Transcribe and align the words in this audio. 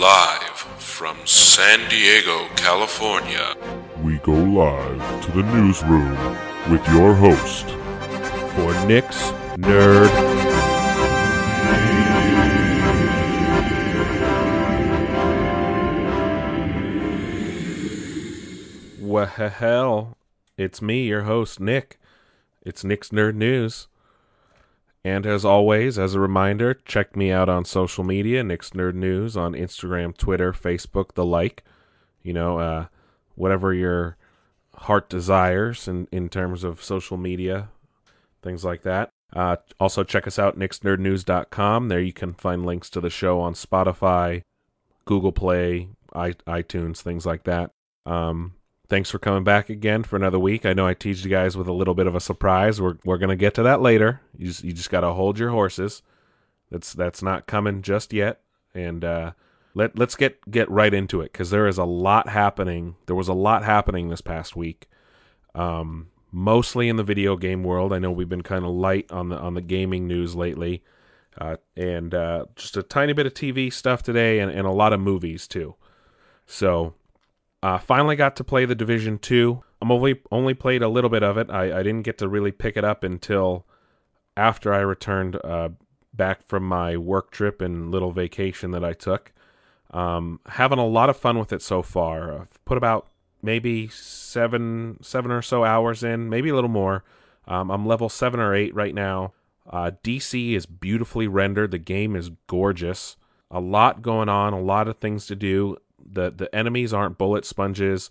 Live 0.00 0.56
from 0.78 1.18
San 1.26 1.86
Diego, 1.90 2.48
California. 2.56 3.54
We 4.02 4.16
go 4.20 4.32
live 4.32 5.24
to 5.26 5.30
the 5.30 5.42
newsroom 5.42 6.16
with 6.70 6.82
your 6.88 7.12
host 7.12 7.66
for 8.54 8.72
Nick's 8.86 9.30
Nerd. 9.58 10.08
Well, 19.02 20.16
it's 20.56 20.80
me, 20.80 21.02
your 21.08 21.24
host, 21.24 21.60
Nick. 21.60 22.00
It's 22.62 22.84
Nick's 22.84 23.10
Nerd 23.10 23.34
News. 23.34 23.89
And 25.04 25.26
as 25.26 25.44
always, 25.44 25.98
as 25.98 26.14
a 26.14 26.20
reminder, 26.20 26.74
check 26.74 27.16
me 27.16 27.30
out 27.30 27.48
on 27.48 27.64
social 27.64 28.04
media, 28.04 28.44
Nick's 28.44 28.70
Nerd 28.70 28.94
News 28.94 29.36
on 29.36 29.54
Instagram, 29.54 30.16
Twitter, 30.16 30.52
Facebook, 30.52 31.14
the 31.14 31.24
like. 31.24 31.64
You 32.22 32.34
know, 32.34 32.58
uh, 32.58 32.86
whatever 33.34 33.72
your 33.72 34.18
heart 34.74 35.08
desires 35.08 35.88
in, 35.88 36.06
in 36.12 36.28
terms 36.28 36.64
of 36.64 36.82
social 36.82 37.16
media, 37.16 37.68
things 38.42 38.64
like 38.64 38.82
that. 38.82 39.10
Uh, 39.34 39.56
also, 39.78 40.04
check 40.04 40.26
us 40.26 40.38
out, 40.38 40.58
nicksnerdnews.com. 40.58 41.88
There 41.88 42.00
you 42.00 42.12
can 42.12 42.34
find 42.34 42.66
links 42.66 42.90
to 42.90 43.00
the 43.00 43.10
show 43.10 43.40
on 43.40 43.54
Spotify, 43.54 44.42
Google 45.06 45.32
Play, 45.32 45.88
I, 46.14 46.32
iTunes, 46.46 46.98
things 46.98 47.24
like 47.24 47.44
that. 47.44 47.70
Um, 48.04 48.54
thanks 48.90 49.08
for 49.08 49.18
coming 49.18 49.44
back 49.44 49.70
again 49.70 50.02
for 50.02 50.16
another 50.16 50.38
week. 50.38 50.66
I 50.66 50.74
know 50.74 50.86
I 50.86 50.94
teased 50.94 51.24
you 51.24 51.30
guys 51.30 51.56
with 51.56 51.68
a 51.68 51.72
little 51.72 51.94
bit 51.94 52.08
of 52.08 52.14
a 52.14 52.20
surprise. 52.20 52.80
We're 52.80 52.96
we're 53.04 53.18
gonna 53.18 53.36
get 53.36 53.54
to 53.54 53.62
that 53.62 53.80
later. 53.80 54.20
You 54.36 54.48
just, 54.48 54.64
you 54.64 54.72
just 54.72 54.90
gotta 54.90 55.12
hold 55.12 55.38
your 55.38 55.50
horses. 55.50 56.02
That's 56.70 56.92
that's 56.92 57.22
not 57.22 57.46
coming 57.46 57.80
just 57.80 58.12
yet. 58.12 58.40
And 58.74 59.04
uh, 59.04 59.32
let 59.74 59.96
let's 59.96 60.16
get 60.16 60.50
get 60.50 60.68
right 60.68 60.92
into 60.92 61.20
it 61.20 61.32
because 61.32 61.50
there 61.50 61.66
is 61.66 61.78
a 61.78 61.84
lot 61.84 62.28
happening. 62.28 62.96
There 63.06 63.16
was 63.16 63.28
a 63.28 63.32
lot 63.32 63.64
happening 63.64 64.08
this 64.08 64.20
past 64.20 64.56
week. 64.56 64.88
Um, 65.54 66.08
mostly 66.32 66.88
in 66.88 66.96
the 66.96 67.04
video 67.04 67.36
game 67.36 67.62
world. 67.62 67.92
I 67.92 67.98
know 67.98 68.10
we've 68.10 68.28
been 68.28 68.42
kind 68.42 68.64
of 68.64 68.72
light 68.72 69.10
on 69.10 69.30
the 69.30 69.38
on 69.38 69.54
the 69.54 69.62
gaming 69.62 70.06
news 70.06 70.34
lately. 70.34 70.82
Uh, 71.38 71.56
and 71.76 72.12
uh, 72.12 72.44
just 72.56 72.76
a 72.76 72.82
tiny 72.82 73.12
bit 73.12 73.24
of 73.24 73.32
TV 73.32 73.72
stuff 73.72 74.02
today, 74.02 74.40
and, 74.40 74.50
and 74.50 74.66
a 74.66 74.72
lot 74.72 74.92
of 74.92 74.98
movies 74.98 75.46
too. 75.46 75.76
So 76.44 76.94
uh, 77.62 77.78
finally 77.78 78.16
got 78.16 78.36
to 78.36 78.44
play 78.44 78.64
the 78.64 78.74
Division 78.74 79.18
Two. 79.18 79.62
I'm 79.82 79.90
only 79.90 80.20
only 80.30 80.54
played 80.54 80.82
a 80.82 80.88
little 80.88 81.10
bit 81.10 81.22
of 81.22 81.36
it. 81.38 81.50
I, 81.50 81.80
I 81.80 81.82
didn't 81.82 82.02
get 82.02 82.18
to 82.18 82.28
really 82.28 82.52
pick 82.52 82.76
it 82.76 82.84
up 82.84 83.04
until 83.04 83.66
after 84.36 84.72
I 84.72 84.80
returned 84.80 85.36
uh, 85.44 85.70
back 86.14 86.42
from 86.46 86.64
my 86.64 86.96
work 86.96 87.30
trip 87.30 87.60
and 87.60 87.90
little 87.90 88.12
vacation 88.12 88.70
that 88.72 88.84
I 88.84 88.92
took. 88.92 89.32
Um, 89.90 90.40
having 90.46 90.78
a 90.78 90.86
lot 90.86 91.10
of 91.10 91.16
fun 91.16 91.38
with 91.38 91.52
it 91.52 91.62
so 91.62 91.82
far. 91.82 92.42
I've 92.42 92.64
put 92.64 92.78
about 92.78 93.08
maybe 93.42 93.88
seven 93.88 94.98
seven 95.02 95.30
or 95.30 95.42
so 95.42 95.64
hours 95.64 96.02
in, 96.02 96.28
maybe 96.28 96.50
a 96.50 96.54
little 96.54 96.70
more. 96.70 97.04
Um, 97.46 97.70
I'm 97.70 97.86
level 97.86 98.08
seven 98.08 98.40
or 98.40 98.54
eight 98.54 98.74
right 98.74 98.94
now. 98.94 99.32
Uh, 99.68 99.90
DC 100.02 100.54
is 100.54 100.66
beautifully 100.66 101.28
rendered. 101.28 101.70
The 101.70 101.78
game 101.78 102.16
is 102.16 102.30
gorgeous. 102.46 103.16
A 103.50 103.60
lot 103.60 104.02
going 104.02 104.28
on, 104.28 104.52
a 104.52 104.60
lot 104.60 104.88
of 104.88 104.98
things 104.98 105.26
to 105.26 105.36
do 105.36 105.76
the 106.04 106.30
the 106.30 106.54
enemies 106.54 106.92
aren't 106.92 107.18
bullet 107.18 107.44
sponges. 107.44 108.10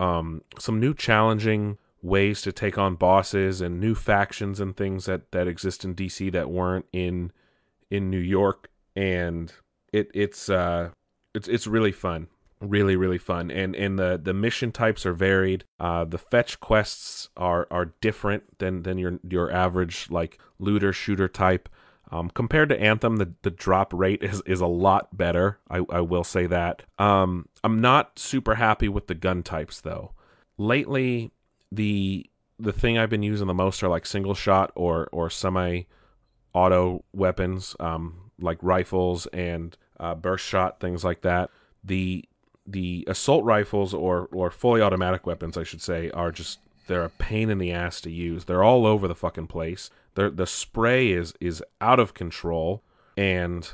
Um, 0.00 0.42
some 0.58 0.80
new 0.80 0.94
challenging 0.94 1.78
ways 2.02 2.42
to 2.42 2.52
take 2.52 2.76
on 2.76 2.96
bosses 2.96 3.60
and 3.60 3.80
new 3.80 3.94
factions 3.94 4.58
and 4.58 4.76
things 4.76 5.06
that 5.06 5.30
that 5.32 5.46
exist 5.46 5.84
in 5.84 5.94
DC 5.94 6.32
that 6.32 6.50
weren't 6.50 6.86
in 6.92 7.32
in 7.90 8.10
New 8.10 8.18
York, 8.18 8.70
and 8.96 9.52
it 9.92 10.10
it's 10.14 10.48
uh 10.48 10.90
it's 11.34 11.48
it's 11.48 11.66
really 11.66 11.92
fun. 11.92 12.28
Really 12.60 12.96
really 12.96 13.18
fun. 13.18 13.50
And 13.50 13.74
and 13.74 13.98
the 13.98 14.20
the 14.22 14.34
mission 14.34 14.72
types 14.72 15.04
are 15.06 15.12
varied. 15.12 15.64
Uh 15.78 16.04
the 16.04 16.18
fetch 16.18 16.60
quests 16.60 17.28
are 17.36 17.66
are 17.70 17.92
different 18.00 18.58
than 18.58 18.82
than 18.82 18.98
your 18.98 19.18
your 19.28 19.50
average 19.50 20.08
like 20.10 20.38
looter 20.58 20.92
shooter 20.92 21.28
type 21.28 21.68
um, 22.12 22.28
compared 22.28 22.68
to 22.68 22.78
Anthem, 22.78 23.16
the, 23.16 23.32
the 23.40 23.50
drop 23.50 23.92
rate 23.94 24.22
is, 24.22 24.42
is 24.44 24.60
a 24.60 24.66
lot 24.66 25.16
better. 25.16 25.58
I, 25.70 25.78
I 25.88 26.00
will 26.02 26.24
say 26.24 26.46
that. 26.46 26.82
Um, 26.98 27.48
I'm 27.64 27.80
not 27.80 28.18
super 28.18 28.56
happy 28.56 28.88
with 28.88 29.06
the 29.06 29.14
gun 29.14 29.42
types 29.42 29.80
though. 29.80 30.12
Lately, 30.58 31.32
the 31.72 32.28
the 32.58 32.72
thing 32.72 32.98
I've 32.98 33.10
been 33.10 33.22
using 33.22 33.46
the 33.46 33.54
most 33.54 33.82
are 33.82 33.88
like 33.88 34.04
single 34.04 34.34
shot 34.34 34.70
or 34.74 35.08
or 35.10 35.30
semi 35.30 35.84
auto 36.52 37.02
weapons, 37.14 37.74
um, 37.80 38.30
like 38.38 38.58
rifles 38.60 39.26
and 39.28 39.74
uh, 39.98 40.14
burst 40.14 40.44
shot 40.44 40.80
things 40.80 41.02
like 41.02 41.22
that. 41.22 41.50
The 41.82 42.26
the 42.66 43.04
assault 43.08 43.44
rifles 43.44 43.94
or 43.94 44.28
or 44.32 44.50
fully 44.50 44.82
automatic 44.82 45.26
weapons, 45.26 45.56
I 45.56 45.62
should 45.62 45.80
say, 45.80 46.10
are 46.10 46.30
just 46.30 46.58
they're 46.88 47.04
a 47.04 47.10
pain 47.10 47.48
in 47.48 47.56
the 47.56 47.72
ass 47.72 48.02
to 48.02 48.10
use. 48.10 48.44
They're 48.44 48.62
all 48.62 48.86
over 48.86 49.08
the 49.08 49.14
fucking 49.14 49.46
place. 49.46 49.88
The 50.14 50.30
the 50.30 50.46
spray 50.46 51.12
is 51.12 51.34
is 51.40 51.62
out 51.80 51.98
of 51.98 52.14
control, 52.14 52.82
and 53.16 53.72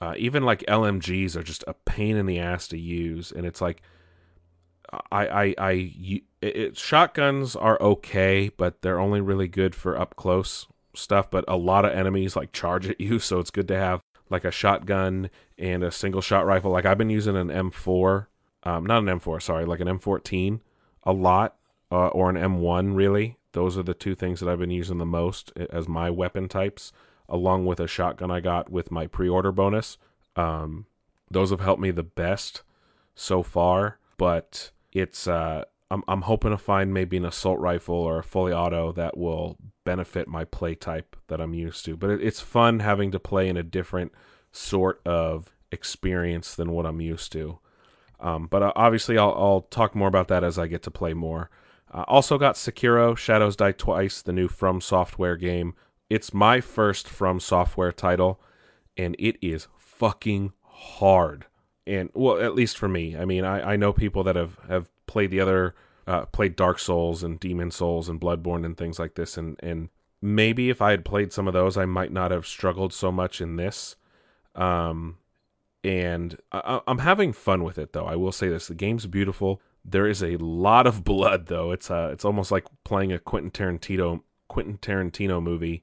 uh, 0.00 0.14
even 0.16 0.44
like 0.44 0.60
LMGs 0.66 1.36
are 1.36 1.42
just 1.42 1.64
a 1.66 1.74
pain 1.74 2.16
in 2.16 2.26
the 2.26 2.38
ass 2.38 2.68
to 2.68 2.78
use. 2.78 3.32
And 3.32 3.46
it's 3.46 3.60
like, 3.60 3.82
I 5.10 5.26
I 5.26 5.54
I 5.58 5.70
it, 6.40 6.56
it, 6.56 6.76
shotguns 6.76 7.56
are 7.56 7.80
okay, 7.80 8.50
but 8.56 8.82
they're 8.82 9.00
only 9.00 9.20
really 9.20 9.48
good 9.48 9.74
for 9.74 9.98
up 9.98 10.16
close 10.16 10.66
stuff. 10.94 11.30
But 11.30 11.44
a 11.48 11.56
lot 11.56 11.84
of 11.84 11.92
enemies 11.92 12.36
like 12.36 12.52
charge 12.52 12.88
at 12.88 13.00
you, 13.00 13.18
so 13.18 13.40
it's 13.40 13.50
good 13.50 13.68
to 13.68 13.76
have 13.76 14.00
like 14.30 14.44
a 14.44 14.50
shotgun 14.50 15.28
and 15.58 15.82
a 15.82 15.90
single 15.90 16.22
shot 16.22 16.46
rifle. 16.46 16.70
Like 16.70 16.86
I've 16.86 16.98
been 16.98 17.10
using 17.10 17.36
an 17.36 17.48
M4, 17.48 18.26
um, 18.62 18.86
not 18.86 19.02
an 19.02 19.20
M4, 19.20 19.42
sorry, 19.42 19.64
like 19.66 19.80
an 19.80 19.88
M14 19.88 20.60
a 21.04 21.12
lot, 21.12 21.56
uh, 21.90 22.08
or 22.08 22.30
an 22.30 22.36
M1 22.36 22.94
really. 22.94 23.36
Those 23.52 23.76
are 23.76 23.82
the 23.82 23.94
two 23.94 24.14
things 24.14 24.40
that 24.40 24.48
I've 24.48 24.58
been 24.58 24.70
using 24.70 24.98
the 24.98 25.06
most 25.06 25.52
as 25.56 25.88
my 25.88 26.10
weapon 26.10 26.48
types, 26.48 26.92
along 27.28 27.66
with 27.66 27.80
a 27.80 27.86
shotgun 27.86 28.30
I 28.30 28.40
got 28.40 28.70
with 28.70 28.90
my 28.90 29.06
pre-order 29.06 29.52
bonus. 29.52 29.98
Um, 30.36 30.86
those 31.30 31.50
have 31.50 31.60
helped 31.60 31.82
me 31.82 31.90
the 31.90 32.02
best 32.02 32.62
so 33.14 33.42
far, 33.42 33.98
but 34.16 34.70
it's 34.92 35.26
uh, 35.28 35.64
I'm 35.90 36.02
I'm 36.06 36.22
hoping 36.22 36.50
to 36.50 36.58
find 36.58 36.94
maybe 36.94 37.16
an 37.16 37.24
assault 37.24 37.58
rifle 37.58 37.94
or 37.94 38.18
a 38.18 38.24
fully 38.24 38.52
auto 38.52 38.92
that 38.92 39.16
will 39.16 39.56
benefit 39.84 40.28
my 40.28 40.44
play 40.44 40.74
type 40.74 41.16
that 41.28 41.40
I'm 41.40 41.54
used 41.54 41.84
to. 41.86 41.96
But 41.96 42.10
it, 42.10 42.22
it's 42.22 42.40
fun 42.40 42.80
having 42.80 43.10
to 43.12 43.18
play 43.18 43.48
in 43.48 43.56
a 43.56 43.62
different 43.62 44.12
sort 44.52 45.00
of 45.04 45.52
experience 45.72 46.54
than 46.54 46.72
what 46.72 46.86
I'm 46.86 47.00
used 47.00 47.32
to. 47.32 47.58
Um, 48.20 48.46
but 48.48 48.62
uh, 48.62 48.72
obviously, 48.76 49.18
I'll, 49.18 49.34
I'll 49.36 49.62
talk 49.62 49.94
more 49.94 50.08
about 50.08 50.28
that 50.28 50.44
as 50.44 50.58
I 50.58 50.66
get 50.66 50.82
to 50.84 50.90
play 50.90 51.14
more. 51.14 51.50
Uh, 51.92 52.04
also 52.06 52.38
got 52.38 52.54
Sekiro, 52.54 53.16
Shadows 53.16 53.56
Die 53.56 53.72
Twice, 53.72 54.22
the 54.22 54.32
new 54.32 54.48
From 54.48 54.80
Software 54.80 55.36
game. 55.36 55.74
It's 56.08 56.32
my 56.32 56.60
first 56.60 57.08
From 57.08 57.40
Software 57.40 57.92
title, 57.92 58.40
and 58.96 59.16
it 59.18 59.36
is 59.42 59.68
fucking 59.76 60.52
hard. 60.62 61.46
And 61.86 62.10
well, 62.14 62.40
at 62.40 62.54
least 62.54 62.78
for 62.78 62.88
me. 62.88 63.16
I 63.16 63.24
mean, 63.24 63.44
I, 63.44 63.72
I 63.72 63.76
know 63.76 63.92
people 63.92 64.22
that 64.24 64.36
have, 64.36 64.58
have 64.68 64.88
played 65.06 65.30
the 65.30 65.40
other, 65.40 65.74
uh, 66.06 66.26
played 66.26 66.54
Dark 66.54 66.78
Souls 66.78 67.22
and 67.22 67.40
Demon's 67.40 67.76
Souls 67.76 68.08
and 68.08 68.20
Bloodborne 68.20 68.64
and 68.64 68.76
things 68.76 68.98
like 68.98 69.14
this, 69.14 69.36
and 69.36 69.56
and 69.60 69.88
maybe 70.22 70.70
if 70.70 70.80
I 70.80 70.92
had 70.92 71.04
played 71.04 71.32
some 71.32 71.48
of 71.48 71.54
those, 71.54 71.76
I 71.76 71.86
might 71.86 72.12
not 72.12 72.30
have 72.30 72.46
struggled 72.46 72.92
so 72.92 73.10
much 73.10 73.40
in 73.40 73.56
this. 73.56 73.96
Um, 74.54 75.18
and 75.82 76.36
I, 76.52 76.80
I'm 76.86 76.98
having 76.98 77.32
fun 77.32 77.64
with 77.64 77.78
it 77.78 77.92
though. 77.92 78.06
I 78.06 78.16
will 78.16 78.32
say 78.32 78.48
this: 78.48 78.68
the 78.68 78.74
game's 78.74 79.06
beautiful. 79.06 79.60
There 79.84 80.06
is 80.06 80.22
a 80.22 80.36
lot 80.36 80.86
of 80.86 81.04
blood, 81.04 81.46
though. 81.46 81.72
It's 81.72 81.90
uh, 81.90 82.10
it's 82.12 82.24
almost 82.24 82.50
like 82.50 82.66
playing 82.84 83.12
a 83.12 83.18
Quentin 83.18 83.50
Tarantino 83.50 84.22
Quentin 84.48 84.78
Tarantino 84.78 85.42
movie, 85.42 85.82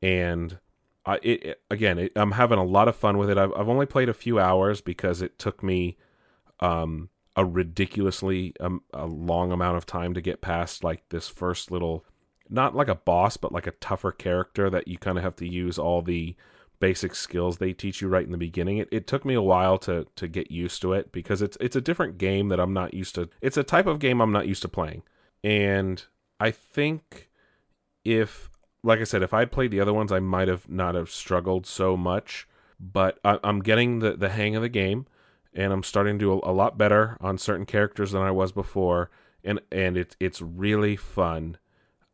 and 0.00 0.58
I 1.06 1.16
it, 1.22 1.44
it 1.44 1.62
again, 1.70 1.98
it, 1.98 2.12
I'm 2.16 2.32
having 2.32 2.58
a 2.58 2.64
lot 2.64 2.88
of 2.88 2.96
fun 2.96 3.18
with 3.18 3.30
it. 3.30 3.38
I've 3.38 3.52
I've 3.54 3.68
only 3.68 3.86
played 3.86 4.08
a 4.08 4.14
few 4.14 4.38
hours 4.38 4.80
because 4.80 5.22
it 5.22 5.38
took 5.38 5.62
me 5.62 5.96
um 6.60 7.08
a 7.36 7.44
ridiculously 7.44 8.54
um, 8.60 8.82
a 8.92 9.06
long 9.06 9.52
amount 9.52 9.76
of 9.76 9.86
time 9.86 10.14
to 10.14 10.20
get 10.20 10.40
past 10.40 10.84
like 10.84 11.08
this 11.08 11.28
first 11.28 11.70
little 11.70 12.04
not 12.50 12.74
like 12.74 12.88
a 12.88 12.94
boss 12.94 13.36
but 13.36 13.52
like 13.52 13.66
a 13.66 13.72
tougher 13.72 14.12
character 14.12 14.68
that 14.68 14.86
you 14.86 14.98
kind 14.98 15.16
of 15.16 15.24
have 15.24 15.36
to 15.36 15.48
use 15.48 15.78
all 15.78 16.02
the 16.02 16.36
basic 16.82 17.14
skills 17.14 17.58
they 17.58 17.72
teach 17.72 18.02
you 18.02 18.08
right 18.08 18.26
in 18.26 18.32
the 18.32 18.36
beginning. 18.36 18.78
It, 18.78 18.88
it 18.90 19.06
took 19.06 19.24
me 19.24 19.34
a 19.34 19.40
while 19.40 19.78
to 19.78 20.04
to 20.16 20.26
get 20.26 20.50
used 20.50 20.82
to 20.82 20.92
it 20.92 21.12
because 21.12 21.40
it's 21.40 21.56
it's 21.60 21.76
a 21.76 21.80
different 21.80 22.18
game 22.18 22.48
that 22.48 22.58
I'm 22.58 22.72
not 22.72 22.92
used 22.92 23.14
to. 23.14 23.28
It's 23.40 23.56
a 23.56 23.62
type 23.62 23.86
of 23.86 24.00
game 24.00 24.20
I'm 24.20 24.32
not 24.32 24.48
used 24.48 24.62
to 24.62 24.68
playing. 24.68 25.04
And 25.44 26.04
I 26.40 26.50
think 26.50 27.30
if 28.04 28.50
like 28.82 28.98
I 28.98 29.04
said, 29.04 29.22
if 29.22 29.32
I'd 29.32 29.52
played 29.52 29.70
the 29.70 29.78
other 29.78 29.94
ones, 29.94 30.10
I 30.10 30.18
might 30.18 30.48
have 30.48 30.68
not 30.68 30.96
have 30.96 31.08
struggled 31.08 31.66
so 31.66 31.96
much. 31.96 32.48
But 32.80 33.20
I, 33.24 33.38
am 33.44 33.60
getting 33.60 34.00
the, 34.00 34.14
the 34.14 34.30
hang 34.30 34.56
of 34.56 34.62
the 34.62 34.68
game, 34.68 35.06
and 35.54 35.72
I'm 35.72 35.84
starting 35.84 36.18
to 36.18 36.24
do 36.24 36.32
a, 36.32 36.50
a, 36.50 36.52
lot 36.52 36.76
better 36.76 37.16
on 37.20 37.38
certain 37.38 37.64
characters 37.64 38.10
than 38.10 38.22
I 38.22 38.32
was 38.32 38.50
before, 38.50 39.08
and 39.44 39.60
and 39.70 39.96
it's 39.96 40.16
it's 40.18 40.42
really 40.42 40.96
fun. 40.96 41.58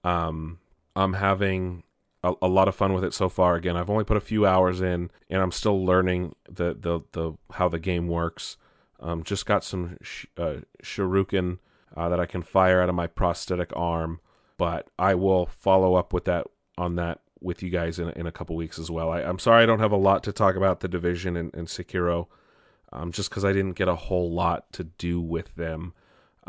Um, 0.05 0.59
I'm 0.95 1.15
having 1.15 1.85
a, 2.23 2.35
a, 2.43 2.49
lot 2.49 2.69
of 2.69 2.75
fun 2.75 2.93
with 2.93 3.05
it 3.05 3.15
so 3.15 3.29
far. 3.29 3.57
Again, 3.57 3.77
I've 3.77 3.91
only 3.91 4.05
put 4.05 4.17
a 4.17 4.21
few 4.21 4.47
hours 4.47 4.81
in, 4.81 5.11
and 5.31 5.43
I'm 5.43 5.53
still 5.53 5.85
learning 5.85 6.35
the 6.49 6.75
the, 6.75 7.01
the 7.13 7.33
how 7.53 7.69
the 7.69 7.79
game 7.79 8.09
works. 8.09 8.57
Um, 9.01 9.23
just 9.23 9.47
got 9.47 9.63
some 9.63 9.97
sh- 10.03 10.27
uh, 10.37 10.57
shuriken 10.83 11.59
uh, 11.97 12.09
that 12.09 12.19
I 12.19 12.27
can 12.27 12.43
fire 12.43 12.83
out 12.83 12.89
of 12.89 12.95
my 12.95 13.07
prosthetic 13.07 13.71
arm, 13.77 14.21
but 14.57 14.89
I 14.99 15.15
will 15.15 15.47
follow 15.47 15.95
up 15.95 16.13
with 16.13 16.25
that 16.25 16.47
on 16.77 16.97
that 16.97 17.21
with 17.41 17.63
you 17.63 17.71
guys 17.71 18.01
in 18.01 18.11
in 18.11 18.27
a 18.27 18.33
couple 18.33 18.57
weeks 18.57 18.79
as 18.79 18.91
well. 18.91 19.11
I, 19.11 19.23
am 19.23 19.39
sorry 19.39 19.63
I 19.63 19.67
don't 19.67 19.79
have 19.79 19.93
a 19.93 19.97
lot 19.97 20.25
to 20.25 20.33
talk 20.33 20.57
about 20.57 20.81
the 20.81 20.89
division 20.89 21.37
and, 21.37 21.55
and 21.55 21.69
Sekiro, 21.69 22.27
um, 22.93 23.13
just 23.13 23.31
because 23.31 23.45
I 23.45 23.53
didn't 23.53 23.75
get 23.75 23.89
a 23.89 23.95
whole 23.95 24.33
lot 24.33 24.73
to 24.73 24.85
do 24.85 25.21
with 25.21 25.55
them, 25.55 25.95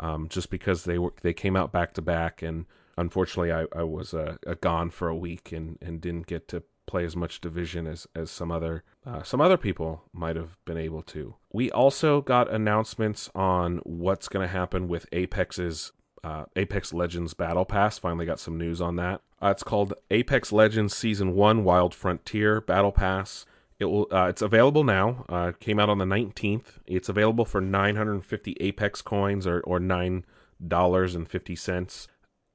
um, 0.00 0.28
just 0.28 0.50
because 0.50 0.84
they 0.84 0.98
were 0.98 1.14
they 1.22 1.32
came 1.32 1.54
out 1.54 1.70
back 1.70 1.94
to 1.94 2.02
back 2.02 2.42
and 2.42 2.66
unfortunately, 2.96 3.52
I, 3.52 3.66
I 3.74 3.82
was 3.82 4.14
uh, 4.14 4.36
gone 4.60 4.90
for 4.90 5.08
a 5.08 5.16
week 5.16 5.52
and, 5.52 5.78
and 5.80 6.00
didn't 6.00 6.26
get 6.26 6.48
to 6.48 6.62
play 6.86 7.04
as 7.04 7.14
much 7.14 7.40
division 7.40 7.86
as, 7.86 8.06
as 8.16 8.30
some 8.30 8.50
other 8.50 8.82
uh, 9.06 9.22
some 9.22 9.40
other 9.40 9.56
people 9.56 10.02
might 10.12 10.36
have 10.36 10.58
been 10.64 10.76
able 10.76 11.02
to. 11.02 11.36
We 11.52 11.70
also 11.70 12.20
got 12.20 12.50
announcements 12.50 13.30
on 13.34 13.78
what's 13.84 14.28
going 14.28 14.46
to 14.46 14.52
happen 14.52 14.88
with 14.88 15.06
Apex's 15.12 15.92
uh, 16.24 16.44
Apex 16.56 16.92
Legends 16.92 17.32
Battle 17.32 17.64
Pass. 17.64 17.98
Finally, 17.98 18.26
got 18.26 18.40
some 18.40 18.58
news 18.58 18.80
on 18.80 18.96
that. 18.96 19.22
Uh, 19.40 19.48
it's 19.48 19.62
called 19.62 19.94
Apex 20.10 20.52
Legends 20.52 20.94
Season 20.94 21.34
One 21.34 21.64
Wild 21.64 21.94
Frontier 21.94 22.60
Battle 22.60 22.92
Pass. 22.92 23.46
It 23.78 23.86
will. 23.86 24.06
Uh, 24.10 24.26
it's 24.26 24.42
available 24.42 24.84
now. 24.84 25.24
Uh, 25.28 25.52
came 25.58 25.78
out 25.78 25.88
on 25.88 25.98
the 25.98 26.04
nineteenth. 26.04 26.80
It's 26.86 27.08
available 27.08 27.44
for 27.44 27.60
nine 27.60 27.96
hundred 27.96 28.14
and 28.14 28.24
fifty 28.24 28.56
Apex 28.60 29.00
coins 29.00 29.46
or 29.46 29.60
or 29.60 29.80
nine 29.80 30.26
dollars 30.66 31.14
and 31.14 31.26
fifty 31.26 31.56
cents 31.56 32.06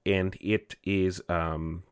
and 0.05 0.37
it 0.39 0.75
is 0.83 1.21
um, 1.29 1.83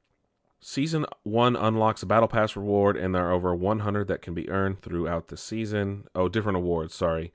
season 0.60 1.06
one 1.24 1.56
unlocks 1.56 2.04
a 2.04 2.06
battle 2.06 2.28
pass 2.28 2.56
reward, 2.56 2.98
and 2.98 3.14
there 3.14 3.28
are 3.28 3.34
over 3.34 3.54
100 3.56 4.08
that 4.08 4.22
can 4.22 4.34
be 4.34 4.50
earned 4.50 4.82
throughout 4.82 5.28
the 5.28 5.38
season. 5.38 6.06
Oh, 6.16 6.30
different 6.30 6.58
awards. 6.58 6.94
Sorry, 6.94 7.34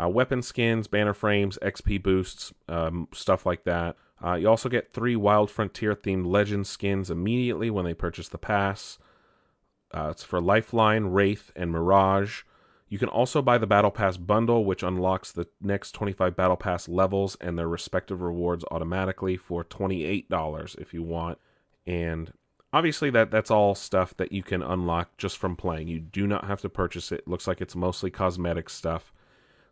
uh, 0.00 0.08
weapon 0.08 0.42
skins, 0.42 0.86
banner 0.86 1.14
frames, 1.14 1.58
XP 1.62 2.02
boosts, 2.02 2.52
um, 2.68 3.08
stuff 3.12 3.46
like 3.46 3.64
that. 3.64 3.96
Uh, 4.24 4.34
you 4.34 4.48
also 4.48 4.68
get 4.68 4.92
three 4.92 5.16
Wild 5.16 5.50
Frontier 5.50 5.94
themed 5.94 6.26
legend 6.26 6.66
skins 6.66 7.10
immediately 7.10 7.70
when 7.70 7.84
they 7.84 7.94
purchase 7.94 8.28
the 8.28 8.38
pass. 8.38 8.98
Uh, 9.92 10.08
it's 10.10 10.24
for 10.24 10.40
Lifeline, 10.40 11.06
Wraith, 11.06 11.52
and 11.56 11.70
Mirage. 11.70 12.42
You 12.88 12.98
can 12.98 13.08
also 13.08 13.42
buy 13.42 13.58
the 13.58 13.66
Battle 13.66 13.90
Pass 13.90 14.16
bundle, 14.16 14.64
which 14.64 14.82
unlocks 14.82 15.30
the 15.30 15.46
next 15.60 15.92
25 15.92 16.34
Battle 16.34 16.56
Pass 16.56 16.88
levels 16.88 17.36
and 17.40 17.58
their 17.58 17.68
respective 17.68 18.22
rewards 18.22 18.64
automatically 18.70 19.36
for 19.36 19.62
$28 19.62 20.80
if 20.80 20.94
you 20.94 21.02
want. 21.02 21.38
And 21.86 22.32
obviously 22.72 23.10
that 23.10 23.30
that's 23.30 23.50
all 23.50 23.74
stuff 23.74 24.16
that 24.16 24.32
you 24.32 24.42
can 24.42 24.62
unlock 24.62 25.16
just 25.16 25.38
from 25.38 25.56
playing. 25.56 25.88
You 25.88 26.00
do 26.00 26.26
not 26.26 26.46
have 26.46 26.60
to 26.62 26.68
purchase 26.68 27.12
it. 27.12 27.26
looks 27.26 27.46
like 27.46 27.60
it's 27.60 27.76
mostly 27.76 28.10
cosmetic 28.10 28.70
stuff. 28.70 29.12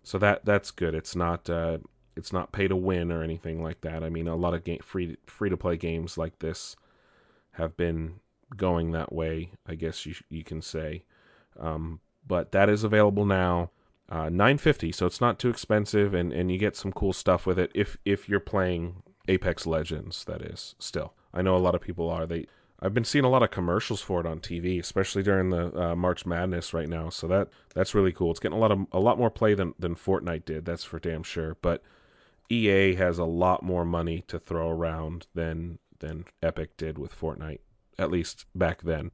So 0.02 0.18
that 0.18 0.44
that's 0.44 0.70
good. 0.70 0.94
It's 0.94 1.16
not 1.16 1.50
uh, 1.50 1.78
it's 2.16 2.32
not 2.32 2.52
pay 2.52 2.68
to 2.68 2.76
win 2.76 3.10
or 3.10 3.22
anything 3.22 3.62
like 3.62 3.80
that. 3.82 4.02
I 4.02 4.10
mean, 4.10 4.28
a 4.28 4.36
lot 4.36 4.54
of 4.54 4.64
game 4.64 4.80
free 4.82 5.16
free 5.26 5.50
to 5.50 5.56
play 5.56 5.76
games 5.76 6.16
like 6.16 6.38
this 6.38 6.76
have 7.52 7.76
been 7.76 8.20
going 8.56 8.92
that 8.92 9.12
way, 9.12 9.50
I 9.66 9.74
guess 9.74 10.06
you 10.06 10.14
you 10.28 10.44
can 10.44 10.62
say. 10.62 11.04
Um, 11.58 12.00
but 12.26 12.52
that 12.52 12.68
is 12.68 12.84
available 12.84 13.24
now. 13.24 13.70
Uh, 14.08 14.28
950 14.28 14.92
so 14.92 15.04
it's 15.04 15.20
not 15.20 15.36
too 15.36 15.48
expensive 15.48 16.14
and, 16.14 16.32
and 16.32 16.52
you 16.52 16.58
get 16.58 16.76
some 16.76 16.92
cool 16.92 17.12
stuff 17.12 17.44
with 17.44 17.58
it 17.58 17.72
if 17.74 17.96
if 18.04 18.28
you're 18.28 18.38
playing 18.38 19.02
apex 19.26 19.66
legends 19.66 20.24
that 20.26 20.42
is 20.42 20.76
still. 20.78 21.14
I 21.34 21.42
know 21.42 21.56
a 21.56 21.58
lot 21.58 21.74
of 21.74 21.80
people 21.80 22.08
are. 22.08 22.24
They 22.24 22.46
i've 22.80 22.94
been 22.94 23.04
seeing 23.04 23.24
a 23.24 23.28
lot 23.28 23.42
of 23.42 23.50
commercials 23.50 24.02
for 24.02 24.20
it 24.20 24.26
on 24.26 24.38
tv 24.38 24.78
especially 24.78 25.22
during 25.22 25.48
the 25.48 25.74
uh, 25.80 25.96
march 25.96 26.26
madness 26.26 26.74
right 26.74 26.90
now 26.90 27.08
so 27.08 27.26
that 27.26 27.48
that's 27.74 27.94
really 27.94 28.12
cool. 28.12 28.30
It's 28.30 28.40
getting 28.40 28.56
a 28.56 28.60
lot 28.60 28.70
of 28.70 28.86
a 28.92 29.00
lot 29.00 29.18
more 29.18 29.30
play 29.30 29.54
than 29.54 29.74
than 29.78 29.96
fortnite 29.96 30.44
did 30.44 30.64
that's 30.64 30.84
for 30.84 30.98
damn 30.98 31.22
sure 31.22 31.56
but 31.60 31.82
ea 32.50 32.94
has 32.94 33.18
a 33.18 33.24
lot 33.24 33.62
more 33.62 33.84
money 33.84 34.22
to 34.28 34.38
throw 34.38 34.70
around 34.70 35.26
than 35.34 35.78
than 35.98 36.26
epic 36.42 36.76
did 36.76 36.98
with 36.98 37.18
fortnite 37.18 37.60
at 37.98 38.10
least 38.10 38.46
back 38.54 38.82
then 38.82 39.10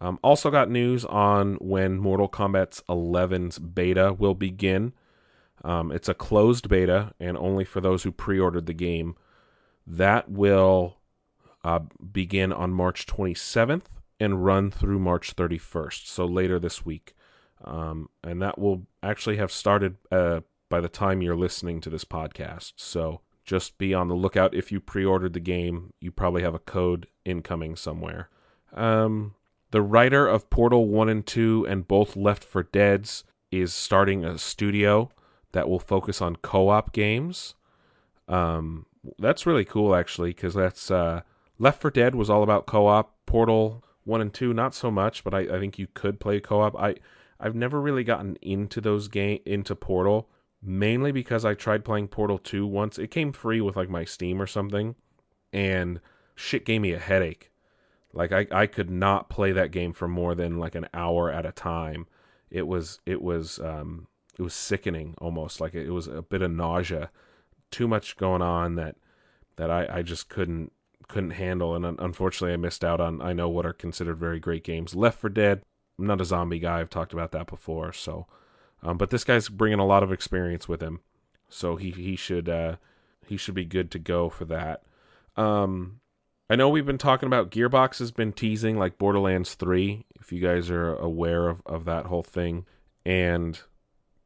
um, 0.00 0.18
also 0.22 0.50
got 0.50 0.70
news 0.70 1.04
on 1.04 1.54
when 1.56 1.98
Mortal 1.98 2.28
Kombat 2.28 2.82
11's 2.88 3.58
beta 3.58 4.12
will 4.12 4.34
begin. 4.34 4.92
Um, 5.64 5.92
it's 5.92 6.08
a 6.08 6.14
closed 6.14 6.68
beta 6.68 7.14
and 7.20 7.36
only 7.36 7.64
for 7.64 7.80
those 7.80 8.02
who 8.02 8.12
pre-ordered 8.12 8.66
the 8.66 8.74
game. 8.74 9.16
That 9.86 10.30
will 10.30 10.98
uh, 11.62 11.80
begin 12.12 12.52
on 12.52 12.72
March 12.72 13.06
27th 13.06 13.84
and 14.20 14.44
run 14.44 14.70
through 14.70 14.98
March 14.98 15.34
31st, 15.34 16.06
so 16.06 16.24
later 16.24 16.58
this 16.58 16.84
week. 16.84 17.14
Um, 17.64 18.08
and 18.22 18.42
that 18.42 18.58
will 18.58 18.86
actually 19.02 19.36
have 19.36 19.50
started 19.50 19.96
uh, 20.12 20.40
by 20.68 20.80
the 20.80 20.88
time 20.88 21.22
you're 21.22 21.36
listening 21.36 21.80
to 21.82 21.90
this 21.90 22.04
podcast. 22.04 22.74
So 22.76 23.20
just 23.44 23.78
be 23.78 23.94
on 23.94 24.08
the 24.08 24.14
lookout. 24.14 24.54
If 24.54 24.72
you 24.72 24.80
pre-ordered 24.80 25.32
the 25.32 25.40
game, 25.40 25.92
you 26.00 26.10
probably 26.10 26.42
have 26.42 26.54
a 26.54 26.58
code 26.58 27.06
incoming 27.24 27.76
somewhere. 27.76 28.28
Um, 28.72 29.34
the 29.74 29.82
writer 29.82 30.24
of 30.24 30.48
Portal 30.50 30.86
1 30.86 31.08
and 31.08 31.26
2 31.26 31.66
and 31.68 31.88
both 31.88 32.14
Left 32.14 32.44
4 32.44 32.62
Dead's 32.62 33.24
is 33.50 33.74
starting 33.74 34.24
a 34.24 34.38
studio 34.38 35.10
that 35.50 35.68
will 35.68 35.80
focus 35.80 36.22
on 36.22 36.36
co-op 36.36 36.92
games. 36.92 37.56
Um, 38.28 38.86
that's 39.18 39.46
really 39.46 39.64
cool 39.64 39.96
actually 39.96 40.30
because 40.30 40.54
that's 40.54 40.92
uh, 40.92 41.22
Left 41.58 41.82
4 41.82 41.90
Dead 41.90 42.14
was 42.14 42.30
all 42.30 42.44
about 42.44 42.66
co-op. 42.66 43.16
Portal 43.26 43.82
1 44.04 44.20
and 44.20 44.32
2 44.32 44.54
not 44.54 44.76
so 44.76 44.92
much, 44.92 45.24
but 45.24 45.34
I, 45.34 45.40
I 45.40 45.58
think 45.58 45.76
you 45.76 45.88
could 45.92 46.20
play 46.20 46.38
co-op. 46.38 46.76
I 46.76 46.94
I've 47.40 47.56
never 47.56 47.80
really 47.80 48.04
gotten 48.04 48.36
into 48.36 48.80
those 48.80 49.08
game 49.08 49.40
into 49.44 49.74
Portal 49.74 50.28
mainly 50.62 51.10
because 51.10 51.44
I 51.44 51.54
tried 51.54 51.84
playing 51.84 52.08
Portal 52.08 52.38
2 52.38 52.64
once. 52.64 52.96
It 52.96 53.10
came 53.10 53.32
free 53.32 53.60
with 53.60 53.74
like 53.74 53.90
my 53.90 54.04
Steam 54.04 54.40
or 54.40 54.46
something 54.46 54.94
and 55.52 55.98
shit 56.36 56.64
gave 56.64 56.80
me 56.80 56.92
a 56.92 57.00
headache. 57.00 57.50
Like 58.14 58.32
I, 58.32 58.46
I 58.52 58.66
could 58.66 58.90
not 58.90 59.28
play 59.28 59.52
that 59.52 59.72
game 59.72 59.92
for 59.92 60.06
more 60.06 60.34
than 60.34 60.58
like 60.58 60.74
an 60.74 60.88
hour 60.94 61.30
at 61.30 61.44
a 61.44 61.52
time. 61.52 62.06
It 62.50 62.66
was 62.66 63.00
it 63.04 63.20
was 63.20 63.58
um 63.58 64.06
it 64.38 64.42
was 64.42 64.54
sickening 64.54 65.14
almost 65.18 65.60
like 65.60 65.74
it 65.74 65.90
was 65.90 66.06
a 66.06 66.22
bit 66.22 66.42
of 66.42 66.50
nausea. 66.52 67.10
Too 67.70 67.88
much 67.88 68.16
going 68.16 68.42
on 68.42 68.76
that 68.76 68.96
that 69.56 69.70
I, 69.70 69.98
I 69.98 70.02
just 70.02 70.28
couldn't 70.28 70.72
couldn't 71.08 71.32
handle 71.32 71.74
and 71.74 71.98
unfortunately 71.98 72.54
I 72.54 72.56
missed 72.56 72.84
out 72.84 73.00
on 73.00 73.20
I 73.20 73.32
know 73.32 73.48
what 73.48 73.66
are 73.66 73.72
considered 73.72 74.16
very 74.16 74.38
great 74.38 74.62
games. 74.64 74.94
Left 74.94 75.18
4 75.18 75.30
Dead. 75.30 75.62
I'm 75.98 76.06
not 76.06 76.20
a 76.20 76.24
zombie 76.24 76.58
guy. 76.58 76.80
I've 76.80 76.90
talked 76.90 77.12
about 77.12 77.32
that 77.32 77.46
before. 77.46 77.92
So, 77.92 78.26
um, 78.82 78.96
but 78.96 79.10
this 79.10 79.24
guy's 79.24 79.48
bringing 79.48 79.78
a 79.78 79.86
lot 79.86 80.02
of 80.02 80.12
experience 80.12 80.68
with 80.68 80.80
him, 80.80 81.00
so 81.48 81.76
he 81.76 81.90
he 81.92 82.16
should 82.16 82.48
uh, 82.48 82.76
he 83.26 83.36
should 83.36 83.54
be 83.54 83.64
good 83.64 83.90
to 83.92 83.98
go 83.98 84.28
for 84.28 84.44
that. 84.46 84.82
Um, 85.36 86.00
I 86.48 86.56
know 86.56 86.68
we've 86.68 86.84
been 86.84 86.98
talking 86.98 87.26
about 87.26 87.50
Gearbox 87.50 87.98
has 88.00 88.10
been 88.10 88.32
teasing 88.32 88.78
like 88.78 88.98
Borderlands 88.98 89.54
3, 89.54 90.04
if 90.20 90.30
you 90.30 90.40
guys 90.40 90.70
are 90.70 90.94
aware 90.96 91.48
of, 91.48 91.62
of 91.64 91.86
that 91.86 92.06
whole 92.06 92.22
thing. 92.22 92.66
And 93.06 93.58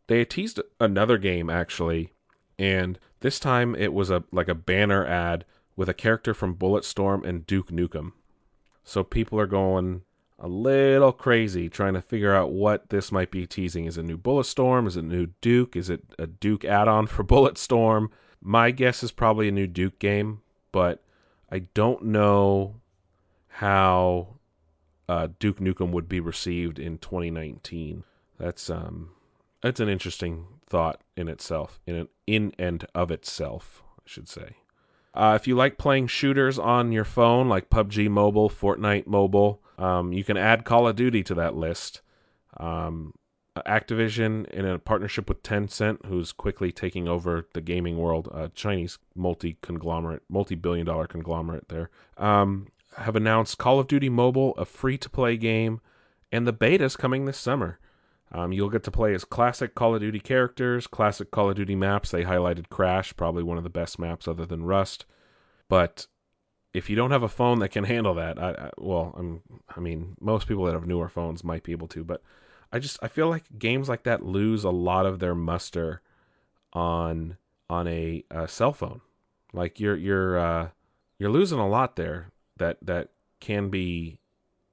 they 0.09 0.25
teased 0.25 0.61
another 0.81 1.17
game 1.17 1.49
actually, 1.49 2.13
and 2.59 2.99
this 3.21 3.39
time 3.39 3.75
it 3.77 3.93
was 3.93 4.11
a 4.11 4.25
like 4.33 4.49
a 4.49 4.55
banner 4.55 5.07
ad 5.07 5.45
with 5.77 5.89
a 5.89 5.95
character 5.95 6.35
from 6.35 6.57
Bulletstorm 6.57 7.25
and 7.25 7.47
Duke 7.47 7.71
Nukem. 7.71 8.13
So 8.83 9.05
people 9.05 9.39
are 9.39 9.47
going 9.47 10.03
a 10.41 10.49
little 10.49 11.13
crazy 11.13 11.69
trying 11.69 11.95
to 11.95 12.01
figure 12.01 12.35
out 12.35 12.51
what 12.51 12.91
this 12.91 13.13
might 13.13 13.31
be 13.31 13.47
teasing. 13.47 13.85
Is 13.85 13.99
it 13.99 14.05
new 14.05 14.19
Bulletstorm? 14.19 14.87
Is 14.87 14.97
it 14.97 15.03
new 15.03 15.29
Duke? 15.41 15.77
Is 15.77 15.91
it 15.91 16.03
a 16.19 16.27
Duke 16.27 16.65
add-on 16.65 17.07
for 17.07 17.23
Bulletstorm? 17.25 18.09
My 18.41 18.71
guess 18.71 19.03
is 19.03 19.13
probably 19.13 19.49
a 19.49 19.53
new 19.53 19.67
Duke 19.67 19.99
game, 19.99 20.43
but 20.73 21.03
I 21.51 21.61
don't 21.75 22.05
know 22.05 22.77
how 23.49 24.39
uh, 25.09 25.29
Duke 25.39 25.59
Nukem 25.59 25.91
would 25.91 26.09
be 26.09 26.21
received 26.21 26.79
in 26.79 26.99
2019. 26.99 28.05
That's 28.39 28.71
um, 28.71 29.11
that's 29.63 29.81
an 29.81 29.89
interesting 29.89 30.47
thought 30.67 31.01
in 31.17 31.29
itself, 31.29 31.81
in 31.87 31.97
an, 31.97 32.09
in 32.27 32.53
and 32.59 32.85
of 32.95 33.11
itself, 33.11 33.83
I 33.99 34.03
should 34.05 34.29
say. 34.29 34.57
Uh, 35.15 35.37
if 35.41 35.49
you 35.49 35.57
like 35.57 35.79
playing 35.79 36.07
shooters 36.07 36.59
on 36.59 36.93
your 36.93 37.05
phone, 37.05 37.49
like 37.49 37.71
PUBG 37.71 38.09
Mobile, 38.09 38.49
Fortnite 38.49 39.07
Mobile, 39.07 39.61
um, 39.79 40.13
you 40.13 40.23
can 40.23 40.37
add 40.37 40.65
Call 40.65 40.87
of 40.87 40.97
Duty 40.97 41.23
to 41.25 41.35
that 41.35 41.57
list. 41.57 42.03
Um, 42.57 43.15
Activision, 43.65 44.49
in 44.51 44.65
a 44.65 44.79
partnership 44.79 45.29
with 45.29 45.43
Tencent, 45.43 46.07
who's 46.07 46.33
quickly 46.33 46.73
taking 46.73 47.09
over 47.09 47.47
the 47.55 47.61
gaming 47.61 47.99
world, 47.99 48.29
a 48.33 48.49
Chinese 48.51 48.99
multi 49.15 49.57
conglomerate, 49.63 50.23
multi 50.29 50.55
billion 50.55 50.87
dollar 50.87 51.07
conglomerate 51.07 51.69
there, 51.69 51.91
um, 52.17 52.69
have 52.97 53.17
announced 53.17 53.59
Call 53.59 53.79
of 53.79 53.87
Duty 53.87 54.09
Mobile, 54.09 54.55
a 54.57 54.65
free 54.65 54.99
to 54.99 55.09
play 55.09 55.37
game, 55.37 55.81
and 56.33 56.47
the 56.47 56.53
beta's 56.53 56.97
coming 56.97 57.25
this 57.25 57.39
summer. 57.39 57.79
Um, 58.31 58.53
you'll 58.53 58.69
get 58.69 58.85
to 58.85 58.91
play 58.91 59.15
as 59.15 59.25
classic 59.25 59.75
Call 59.75 59.95
of 59.95 60.01
Duty 60.01 60.21
characters, 60.21 60.87
classic 60.87 61.31
Call 61.31 61.51
of 61.51 61.57
Duty 61.57 61.75
maps. 61.75 62.11
They 62.11 62.25
highlighted 62.25 62.69
Crash, 62.69 63.17
probably 63.17 63.43
one 63.43 63.57
of 63.57 63.65
the 63.65 63.71
best 63.71 63.99
maps 63.99 64.29
other 64.29 64.45
than 64.45 64.65
Rust. 64.65 65.07
But 65.69 66.07
if 66.75 66.91
you 66.91 66.97
don't 66.97 67.11
have 67.11 67.23
a 67.23 67.29
phone 67.29 67.61
that 67.61 67.71
can 67.71 67.85
handle 67.85 68.15
that, 68.15 68.39
I, 68.39 68.51
I 68.51 68.71
well, 68.77 69.15
I'm 69.17 69.43
I 69.75 69.81
mean, 69.81 70.17
most 70.21 70.47
people 70.47 70.65
that 70.65 70.75
have 70.75 70.87
newer 70.87 71.09
phones 71.09 71.43
might 71.43 71.63
be 71.63 71.73
able 71.73 71.89
to, 71.89 72.05
but 72.05 72.23
I 72.73 72.79
just 72.79 72.99
I 73.03 73.09
feel 73.09 73.29
like 73.29 73.59
games 73.59 73.89
like 73.89 74.03
that 74.05 74.25
lose 74.25 74.65
a 74.65 74.71
lot 74.71 75.07
of 75.07 75.19
their 75.19 75.35
muster 75.35 76.03
on 76.73 77.37
on 77.71 77.87
a, 77.87 78.25
a 78.31 78.49
cell 78.49 78.73
phone. 78.73 79.01
Like 79.53 79.81
you're 79.81 79.97
you're 79.97 80.39
uh, 80.39 80.69
you're 81.19 81.31
losing 81.31 81.59
a 81.59 81.69
lot 81.69 81.97
there 81.97 82.33
that 82.57 82.79
that 82.83 83.09
can 83.41 83.69
be 83.69 84.19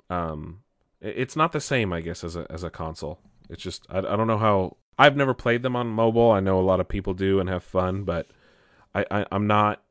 um 0.10 0.62
it's 1.02 1.36
not 1.36 1.52
the 1.52 1.62
same 1.62 1.94
I 1.94 2.02
guess 2.02 2.24
as 2.24 2.36
a 2.36 2.46
as 2.50 2.64
a 2.64 2.70
console. 2.70 3.20
It's 3.50 3.64
just 3.64 3.86
I, 3.90 4.00
I 4.00 4.16
don't 4.16 4.28
know 4.28 4.38
how 4.38 4.78
I've 4.98 5.16
never 5.16 5.34
played 5.34 5.62
them 5.64 5.76
on 5.76 5.88
mobile. 5.88 6.32
I 6.32 6.40
know 6.40 6.60
a 6.60 6.62
lot 6.62 6.80
of 6.80 6.88
people 6.88 7.14
do 7.14 7.40
and 7.40 7.50
have 7.50 7.64
fun, 7.64 8.04
but 8.04 8.28
I, 8.94 9.06
I 9.10 9.26
I'm 9.32 9.48
not 9.48 9.82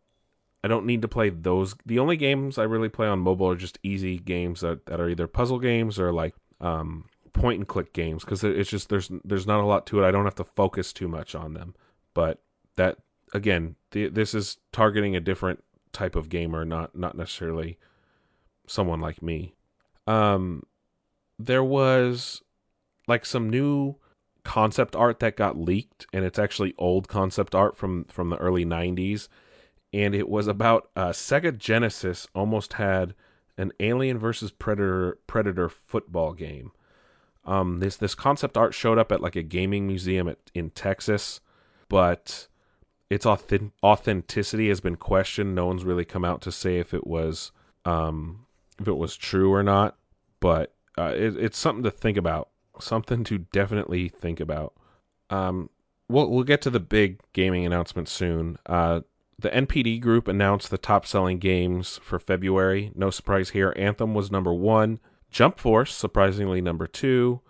I 0.62 0.68
don't 0.68 0.86
need 0.86 1.02
to 1.02 1.08
play 1.08 1.28
those. 1.28 1.74
The 1.84 1.98
only 1.98 2.16
games 2.16 2.56
I 2.58 2.62
really 2.62 2.88
play 2.88 3.06
on 3.06 3.18
mobile 3.18 3.50
are 3.50 3.54
just 3.54 3.78
easy 3.82 4.18
games 4.18 4.62
that, 4.62 4.86
that 4.86 4.98
are 4.98 5.10
either 5.10 5.26
puzzle 5.26 5.58
games 5.58 5.98
or 5.98 6.10
like 6.10 6.34
um, 6.58 7.04
point 7.34 7.58
and 7.58 7.68
click 7.68 7.92
games 7.92 8.24
because 8.24 8.42
it's 8.42 8.70
just 8.70 8.88
there's 8.88 9.10
there's 9.24 9.46
not 9.46 9.60
a 9.60 9.66
lot 9.66 9.86
to 9.86 10.02
it. 10.02 10.06
I 10.06 10.10
don't 10.10 10.24
have 10.24 10.36
to 10.36 10.44
focus 10.44 10.92
too 10.92 11.08
much 11.08 11.34
on 11.34 11.52
them. 11.52 11.74
But 12.14 12.40
that 12.76 12.98
again, 13.34 13.76
the, 13.90 14.08
this 14.08 14.32
is 14.32 14.56
targeting 14.72 15.14
a 15.14 15.20
different 15.20 15.62
type 15.92 16.16
of 16.16 16.30
gamer, 16.30 16.64
not 16.64 16.96
not 16.96 17.16
necessarily 17.16 17.78
someone 18.66 19.00
like 19.00 19.20
me. 19.20 19.54
Um, 20.06 20.62
there 21.38 21.64
was 21.64 22.42
like 23.06 23.26
some 23.26 23.50
new 23.50 23.96
concept 24.44 24.94
art 24.94 25.20
that 25.20 25.36
got 25.36 25.58
leaked, 25.58 26.06
and 26.12 26.24
it's 26.24 26.38
actually 26.38 26.74
old 26.78 27.08
concept 27.08 27.54
art 27.54 27.76
from 27.76 28.04
from 28.04 28.30
the 28.30 28.36
early 28.38 28.64
'90s, 28.64 29.28
and 29.92 30.14
it 30.14 30.28
was 30.28 30.46
about 30.46 30.88
uh, 30.94 31.08
Sega 31.08 31.56
Genesis 31.56 32.28
almost 32.34 32.74
had 32.74 33.14
an 33.58 33.72
Alien 33.80 34.18
versus 34.18 34.50
Predator 34.50 35.18
Predator 35.26 35.68
football 35.68 36.32
game. 36.32 36.70
Um, 37.46 37.80
this 37.80 37.96
this 37.96 38.14
concept 38.14 38.56
art 38.56 38.74
showed 38.74 38.98
up 38.98 39.12
at 39.12 39.20
like 39.20 39.36
a 39.36 39.42
gaming 39.42 39.86
museum 39.86 40.28
at, 40.28 40.38
in 40.54 40.70
Texas, 40.70 41.40
but 41.88 42.48
its 43.10 43.26
authentic- 43.26 43.72
authenticity 43.82 44.68
has 44.68 44.80
been 44.80 44.96
questioned. 44.96 45.54
No 45.54 45.66
one's 45.66 45.84
really 45.84 46.04
come 46.04 46.24
out 46.24 46.40
to 46.42 46.52
say 46.52 46.78
if 46.78 46.94
it 46.94 47.06
was 47.06 47.52
um, 47.84 48.46
if 48.80 48.88
it 48.88 48.96
was 48.96 49.16
true 49.16 49.52
or 49.52 49.62
not. 49.62 49.96
But 50.40 50.74
uh, 50.98 51.12
it, 51.14 51.36
it's 51.36 51.58
something 51.58 51.84
to 51.84 51.90
think 51.90 52.16
about. 52.16 52.48
Something 52.80 53.24
to 53.24 53.38
definitely 53.38 54.08
think 54.08 54.40
about. 54.40 54.74
Um, 55.30 55.70
we'll 56.08 56.30
we'll 56.30 56.44
get 56.44 56.62
to 56.62 56.70
the 56.70 56.80
big 56.80 57.20
gaming 57.32 57.64
announcement 57.64 58.08
soon. 58.08 58.58
Uh, 58.66 59.00
the 59.38 59.50
NPD 59.50 60.00
group 60.00 60.28
announced 60.28 60.70
the 60.70 60.78
top 60.78 61.06
selling 61.06 61.38
games 61.38 61.98
for 62.02 62.18
February. 62.18 62.92
No 62.94 63.10
surprise 63.10 63.50
here. 63.50 63.74
Anthem 63.76 64.14
was 64.14 64.30
number 64.30 64.52
one. 64.52 65.00
Jump 65.34 65.58
Force, 65.58 65.92
surprisingly, 65.92 66.60
number 66.60 66.86
two. 66.86 67.40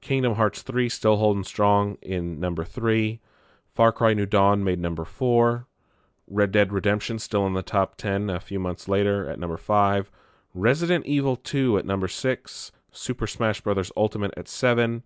Kingdom 0.00 0.36
Hearts 0.36 0.62
3 0.62 0.88
still 0.88 1.18
holding 1.18 1.44
strong 1.44 1.98
in 2.00 2.40
number 2.40 2.64
three. 2.64 3.20
Far 3.74 3.92
Cry 3.92 4.14
New 4.14 4.24
Dawn 4.24 4.64
made 4.64 4.78
number 4.78 5.04
four. 5.04 5.66
Red 6.26 6.52
Dead 6.52 6.72
Redemption 6.72 7.18
still 7.18 7.46
in 7.46 7.52
the 7.52 7.60
top 7.60 7.96
10 7.96 8.30
a 8.30 8.40
few 8.40 8.58
months 8.58 8.88
later 8.88 9.28
at 9.28 9.38
number 9.38 9.58
five. 9.58 10.10
Resident 10.54 11.04
Evil 11.04 11.36
2 11.36 11.76
at 11.76 11.84
number 11.84 12.08
six. 12.08 12.72
Super 12.90 13.26
Smash 13.26 13.60
Bros. 13.60 13.92
Ultimate 13.94 14.32
at 14.38 14.48
seven. 14.48 15.02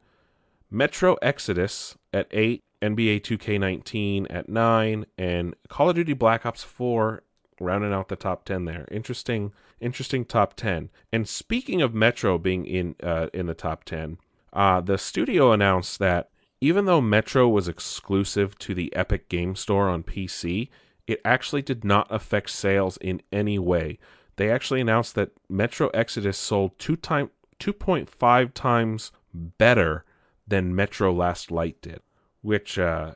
Metro 0.70 1.16
Exodus 1.20 1.96
at 2.12 2.28
eight. 2.30 2.62
NBA 2.80 3.22
2K19 3.22 4.28
at 4.30 4.48
nine. 4.48 5.06
And 5.18 5.56
Call 5.68 5.90
of 5.90 5.96
Duty 5.96 6.12
Black 6.12 6.46
Ops 6.46 6.62
4 6.62 7.24
rounding 7.58 7.92
out 7.92 8.06
the 8.06 8.14
top 8.14 8.44
10 8.44 8.64
there. 8.64 8.86
Interesting 8.92 9.52
interesting 9.80 10.24
top 10.24 10.54
10. 10.54 10.90
And 11.12 11.28
speaking 11.28 11.82
of 11.82 11.94
Metro 11.94 12.38
being 12.38 12.64
in 12.64 12.96
uh, 13.02 13.28
in 13.32 13.46
the 13.46 13.54
top 13.54 13.84
10, 13.84 14.18
uh, 14.52 14.80
the 14.80 14.98
studio 14.98 15.52
announced 15.52 15.98
that 15.98 16.30
even 16.60 16.86
though 16.86 17.00
Metro 17.00 17.48
was 17.48 17.68
exclusive 17.68 18.58
to 18.58 18.74
the 18.74 18.94
Epic 18.94 19.28
Game 19.28 19.54
Store 19.54 19.88
on 19.88 20.02
PC, 20.02 20.68
it 21.06 21.20
actually 21.24 21.62
did 21.62 21.84
not 21.84 22.06
affect 22.10 22.50
sales 22.50 22.96
in 22.98 23.22
any 23.32 23.58
way. 23.58 23.98
They 24.36 24.50
actually 24.50 24.80
announced 24.80 25.14
that 25.14 25.30
Metro 25.48 25.88
Exodus 25.88 26.36
sold 26.36 26.78
two 26.78 26.96
time 26.96 27.30
2.5 27.60 28.54
times 28.54 29.12
better 29.34 30.04
than 30.46 30.74
Metro 30.74 31.12
Last 31.12 31.50
Light 31.50 31.80
did, 31.82 32.00
which 32.42 32.78
uh, 32.78 33.14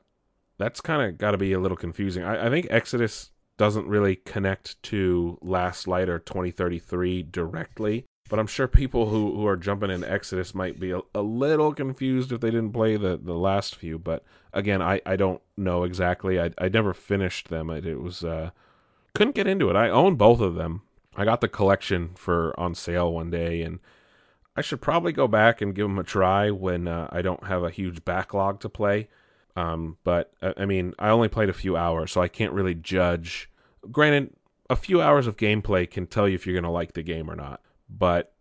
that's 0.59 0.81
kind 0.81 1.03
of 1.03 1.19
got 1.19 1.33
to 1.33 1.39
be 1.39 1.53
a 1.53 1.61
little 1.61 1.77
confusing. 1.77 2.23
I, 2.23 2.47
I 2.47 2.51
think 2.51 2.67
Exodus 2.71 3.32
doesn't 3.59 3.87
really 3.87 4.17
connect 4.17 4.83
to 4.85 5.39
Last 5.43 5.87
Light 5.87 6.09
or 6.09 6.19
2033 6.19 7.23
directly. 7.23 8.07
But 8.29 8.39
I'm 8.39 8.47
sure 8.47 8.67
people 8.67 9.11
who, 9.11 9.35
who 9.37 9.47
are 9.47 9.57
jumping 9.59 9.91
in 9.91 10.03
Exodus 10.05 10.55
might 10.55 10.81
be 10.81 10.91
a, 10.91 11.01
a 11.15 11.21
little 11.21 11.75
confused 11.75 12.33
if 12.33 12.41
they 12.41 12.51
didn't 12.51 12.73
play 12.73 12.97
the, 12.97 13.21
the 13.23 13.35
last 13.35 13.77
few. 13.77 13.99
But 13.99 14.25
again, 14.55 14.81
I, 14.81 15.03
I 15.05 15.17
don't 15.17 15.43
know 15.57 15.85
exactly. 15.85 16.41
I, 16.41 16.51
I 16.57 16.69
never 16.69 16.95
finished 16.95 17.49
them. 17.49 17.69
It, 17.69 17.85
it 17.85 18.01
was 18.01 18.25
uh, 18.25 18.51
couldn't 19.15 19.35
get 19.35 19.47
into 19.47 19.69
it. 19.69 19.77
I 19.77 19.91
own 19.91 20.15
both 20.17 20.41
of 20.41 20.55
them. 20.55 20.83
I 21.15 21.27
got 21.27 21.43
the 21.43 21.49
collection 21.49 22.13
for 22.15 22.59
on 22.59 22.75
sale 22.75 23.13
one 23.13 23.31
day, 23.31 23.61
and 23.61 23.81
I 24.57 24.63
should 24.63 24.81
probably 24.81 25.13
go 25.13 25.29
back 25.29 25.61
and 25.61 25.75
give 25.75 25.87
them 25.87 25.99
a 25.99 26.05
try 26.05 26.51
when 26.51 26.89
uh, 26.89 27.09
I 27.13 27.21
don't 27.21 27.45
have 27.45 27.63
a 27.63 27.71
huge 27.71 28.05
backlog 28.05 28.61
to 28.61 28.71
play. 28.71 29.09
Um, 29.57 29.99
but 30.05 30.33
uh, 30.41 30.53
I 30.57 30.65
mean, 30.65 30.95
I 30.99 31.11
only 31.11 31.29
played 31.29 31.49
a 31.49 31.55
few 31.55 31.77
hours, 31.77 32.13
so 32.13 32.21
I 32.23 32.29
can't 32.29 32.53
really 32.53 32.75
judge. 32.75 33.51
Granted, 33.91 34.35
a 34.71 34.77
few 34.77 35.03
hours 35.03 35.27
of 35.27 35.37
gameplay 35.37 35.91
can 35.91 36.07
tell 36.07 36.29
you 36.29 36.35
if 36.35 36.47
you're 36.47 36.55
going 36.55 36.65
to 36.65 36.71
like 36.71 36.95
the 36.95 37.03
game 37.03 37.31
or 37.31 37.37
not. 37.37 37.61
But 37.89 38.33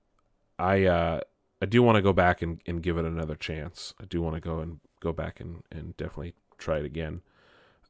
I 0.57 0.85
uh, 0.85 1.21
I 1.61 1.65
do 1.65 1.83
want 1.83 1.97
to 1.97 2.01
go 2.01 2.13
back 2.13 2.41
and, 2.41 2.61
and 2.65 2.81
give 2.81 2.97
it 2.97 3.05
another 3.05 3.35
chance. 3.35 3.93
I 4.01 4.05
do 4.05 4.21
want 4.21 4.35
to 4.35 4.41
go 4.41 4.59
and 4.59 4.79
go 4.99 5.11
back 5.11 5.39
and, 5.39 5.63
and 5.71 5.95
definitely 5.97 6.33
try 6.57 6.79
it 6.79 6.85
again. 6.85 7.21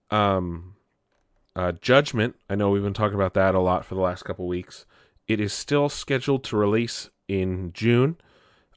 Um, 0.10 0.76
uh, 1.56 1.74
Judgment. 1.74 2.36
I 2.50 2.56
know 2.56 2.70
we've 2.70 2.84
been 2.84 2.94
talking 2.94 3.16
about 3.16 3.34
that 3.36 3.56
a 3.56 3.60
lot 3.60 3.86
for 3.86 3.96
the 3.96 4.02
last 4.02 4.24
couple 4.24 4.48
weeks. 4.48 4.86
It 5.28 5.40
is 5.40 5.54
still 5.54 5.90
scheduled 5.90 6.44
to 6.46 6.58
release 6.58 7.10
in 7.28 7.72
June. 7.74 8.18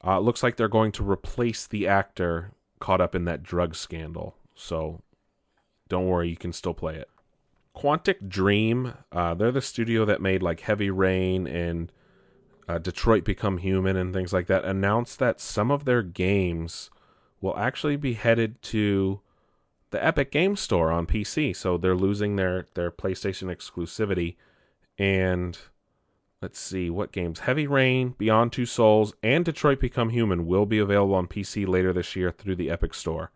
Uh, 0.03 0.19
looks 0.19 0.43
like 0.43 0.55
they're 0.55 0.67
going 0.67 0.91
to 0.93 1.09
replace 1.09 1.67
the 1.67 1.87
actor 1.87 2.51
caught 2.79 3.01
up 3.01 3.15
in 3.15 3.25
that 3.25 3.43
drug 3.43 3.75
scandal. 3.75 4.35
So 4.55 5.01
don't 5.87 6.07
worry, 6.07 6.29
you 6.29 6.37
can 6.37 6.53
still 6.53 6.73
play 6.73 6.95
it. 6.95 7.09
Quantic 7.75 8.29
Dream. 8.29 8.93
Uh, 9.11 9.33
they're 9.33 9.51
the 9.51 9.61
studio 9.61 10.05
that 10.05 10.21
made 10.21 10.41
like 10.41 10.61
Heavy 10.61 10.89
Rain 10.89 11.45
and 11.45 11.91
uh, 12.67 12.77
Detroit 12.77 13.25
Become 13.25 13.57
Human 13.59 13.95
and 13.95 14.13
things 14.13 14.33
like 14.33 14.47
that. 14.47 14.65
Announced 14.65 15.19
that 15.19 15.41
some 15.41 15.71
of 15.71 15.85
their 15.85 16.01
games 16.01 16.89
will 17.41 17.57
actually 17.57 17.97
be 17.97 18.13
headed 18.13 18.61
to 18.63 19.19
the 19.91 20.03
Epic 20.03 20.31
Game 20.31 20.55
Store 20.55 20.91
on 20.91 21.05
PC. 21.05 21.55
So 21.55 21.77
they're 21.77 21.95
losing 21.95 22.35
their 22.35 22.65
their 22.73 22.91
PlayStation 22.91 23.53
exclusivity. 23.53 24.35
And 24.97 25.57
let's 26.45 26.59
see 26.59 26.91
what 26.91 27.11
games: 27.11 27.39
Heavy 27.39 27.65
Rain, 27.65 28.13
Beyond 28.19 28.53
Two 28.53 28.67
Souls, 28.67 29.15
and 29.23 29.43
Detroit 29.43 29.79
Become 29.79 30.11
Human 30.11 30.45
will 30.45 30.67
be 30.67 30.77
available 30.77 31.15
on 31.15 31.25
PC 31.25 31.67
later 31.67 31.91
this 31.91 32.15
year 32.15 32.31
through 32.31 32.55
the 32.55 32.69
Epic 32.69 32.93
Store. 32.93 33.31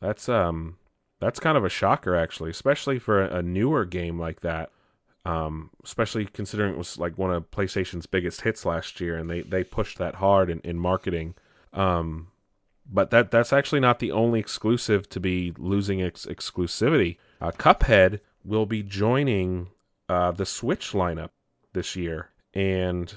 That's 0.00 0.30
um 0.30 0.78
that's 1.20 1.38
kind 1.38 1.58
of 1.58 1.64
a 1.64 1.68
shocker 1.68 2.16
actually, 2.16 2.50
especially 2.50 2.98
for 2.98 3.22
a, 3.22 3.42
newer 3.42 3.84
game 3.84 4.18
like 4.18 4.40
that. 4.40 4.70
Um, 5.26 5.70
especially 5.84 6.24
considering 6.24 6.72
it 6.72 6.78
was 6.78 6.96
like 6.96 7.18
one 7.18 7.30
of 7.32 7.50
PlayStation's 7.50 8.06
biggest 8.06 8.40
hits 8.40 8.64
last 8.64 8.98
year, 8.98 9.18
and 9.18 9.28
they 9.28 9.42
they 9.42 9.62
pushed 9.62 9.98
that 9.98 10.14
hard 10.14 10.48
in, 10.48 10.60
in 10.60 10.78
marketing. 10.78 11.34
Um, 11.74 12.28
but 12.90 13.10
that 13.10 13.30
that's 13.30 13.52
actually 13.52 13.80
not 13.80 13.98
the 13.98 14.10
only 14.10 14.40
exclusive 14.40 15.06
to 15.10 15.20
be 15.20 15.52
losing 15.58 16.00
its 16.00 16.24
exclusivity. 16.24 17.18
Uh, 17.42 17.50
Cuphead 17.50 18.20
will 18.42 18.64
be 18.64 18.82
joining 18.82 19.68
uh, 20.08 20.30
the 20.30 20.46
Switch 20.46 20.92
lineup 20.92 21.30
this 21.74 21.94
year, 21.94 22.30
and 22.54 23.12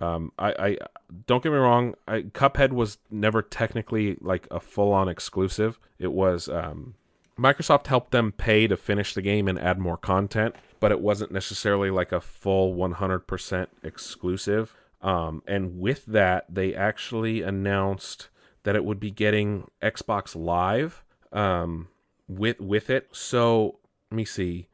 um, 0.00 0.32
I, 0.38 0.50
I 0.52 0.78
don't 1.26 1.42
get 1.42 1.52
me 1.52 1.58
wrong, 1.58 1.94
I, 2.08 2.22
Cuphead 2.22 2.72
was 2.72 2.98
never 3.10 3.42
technically 3.42 4.16
like 4.20 4.46
a 4.50 4.60
full 4.60 4.92
on 4.92 5.08
exclusive. 5.08 5.78
It 5.98 6.12
was 6.12 6.48
um, 6.48 6.94
Microsoft 7.38 7.86
helped 7.86 8.10
them 8.10 8.32
pay 8.32 8.66
to 8.66 8.76
finish 8.76 9.14
the 9.14 9.22
game 9.22 9.48
and 9.48 9.58
add 9.58 9.78
more 9.78 9.96
content, 9.96 10.54
but 10.80 10.92
it 10.92 11.00
wasn't 11.00 11.32
necessarily 11.32 11.90
like 11.90 12.12
a 12.12 12.20
full 12.20 12.74
100% 12.74 13.66
exclusive. 13.82 14.74
Um, 15.00 15.42
and 15.46 15.80
with 15.80 16.04
that, 16.06 16.46
they 16.48 16.74
actually 16.74 17.42
announced 17.42 18.28
that 18.64 18.76
it 18.76 18.84
would 18.84 19.00
be 19.00 19.10
getting 19.10 19.68
Xbox 19.82 20.36
Live 20.36 21.02
um, 21.32 21.88
with 22.28 22.60
with 22.60 22.90
it. 22.90 23.08
So 23.12 23.78
let 24.10 24.16
me 24.16 24.24
see. 24.24 24.68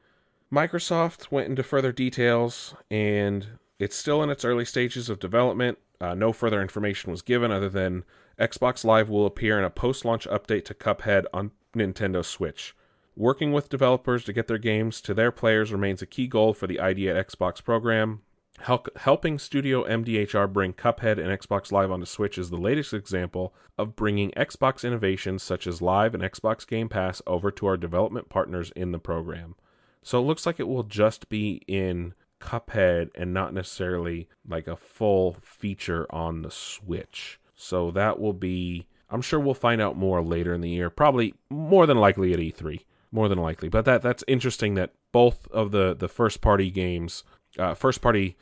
Microsoft 0.53 1.31
went 1.31 1.49
into 1.49 1.63
further 1.63 1.93
details, 1.93 2.75
and 2.91 3.47
it's 3.79 3.97
still 3.97 4.23
in 4.23 4.31
its 4.31 4.45
early 4.45 4.65
stages 4.65 5.09
of 5.09 5.21
development. 5.21 5.79
Uh, 6.01 6.15
no 6.15 6.33
further 6.33 6.63
information 6.63 7.11
was 7.11 7.23
given 7.23 7.51
other 7.51 7.69
than 7.69 8.05
Xbox 8.39 8.85
Live 8.85 9.09
will 9.09 9.27
appear 9.27 9.59
in 9.59 9.65
a 9.65 9.71
post-launch 9.71 10.27
update 10.29 10.65
to 10.67 10.75
Cuphead 10.75 11.25
on 11.33 11.51
Nintendo 11.75 12.25
Switch. 12.25 12.75
Working 13.17 13.53
with 13.53 13.69
developers 13.69 14.25
to 14.25 14.33
get 14.33 14.47
their 14.47 14.59
games 14.59 15.01
to 15.01 15.13
their 15.13 15.33
players 15.33 15.73
remains 15.73 16.03
a 16.03 16.07
key 16.07 16.29
goal 16.29 16.55
for 16.55 16.69
the 16.69 16.79
ID 16.79 17.09
at 17.09 17.29
Xbox 17.29 17.63
program. 17.63 18.23
Help, 18.61 18.89
helping 18.99 19.39
Studio 19.39 19.85
MDHR 19.85 20.53
bring 20.53 20.73
Cuphead 20.73 21.19
and 21.19 21.29
Xbox 21.29 21.71
Live 21.73 21.91
onto 21.91 22.07
Switch 22.07 22.39
is 22.39 22.51
the 22.51 22.57
latest 22.57 22.93
example 22.93 23.55
of 23.77 23.97
bringing 23.97 24.31
Xbox 24.33 24.85
innovations 24.85 25.43
such 25.43 25.67
as 25.67 25.83
Live 25.83 26.15
and 26.15 26.23
Xbox 26.23 26.67
Game 26.67 26.89
Pass 26.89 27.23
over 27.27 27.51
to 27.53 27.67
our 27.67 27.77
development 27.77 28.29
partners 28.29 28.73
in 28.75 28.93
the 28.93 28.99
program. 28.99 29.55
So 30.03 30.19
it 30.21 30.27
looks 30.27 30.47
like 30.47 30.59
it 30.59 30.69
will 30.69 30.85
just 30.85 31.29
be 31.29 31.63
in 31.67 32.15
Cuphead 32.40 33.11
and 33.14 33.35
not 33.35 33.52
necessarily 33.52 34.28
like 34.47 34.66
a 34.66 34.76
full 34.76 35.37
feature 35.42 36.07
on 36.11 36.42
the 36.42 36.50
Switch. 36.50 37.40
So 37.54 37.90
that 37.90 38.21
will 38.21 38.33
be, 38.33 38.87
I'm 39.11 39.23
sure 39.23 39.40
we'll 39.40 39.54
find 39.54 39.80
out 39.80 39.97
more 39.97 40.23
later 40.23 40.54
in 40.54 40.61
the 40.61 40.71
year, 40.71 40.90
probably 40.90 41.35
more 41.50 41.87
than 41.87 41.99
likely 41.99 42.33
at 42.33 42.38
E3, 42.38 42.80
more 43.11 43.28
than 43.28 43.38
likely. 43.38 43.68
But 43.68 43.85
that 43.85 44.02
that's 44.02 44.25
interesting 44.28 44.75
that 44.75 44.92
both 45.12 45.49
of 45.49 45.71
the 45.73 45.95
the 45.95 46.09
first 46.09 46.40
party 46.40 46.71
games, 46.71 47.25
uh, 47.59 47.75
first 47.75 48.00
party 48.00 48.37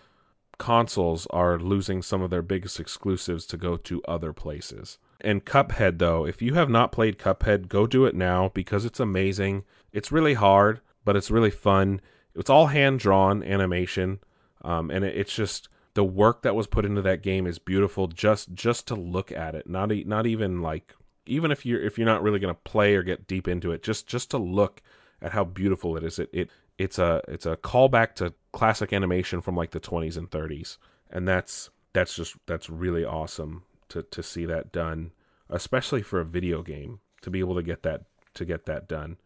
consoles 0.58 1.26
are 1.30 1.58
losing 1.58 2.02
some 2.02 2.22
of 2.22 2.30
their 2.30 2.42
biggest 2.42 2.80
exclusives 2.80 3.46
to 3.46 3.56
go 3.56 3.76
to 3.76 4.02
other 4.04 4.32
places. 4.32 4.98
And 5.20 5.44
Cuphead, 5.44 5.98
though, 5.98 6.26
if 6.26 6.42
you 6.42 6.54
have 6.54 6.70
not 6.70 6.92
played 6.92 7.18
Cuphead, 7.18 7.68
go 7.68 7.86
do 7.86 8.04
it 8.04 8.14
now 8.14 8.50
because 8.54 8.84
it's 8.84 9.00
amazing. 9.00 9.64
It's 9.92 10.12
really 10.12 10.34
hard, 10.34 10.80
but 11.04 11.16
it's 11.16 11.30
really 11.30 11.50
fun. 11.50 12.00
It's 12.36 12.50
all 12.50 12.66
hand 12.66 13.00
drawn 13.00 13.42
animation, 13.42 14.20
um, 14.62 14.90
and 14.90 15.04
it, 15.04 15.16
it's 15.16 15.34
just 15.34 15.68
the 15.94 16.04
work 16.04 16.42
that 16.42 16.54
was 16.54 16.66
put 16.66 16.84
into 16.84 17.02
that 17.02 17.22
game 17.22 17.46
is 17.46 17.58
beautiful. 17.58 18.06
Just 18.06 18.52
just 18.54 18.86
to 18.88 18.94
look 18.94 19.32
at 19.32 19.54
it, 19.54 19.68
not 19.68 19.90
e- 19.92 20.04
not 20.06 20.26
even 20.26 20.60
like 20.60 20.94
even 21.26 21.50
if 21.50 21.66
you're 21.66 21.82
if 21.82 21.98
you're 21.98 22.06
not 22.06 22.22
really 22.22 22.38
going 22.38 22.54
to 22.54 22.60
play 22.60 22.94
or 22.94 23.02
get 23.02 23.26
deep 23.26 23.48
into 23.48 23.72
it, 23.72 23.82
just 23.82 24.06
just 24.06 24.30
to 24.30 24.38
look 24.38 24.82
at 25.20 25.32
how 25.32 25.44
beautiful 25.44 25.96
it 25.96 26.04
is. 26.04 26.18
It 26.18 26.30
it 26.32 26.50
it's 26.78 26.98
a 26.98 27.22
it's 27.28 27.46
a 27.46 27.56
callback 27.56 28.14
to 28.16 28.34
classic 28.52 28.92
animation 28.92 29.40
from 29.40 29.56
like 29.56 29.70
the 29.70 29.80
20s 29.80 30.16
and 30.16 30.30
30s, 30.30 30.78
and 31.10 31.26
that's 31.26 31.70
that's 31.92 32.14
just 32.14 32.36
that's 32.46 32.68
really 32.68 33.04
awesome 33.04 33.62
to 33.88 34.02
to 34.02 34.22
see 34.22 34.44
that 34.46 34.72
done, 34.72 35.12
especially 35.48 36.02
for 36.02 36.20
a 36.20 36.24
video 36.24 36.62
game 36.62 37.00
to 37.22 37.30
be 37.30 37.40
able 37.40 37.54
to 37.54 37.62
get 37.62 37.82
that 37.82 38.02
to 38.34 38.44
get 38.44 38.66
that 38.66 38.88
done. 38.88 39.16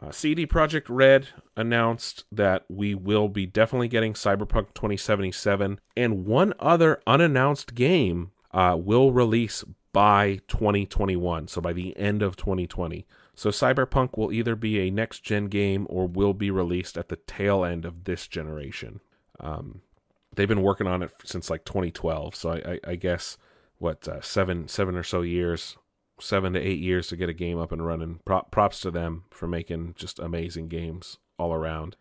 Uh, 0.00 0.10
CD 0.10 0.46
Projekt 0.46 0.86
Red 0.88 1.28
announced 1.56 2.24
that 2.32 2.64
we 2.68 2.94
will 2.94 3.28
be 3.28 3.46
definitely 3.46 3.88
getting 3.88 4.12
Cyberpunk 4.12 4.74
2077, 4.74 5.80
and 5.96 6.26
one 6.26 6.52
other 6.58 7.00
unannounced 7.06 7.74
game 7.74 8.32
uh, 8.52 8.76
will 8.78 9.12
release 9.12 9.64
by 9.92 10.40
2021, 10.48 11.46
so 11.48 11.60
by 11.60 11.72
the 11.72 11.96
end 11.96 12.22
of 12.22 12.36
2020. 12.36 13.06
So 13.36 13.50
Cyberpunk 13.50 14.16
will 14.16 14.32
either 14.32 14.56
be 14.56 14.80
a 14.80 14.90
next 14.90 15.20
gen 15.20 15.46
game 15.46 15.86
or 15.88 16.06
will 16.06 16.34
be 16.34 16.50
released 16.50 16.98
at 16.98 17.08
the 17.08 17.16
tail 17.16 17.64
end 17.64 17.84
of 17.84 18.04
this 18.04 18.26
generation. 18.26 19.00
Um, 19.40 19.82
they've 20.34 20.48
been 20.48 20.62
working 20.62 20.86
on 20.86 21.02
it 21.02 21.12
since 21.24 21.50
like 21.50 21.64
2012, 21.64 22.34
so 22.34 22.50
I, 22.50 22.56
I, 22.56 22.80
I 22.88 22.94
guess 22.96 23.38
what 23.78 24.06
uh, 24.06 24.20
seven 24.20 24.68
seven 24.68 24.96
or 24.96 25.02
so 25.02 25.22
years 25.22 25.76
seven 26.20 26.52
to 26.52 26.60
eight 26.60 26.78
years 26.78 27.08
to 27.08 27.16
get 27.16 27.28
a 27.28 27.34
game 27.34 27.58
up 27.58 27.72
and 27.72 27.84
running. 27.84 28.20
props 28.24 28.80
to 28.80 28.90
them 28.90 29.24
for 29.30 29.46
making 29.46 29.94
just 29.96 30.18
amazing 30.18 30.68
games 30.68 31.18
all 31.38 31.52
around. 31.52 31.96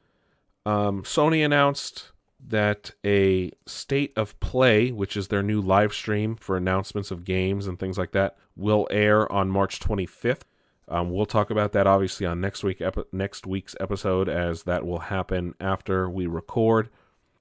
Um, 0.65 1.03
Sony 1.03 1.43
announced 1.43 2.12
that 2.46 2.91
a 3.05 3.51
state 3.65 4.13
of 4.15 4.39
play, 4.39 4.91
which 4.91 5.15
is 5.15 5.27
their 5.27 5.43
new 5.43 5.62
live 5.62 5.93
stream 5.93 6.36
for 6.36 6.58
announcements 6.58 7.12
of 7.12 7.24
games 7.24 7.67
and 7.67 7.79
things 7.79 7.98
like 7.98 8.12
that, 8.12 8.36
will 8.55 8.88
air 8.91 9.32
on 9.32 9.50
March 9.50 9.79
25th. 9.79 10.41
Um, 10.88 11.12
we'll 11.12 11.25
talk 11.25 11.50
about 11.50 11.72
that 11.72 11.88
obviously 11.88 12.25
on 12.25 12.41
next 12.41 12.63
week 12.63 12.82
epi- 12.82 13.03
next 13.12 13.48
week's 13.48 13.75
episode, 13.79 14.27
as 14.27 14.63
that 14.63 14.86
will 14.86 15.00
happen 15.00 15.55
after 15.60 16.10
we 16.10 16.27
record. 16.27 16.89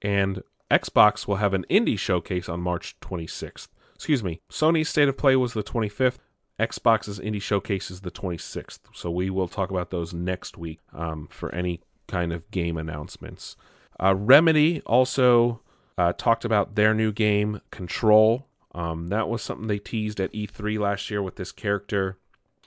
And 0.01 0.43
Xbox 0.71 1.27
will 1.27 1.35
have 1.35 1.53
an 1.53 1.65
indie 1.69 1.99
showcase 1.99 2.47
on 2.47 2.61
March 2.61 2.95
26th. 3.01 3.67
Excuse 3.95 4.23
me. 4.23 4.41
Sony's 4.49 4.89
state 4.89 5.07
of 5.09 5.17
play 5.17 5.35
was 5.35 5.53
the 5.53 5.63
25th. 5.63 6.17
Xbox's 6.59 7.19
Indie 7.19 7.41
Showcase 7.41 7.89
is 7.89 8.01
the 8.01 8.11
26th, 8.11 8.79
so 8.93 9.09
we 9.09 9.29
will 9.29 9.47
talk 9.47 9.71
about 9.71 9.89
those 9.89 10.13
next 10.13 10.57
week 10.57 10.79
um, 10.93 11.27
for 11.31 11.53
any 11.53 11.81
kind 12.07 12.31
of 12.31 12.49
game 12.51 12.77
announcements. 12.77 13.55
Uh, 13.99 14.13
Remedy 14.15 14.81
also 14.85 15.61
uh, 15.97 16.13
talked 16.13 16.45
about 16.45 16.75
their 16.75 16.93
new 16.93 17.11
game, 17.11 17.61
Control. 17.71 18.47
Um, 18.75 19.07
that 19.07 19.29
was 19.29 19.41
something 19.41 19.67
they 19.67 19.79
teased 19.79 20.19
at 20.19 20.33
E3 20.33 20.79
last 20.79 21.09
year 21.09 21.21
with 21.21 21.35
this 21.35 21.51
character 21.51 22.17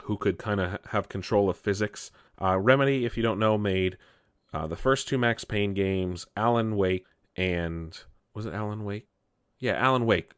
who 0.03 0.17
could 0.17 0.37
kind 0.37 0.59
of 0.59 0.79
have 0.89 1.09
control 1.09 1.49
of 1.49 1.57
physics. 1.57 2.11
Uh, 2.41 2.57
Remedy, 2.57 3.05
if 3.05 3.17
you 3.17 3.23
don't 3.23 3.39
know, 3.39 3.57
made 3.57 3.97
uh, 4.53 4.67
the 4.67 4.77
first 4.77 5.07
two 5.07 5.17
Max 5.17 5.43
Payne 5.43 5.73
games, 5.73 6.25
Alan 6.37 6.77
Wake 6.77 7.05
and 7.35 7.97
was 8.33 8.45
it 8.45 8.53
Alan 8.53 8.83
Wake? 8.85 9.07
Yeah, 9.59 9.73
Alan 9.73 10.05
Wake. 10.05 10.31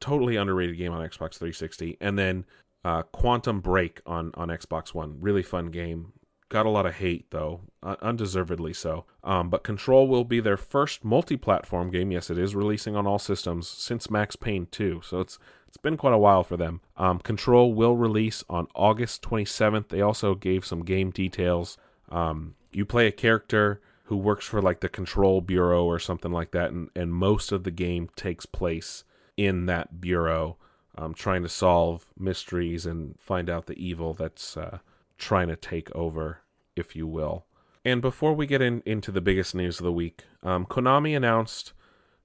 Totally 0.00 0.36
underrated 0.36 0.76
game 0.76 0.92
on 0.92 1.08
Xbox 1.08 1.38
360, 1.38 1.96
and 2.00 2.18
then 2.18 2.44
uh, 2.84 3.02
Quantum 3.02 3.60
Break 3.60 4.00
on 4.06 4.32
on 4.34 4.48
Xbox 4.48 4.94
One. 4.94 5.16
Really 5.20 5.42
fun 5.42 5.66
game. 5.66 6.12
Got 6.48 6.66
a 6.66 6.70
lot 6.70 6.84
of 6.84 6.96
hate 6.96 7.30
though, 7.30 7.62
uh, 7.82 7.96
undeservedly 8.02 8.74
so. 8.74 9.06
Um, 9.24 9.48
but 9.48 9.64
Control 9.64 10.06
will 10.06 10.24
be 10.24 10.38
their 10.38 10.58
first 10.58 11.02
multi-platform 11.02 11.90
game. 11.90 12.10
Yes, 12.10 12.28
it 12.28 12.36
is 12.36 12.54
releasing 12.54 12.94
on 12.94 13.06
all 13.06 13.18
systems 13.18 13.66
since 13.66 14.10
Max 14.10 14.36
Payne 14.36 14.66
2, 14.70 15.00
so 15.02 15.20
it's 15.20 15.38
it's 15.66 15.78
been 15.78 15.96
quite 15.96 16.12
a 16.12 16.18
while 16.18 16.44
for 16.44 16.58
them. 16.58 16.82
Um, 16.98 17.20
Control 17.20 17.72
will 17.72 17.96
release 17.96 18.44
on 18.50 18.66
August 18.74 19.22
27th. 19.22 19.88
They 19.88 20.02
also 20.02 20.34
gave 20.34 20.66
some 20.66 20.84
game 20.84 21.10
details. 21.10 21.78
Um, 22.10 22.56
you 22.70 22.84
play 22.84 23.06
a 23.06 23.12
character 23.12 23.80
who 24.04 24.18
works 24.18 24.44
for 24.44 24.60
like 24.60 24.80
the 24.80 24.90
Control 24.90 25.40
Bureau 25.40 25.84
or 25.84 25.98
something 25.98 26.30
like 26.32 26.50
that, 26.50 26.70
and, 26.70 26.90
and 26.94 27.14
most 27.14 27.52
of 27.52 27.64
the 27.64 27.70
game 27.70 28.10
takes 28.14 28.44
place 28.44 29.04
in 29.38 29.64
that 29.64 30.02
bureau 30.02 30.58
um, 30.96 31.14
trying 31.14 31.42
to 31.42 31.48
solve 31.48 32.06
mysteries 32.18 32.86
and 32.86 33.18
find 33.18 33.48
out 33.48 33.66
the 33.66 33.78
evil 33.82 34.14
that's 34.14 34.56
uh, 34.56 34.78
trying 35.18 35.48
to 35.48 35.56
take 35.56 35.94
over, 35.94 36.40
if 36.76 36.94
you 36.94 37.06
will. 37.06 37.46
And 37.84 38.00
before 38.00 38.34
we 38.34 38.46
get 38.46 38.62
in, 38.62 38.82
into 38.86 39.10
the 39.10 39.20
biggest 39.20 39.54
news 39.54 39.78
of 39.80 39.84
the 39.84 39.92
week, 39.92 40.24
um, 40.42 40.66
Konami 40.66 41.16
announced 41.16 41.72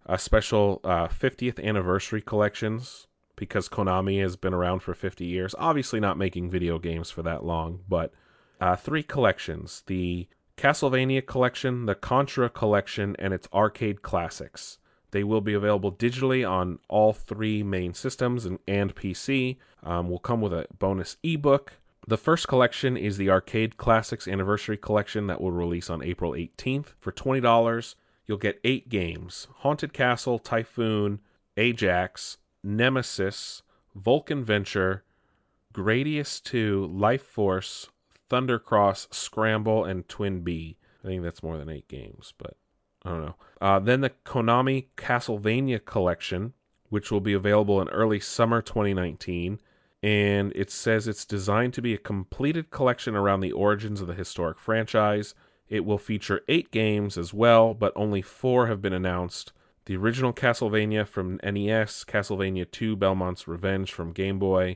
a 0.05 0.17
special 0.17 0.79
uh, 0.83 1.07
50th 1.07 1.63
anniversary 1.63 2.21
collections 2.21 3.07
because 3.35 3.69
Konami 3.69 4.21
has 4.21 4.35
been 4.35 4.53
around 4.53 4.79
for 4.79 4.93
50 4.93 5.25
years. 5.25 5.55
Obviously, 5.57 5.99
not 5.99 6.17
making 6.17 6.49
video 6.49 6.79
games 6.79 7.09
for 7.09 7.21
that 7.23 7.43
long, 7.43 7.81
but 7.87 8.13
uh, 8.59 8.75
three 8.75 9.03
collections 9.03 9.83
the 9.87 10.27
Castlevania 10.57 11.25
collection, 11.25 11.85
the 11.85 11.95
Contra 11.95 12.49
collection, 12.49 13.15
and 13.19 13.33
its 13.33 13.47
arcade 13.53 14.01
classics. 14.01 14.79
They 15.11 15.23
will 15.23 15.41
be 15.41 15.53
available 15.53 15.91
digitally 15.91 16.49
on 16.49 16.79
all 16.89 17.13
three 17.13 17.63
main 17.63 17.93
systems 17.93 18.45
and, 18.45 18.59
and 18.67 18.95
PC. 18.95 19.57
Um, 19.83 20.09
will 20.09 20.19
come 20.19 20.41
with 20.41 20.53
a 20.53 20.67
bonus 20.77 21.17
ebook. 21.23 21.73
The 22.07 22.17
first 22.17 22.47
collection 22.47 22.95
is 22.95 23.17
the 23.17 23.29
Arcade 23.29 23.77
Classics 23.77 24.27
Anniversary 24.27 24.77
Collection 24.77 25.27
that 25.27 25.41
will 25.41 25.51
release 25.51 25.89
on 25.89 26.03
April 26.03 26.31
18th. 26.31 26.93
For 26.99 27.11
$20, 27.11 27.95
you'll 28.25 28.37
get 28.37 28.59
eight 28.63 28.89
games 28.89 29.47
Haunted 29.57 29.93
Castle, 29.93 30.39
Typhoon, 30.39 31.19
Ajax, 31.57 32.37
Nemesis, 32.63 33.63
Vulcan 33.95 34.43
Venture, 34.43 35.03
Gradius 35.73 36.41
2, 36.41 36.85
Life 36.85 37.23
Force, 37.23 37.89
Thundercross, 38.29 39.13
Scramble, 39.13 39.83
and 39.85 40.07
TwinBee. 40.07 40.75
I 41.03 41.07
think 41.07 41.23
that's 41.23 41.43
more 41.43 41.57
than 41.57 41.69
eight 41.69 41.87
games, 41.87 42.33
but 42.37 42.57
I 43.07 43.11
don't 43.11 43.25
know. 43.25 43.35
Uh, 43.61 43.79
then 43.79 44.01
the 44.01 44.11
Konami 44.25 44.87
Castlevania 44.97 45.83
collection, 45.83 46.53
which 46.89 47.09
will 47.09 47.21
be 47.21 47.33
available 47.33 47.81
in 47.81 47.87
early 47.89 48.19
summer 48.19 48.61
2019. 48.61 49.59
And 50.03 50.51
it 50.55 50.69
says 50.69 51.07
it's 51.07 51.25
designed 51.25 51.73
to 51.75 51.81
be 51.81 51.93
a 51.93 51.97
completed 51.97 52.69
collection 52.69 53.15
around 53.15 53.39
the 53.39 53.53
origins 53.53 54.01
of 54.01 54.07
the 54.07 54.13
historic 54.13 54.59
franchise. 54.59 55.33
It 55.69 55.85
will 55.85 55.97
feature 55.97 56.41
eight 56.47 56.69
games 56.69 57.17
as 57.17 57.33
well, 57.33 57.73
but 57.73 57.93
only 57.95 58.21
four 58.21 58.67
have 58.67 58.81
been 58.81 58.93
announced. 58.93 59.53
The 59.85 59.95
original 59.95 60.33
Castlevania 60.33 61.07
from 61.07 61.39
NES, 61.43 62.03
Castlevania 62.03 62.69
2 62.69 62.97
Belmont's 62.97 63.47
Revenge 63.47 63.93
from 63.93 64.11
Game 64.11 64.37
Boy, 64.37 64.75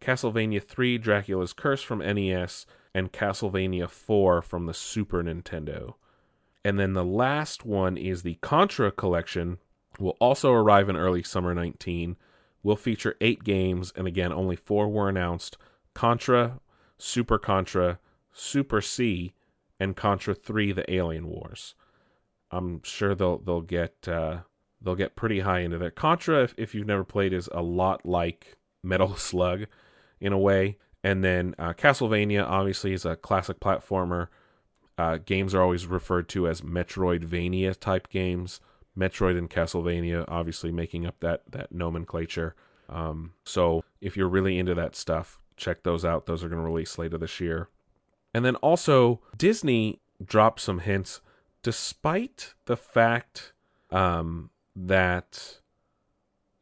Castlevania 0.00 0.62
3 0.62 0.98
Dracula's 0.98 1.52
Curse 1.52 1.82
from 1.82 2.00
NES, 2.00 2.66
and 2.92 3.12
Castlevania 3.12 3.88
4 3.88 4.42
from 4.42 4.66
the 4.66 4.74
Super 4.74 5.22
Nintendo. 5.22 5.94
And 6.68 6.78
then 6.78 6.92
the 6.92 7.02
last 7.02 7.64
one 7.64 7.96
is 7.96 8.22
the 8.22 8.34
Contra 8.42 8.92
collection, 8.92 9.56
will 9.98 10.18
also 10.20 10.52
arrive 10.52 10.90
in 10.90 10.98
early 10.98 11.22
summer 11.22 11.54
19. 11.54 12.14
Will 12.62 12.76
feature 12.76 13.16
eight 13.22 13.42
games, 13.42 13.90
and 13.96 14.06
again, 14.06 14.34
only 14.34 14.54
four 14.54 14.86
were 14.86 15.08
announced 15.08 15.56
Contra, 15.94 16.60
Super 16.98 17.38
Contra, 17.38 17.98
Super 18.34 18.82
C, 18.82 19.32
and 19.80 19.96
Contra 19.96 20.34
3 20.34 20.72
The 20.72 20.92
Alien 20.92 21.28
Wars. 21.28 21.74
I'm 22.50 22.82
sure 22.82 23.14
they'll 23.14 23.38
they'll 23.38 23.62
get 23.62 24.06
uh, 24.06 24.40
they'll 24.82 24.94
get 24.94 25.16
pretty 25.16 25.40
high 25.40 25.60
into 25.60 25.78
that. 25.78 25.94
Contra, 25.94 26.42
if, 26.42 26.54
if 26.58 26.74
you've 26.74 26.86
never 26.86 27.02
played, 27.02 27.32
is 27.32 27.48
a 27.52 27.62
lot 27.62 28.04
like 28.04 28.58
Metal 28.82 29.16
Slug 29.16 29.64
in 30.20 30.34
a 30.34 30.38
way. 30.38 30.76
And 31.02 31.24
then 31.24 31.54
uh, 31.58 31.72
Castlevania, 31.72 32.44
obviously, 32.46 32.92
is 32.92 33.06
a 33.06 33.16
classic 33.16 33.58
platformer 33.58 34.28
uh, 34.98 35.18
games 35.18 35.54
are 35.54 35.62
always 35.62 35.86
referred 35.86 36.28
to 36.30 36.48
as 36.48 36.60
Metroidvania 36.60 37.78
type 37.78 38.10
games. 38.10 38.60
Metroid 38.98 39.38
and 39.38 39.48
Castlevania, 39.48 40.24
obviously 40.26 40.72
making 40.72 41.06
up 41.06 41.20
that 41.20 41.42
that 41.52 41.70
nomenclature. 41.72 42.56
Um, 42.88 43.32
so 43.44 43.84
if 44.00 44.16
you're 44.16 44.28
really 44.28 44.58
into 44.58 44.74
that 44.74 44.96
stuff, 44.96 45.40
check 45.56 45.84
those 45.84 46.04
out. 46.04 46.26
Those 46.26 46.42
are 46.42 46.48
going 46.48 46.60
to 46.60 46.68
release 46.68 46.98
later 46.98 47.16
this 47.16 47.38
year. 47.38 47.68
And 48.34 48.44
then 48.44 48.56
also 48.56 49.20
Disney 49.36 50.00
dropped 50.24 50.60
some 50.60 50.80
hints, 50.80 51.20
despite 51.62 52.54
the 52.66 52.76
fact 52.76 53.52
um, 53.90 54.50
that. 54.74 55.60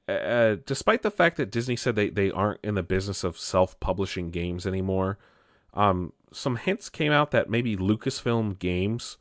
Uh, 0.09 0.55
despite 0.65 1.03
the 1.03 1.11
fact 1.11 1.37
that 1.37 1.51
Disney 1.51 1.75
said 1.75 1.97
they, 1.97 2.11
they 2.11 2.31
aren't 2.31 2.61
in 2.63 2.77
the 2.77 2.83
business 2.85 3.25
of 3.25 3.37
self 3.37 3.81
publishing 3.81 4.31
games 4.31 4.65
anymore, 4.65 5.19
um, 5.75 6.13
some 6.33 6.57
hints 6.57 6.89
came 6.89 7.13
out 7.13 7.31
that 7.31 7.51
maybe 7.51 7.77
Lucasfilm 7.77 8.59
Games 8.59 9.17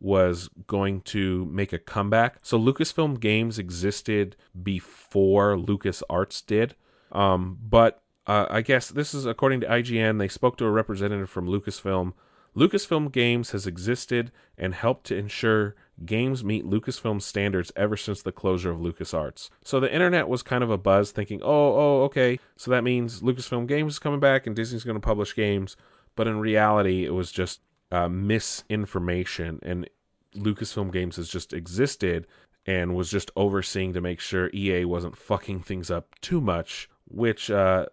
was 0.00 0.48
going 0.66 1.02
to 1.02 1.44
make 1.46 1.72
a 1.72 1.78
comeback. 1.78 2.38
So 2.42 2.58
Lucasfilm 2.58 3.20
Games 3.20 3.58
existed 3.58 4.36
before 4.62 5.56
LucasArts 5.56 6.44
did. 6.46 6.74
Um, 7.12 7.58
but 7.62 8.02
uh, 8.26 8.46
I 8.48 8.62
guess 8.62 8.88
this 8.88 9.12
is 9.12 9.26
according 9.26 9.60
to 9.60 9.66
IGN. 9.66 10.18
They 10.18 10.28
spoke 10.28 10.56
to 10.58 10.64
a 10.64 10.70
representative 10.70 11.28
from 11.28 11.46
Lucasfilm. 11.46 12.14
Lucasfilm 12.56 13.12
Games 13.12 13.50
has 13.50 13.66
existed 13.66 14.32
and 14.58 14.74
helped 14.74 15.06
to 15.06 15.16
ensure 15.16 15.76
games 16.04 16.42
meet 16.42 16.64
Lucasfilm 16.64 17.22
standards 17.22 17.70
ever 17.76 17.96
since 17.96 18.22
the 18.22 18.32
closure 18.32 18.70
of 18.70 18.78
LucasArts. 18.78 19.50
So 19.62 19.78
the 19.78 19.92
internet 19.92 20.28
was 20.28 20.42
kind 20.42 20.64
of 20.64 20.70
a 20.70 20.78
buzz 20.78 21.12
thinking, 21.12 21.40
oh, 21.42 21.74
oh, 21.74 22.02
okay, 22.04 22.38
so 22.56 22.70
that 22.70 22.82
means 22.82 23.20
Lucasfilm 23.20 23.68
Games 23.68 23.94
is 23.94 23.98
coming 23.98 24.20
back 24.20 24.46
and 24.46 24.56
Disney's 24.56 24.84
going 24.84 24.96
to 24.96 25.00
publish 25.00 25.34
games. 25.36 25.76
But 26.16 26.26
in 26.26 26.38
reality, 26.38 27.04
it 27.04 27.14
was 27.14 27.32
just 27.32 27.60
uh, 27.90 28.08
misinformation, 28.08 29.58
and 29.62 29.88
Lucasfilm 30.36 30.92
Games 30.92 31.16
has 31.16 31.28
just 31.28 31.52
existed 31.52 32.26
and 32.66 32.94
was 32.94 33.10
just 33.10 33.30
overseeing 33.36 33.92
to 33.94 34.00
make 34.00 34.20
sure 34.20 34.50
EA 34.52 34.84
wasn't 34.84 35.16
fucking 35.16 35.62
things 35.62 35.90
up 35.90 36.14
too 36.20 36.40
much, 36.40 36.88
which 37.08 37.50
uh, 37.50 37.86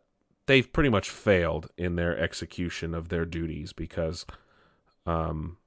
they've 0.46 0.72
pretty 0.72 0.90
much 0.90 1.10
failed 1.10 1.70
in 1.78 1.96
their 1.96 2.18
execution 2.18 2.94
of 2.94 3.10
their 3.10 3.26
duties 3.26 3.74
because 3.74 4.26
um, 5.06 5.58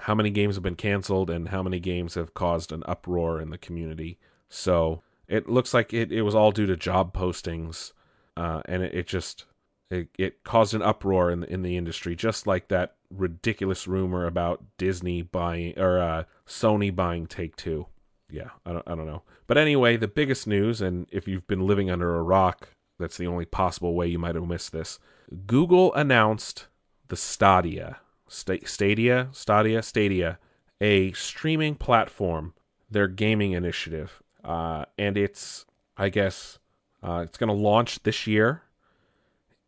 how 0.00 0.14
many 0.14 0.30
games 0.30 0.54
have 0.56 0.62
been 0.62 0.76
canceled 0.76 1.30
and 1.30 1.48
how 1.48 1.62
many 1.62 1.78
games 1.78 2.14
have 2.14 2.34
caused 2.34 2.72
an 2.72 2.82
uproar 2.86 3.40
in 3.40 3.50
the 3.50 3.58
community. 3.58 4.18
So 4.48 5.02
it 5.26 5.48
looks 5.48 5.74
like 5.74 5.92
it, 5.92 6.10
it 6.10 6.22
was 6.22 6.34
all 6.34 6.52
due 6.52 6.66
to 6.66 6.76
job 6.76 7.14
postings, 7.14 7.92
uh, 8.36 8.62
and 8.64 8.82
it, 8.82 8.94
it 8.94 9.06
just 9.06 9.44
it, 9.90 10.08
it 10.18 10.44
caused 10.44 10.74
an 10.74 10.82
uproar 10.82 11.30
in 11.30 11.40
the, 11.40 11.52
in 11.52 11.62
the 11.62 11.76
industry, 11.76 12.14
just 12.14 12.46
like 12.46 12.68
that 12.68 12.96
ridiculous 13.10 13.86
rumor 13.86 14.26
about 14.26 14.62
Disney 14.76 15.22
buying 15.22 15.78
or 15.78 15.98
uh, 15.98 16.24
Sony 16.46 16.94
buying 16.94 17.26
Take 17.26 17.56
Two. 17.56 17.86
Yeah, 18.30 18.50
I 18.66 18.72
don't, 18.72 18.86
I 18.86 18.94
don't 18.94 19.06
know. 19.06 19.22
But 19.46 19.56
anyway, 19.56 19.96
the 19.96 20.08
biggest 20.08 20.46
news, 20.46 20.82
and 20.82 21.06
if 21.10 21.26
you've 21.26 21.46
been 21.46 21.66
living 21.66 21.90
under 21.90 22.16
a 22.16 22.22
rock, 22.22 22.68
that's 22.98 23.16
the 23.16 23.26
only 23.26 23.46
possible 23.46 23.94
way 23.94 24.06
you 24.06 24.18
might 24.18 24.34
have 24.34 24.46
missed 24.46 24.72
this. 24.72 24.98
Google 25.46 25.94
announced 25.94 26.66
the 27.08 27.16
Stadia, 27.16 27.98
St- 28.28 28.68
Stadia, 28.68 29.28
Stadia, 29.32 29.82
Stadia, 29.82 30.38
a 30.80 31.12
streaming 31.12 31.74
platform, 31.74 32.52
their 32.90 33.08
gaming 33.08 33.52
initiative, 33.52 34.22
uh, 34.44 34.84
and 34.98 35.16
it's, 35.16 35.64
I 35.96 36.10
guess, 36.10 36.58
uh, 37.02 37.22
it's 37.24 37.38
going 37.38 37.48
to 37.48 37.54
launch 37.54 38.02
this 38.02 38.26
year 38.26 38.62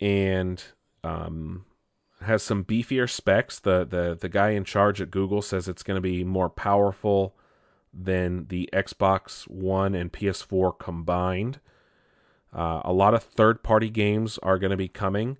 and 0.00 0.62
um, 1.04 1.64
has 2.22 2.42
some 2.42 2.64
beefier 2.64 3.08
specs. 3.08 3.58
The, 3.58 3.84
the 3.84 4.16
the 4.20 4.28
guy 4.28 4.50
in 4.50 4.64
charge 4.64 5.00
at 5.00 5.10
Google 5.10 5.42
says 5.42 5.68
it's 5.68 5.82
going 5.82 5.96
to 5.96 6.00
be 6.00 6.24
more 6.24 6.48
powerful 6.48 7.34
than 7.92 8.46
the 8.48 8.68
Xbox 8.72 9.48
One 9.48 9.94
and 9.94 10.12
PS4 10.12 10.78
combined. 10.78 11.60
Uh, 12.52 12.82
a 12.84 12.92
lot 12.92 13.14
of 13.14 13.22
third 13.22 13.62
party 13.62 13.90
games 13.90 14.38
are 14.38 14.58
going 14.58 14.70
to 14.70 14.76
be 14.76 14.88
coming. 14.88 15.38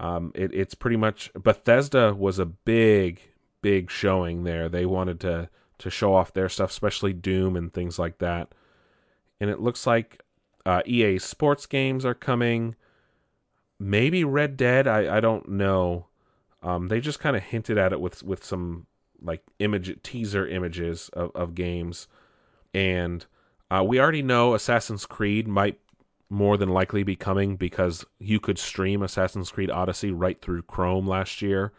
Um, 0.00 0.32
it, 0.34 0.52
it's 0.54 0.74
pretty 0.74 0.96
much 0.96 1.30
Bethesda 1.34 2.14
was 2.14 2.38
a 2.38 2.46
big 2.46 3.20
big 3.60 3.90
showing 3.90 4.44
there. 4.44 4.68
They 4.68 4.86
wanted 4.86 5.20
to 5.20 5.48
to 5.78 5.90
show 5.90 6.14
off 6.14 6.32
their 6.32 6.48
stuff, 6.48 6.70
especially 6.70 7.12
Doom 7.12 7.56
and 7.56 7.72
things 7.72 7.98
like 7.98 8.18
that. 8.18 8.52
And 9.40 9.48
it 9.48 9.60
looks 9.60 9.86
like 9.86 10.22
uh, 10.66 10.82
EA 10.84 11.18
Sports 11.18 11.66
games 11.66 12.04
are 12.04 12.14
coming 12.14 12.74
maybe 13.78 14.24
Red 14.24 14.56
Dead. 14.56 14.86
I, 14.86 15.16
I 15.16 15.20
don't 15.20 15.48
know. 15.48 16.06
Um, 16.62 16.88
they 16.88 17.00
just 17.00 17.20
kind 17.20 17.36
of 17.36 17.42
hinted 17.42 17.78
at 17.78 17.92
it 17.92 18.00
with 18.00 18.22
with 18.22 18.44
some 18.44 18.86
like 19.20 19.42
image 19.58 20.02
teaser 20.02 20.46
images 20.46 21.08
of, 21.12 21.30
of 21.34 21.54
games, 21.54 22.08
and 22.74 23.26
uh, 23.70 23.84
we 23.86 24.00
already 24.00 24.22
know 24.22 24.54
Assassin's 24.54 25.06
Creed 25.06 25.46
might 25.46 25.78
more 26.30 26.56
than 26.56 26.68
likely 26.68 27.02
be 27.02 27.16
coming 27.16 27.56
because 27.56 28.04
you 28.18 28.38
could 28.38 28.58
stream 28.58 29.02
Assassin's 29.02 29.50
Creed 29.50 29.70
Odyssey 29.70 30.10
right 30.10 30.40
through 30.40 30.62
Chrome 30.62 31.06
last 31.06 31.40
year. 31.40 31.72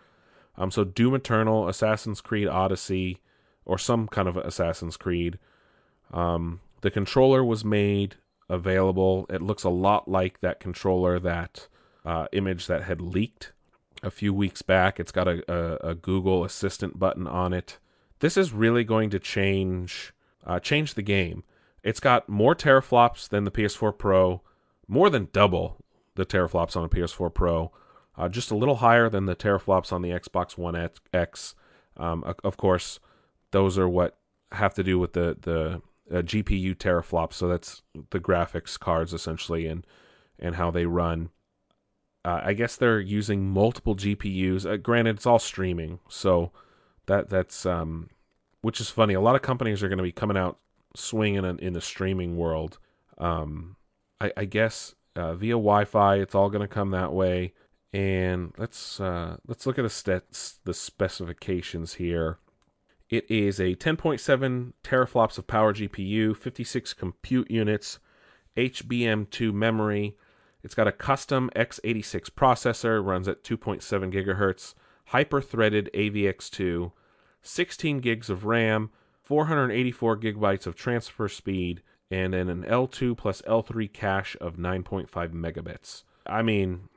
Um, 0.57 0.71
so 0.71 0.83
Doom 0.83 1.15
Eternal, 1.15 1.67
Assassin's 1.67 2.19
Creed 2.19 2.47
Odyssey, 2.47 3.21
or 3.65 3.77
some 3.77 4.07
kind 4.07 4.27
of 4.27 4.37
Assassin's 4.37 4.97
Creed. 4.97 5.37
Um, 6.11 6.61
the 6.81 6.89
controller 6.89 7.43
was 7.43 7.63
made 7.63 8.15
available. 8.49 9.27
It 9.29 9.41
looks 9.41 9.63
a 9.63 9.69
lot 9.69 10.07
like 10.07 10.41
that 10.41 10.59
controller 10.59 11.19
that 11.19 11.67
uh, 12.09 12.25
image 12.31 12.65
that 12.65 12.81
had 12.81 12.99
leaked 12.99 13.53
a 14.01 14.09
few 14.09 14.33
weeks 14.33 14.63
back. 14.63 14.99
It's 14.99 15.11
got 15.11 15.27
a, 15.27 15.43
a, 15.47 15.91
a, 15.91 15.95
Google 15.95 16.43
Assistant 16.43 16.97
button 16.97 17.27
on 17.27 17.53
it. 17.53 17.77
This 18.19 18.35
is 18.35 18.51
really 18.51 18.83
going 18.83 19.11
to 19.11 19.19
change 19.19 20.11
uh, 20.43 20.59
change 20.59 20.95
the 20.95 21.03
game. 21.03 21.43
It's 21.83 21.99
got 21.99 22.27
more 22.27 22.55
teraflops 22.55 23.29
than 23.29 23.43
the 23.43 23.51
PS4 23.51 23.95
Pro, 23.95 24.41
more 24.87 25.11
than 25.11 25.27
double 25.31 25.77
the 26.15 26.25
teraflops 26.25 26.75
on 26.75 26.81
the 26.81 26.89
PS4 26.89 27.31
Pro, 27.31 27.71
uh, 28.17 28.27
just 28.27 28.49
a 28.49 28.55
little 28.55 28.77
higher 28.77 29.07
than 29.07 29.27
the 29.27 29.35
teraflops 29.35 29.93
on 29.93 30.01
the 30.01 30.09
Xbox 30.09 30.57
One 30.57 30.89
X. 31.13 31.53
Um, 31.95 32.23
of 32.43 32.57
course, 32.57 32.99
those 33.51 33.77
are 33.77 33.87
what 33.87 34.17
have 34.53 34.73
to 34.73 34.83
do 34.83 34.97
with 34.97 35.13
the 35.13 35.37
the 35.39 35.81
uh, 36.11 36.23
GPU 36.23 36.75
teraflops. 36.75 37.33
So 37.33 37.47
that's 37.47 37.83
the 38.09 38.19
graphics 38.19 38.79
cards 38.79 39.13
essentially, 39.13 39.67
and 39.67 39.85
and 40.39 40.55
how 40.55 40.71
they 40.71 40.87
run. 40.87 41.29
Uh, 42.25 42.41
I 42.43 42.53
guess 42.53 42.75
they're 42.75 42.99
using 42.99 43.49
multiple 43.49 43.95
GPUs. 43.95 44.69
Uh, 44.69 44.77
granted, 44.77 45.15
it's 45.17 45.25
all 45.25 45.39
streaming, 45.39 45.99
so 46.09 46.51
that 47.05 47.29
that's 47.29 47.65
um, 47.65 48.09
which 48.61 48.81
is 48.81 48.89
funny. 48.89 49.13
A 49.13 49.21
lot 49.21 49.35
of 49.35 49.41
companies 49.41 49.81
are 49.81 49.89
going 49.89 49.97
to 49.97 50.03
be 50.03 50.11
coming 50.11 50.37
out 50.37 50.57
swinging 50.95 51.45
in, 51.45 51.59
in 51.59 51.73
the 51.73 51.81
streaming 51.81 52.37
world. 52.37 52.77
Um, 53.17 53.77
I, 54.19 54.31
I 54.35 54.45
guess 54.45 54.95
uh, 55.15 55.33
via 55.33 55.53
Wi-Fi, 55.53 56.15
it's 56.15 56.35
all 56.35 56.49
going 56.49 56.61
to 56.61 56.67
come 56.67 56.91
that 56.91 57.13
way. 57.13 57.53
And 57.91 58.53
let's 58.57 58.99
uh, 58.99 59.37
let's 59.47 59.65
look 59.65 59.79
at 59.79 59.81
the 59.81 59.87
stats, 59.87 60.59
the 60.63 60.73
specifications 60.73 61.95
here. 61.95 62.37
It 63.09 63.29
is 63.29 63.59
a 63.59 63.73
10.7 63.75 64.73
teraflops 64.83 65.39
of 65.39 65.47
power 65.47 65.73
GPU, 65.73 66.37
56 66.37 66.93
compute 66.93 67.49
units, 67.49 67.97
HBM2 68.55 69.51
memory, 69.51 70.15
it's 70.63 70.75
got 70.75 70.87
a 70.87 70.91
custom 70.91 71.49
x86 71.55 72.29
processor, 72.31 73.03
runs 73.03 73.27
at 73.27 73.43
2.7 73.43 74.13
gigahertz, 74.13 74.73
hyper-threaded 75.07 75.89
AVX2, 75.93 76.91
16 77.41 77.99
gigs 77.99 78.29
of 78.29 78.45
RAM, 78.45 78.89
484 79.21 80.17
gigabytes 80.17 80.67
of 80.67 80.75
transfer 80.75 81.27
speed, 81.27 81.81
and 82.11 82.33
then 82.33 82.49
an 82.49 82.63
L2 82.63 83.15
plus 83.15 83.41
L3 83.43 83.91
cache 83.91 84.35
of 84.41 84.57
9.5 84.57 85.09
megabits. 85.31 86.03
I 86.25 86.41
mean, 86.41 86.89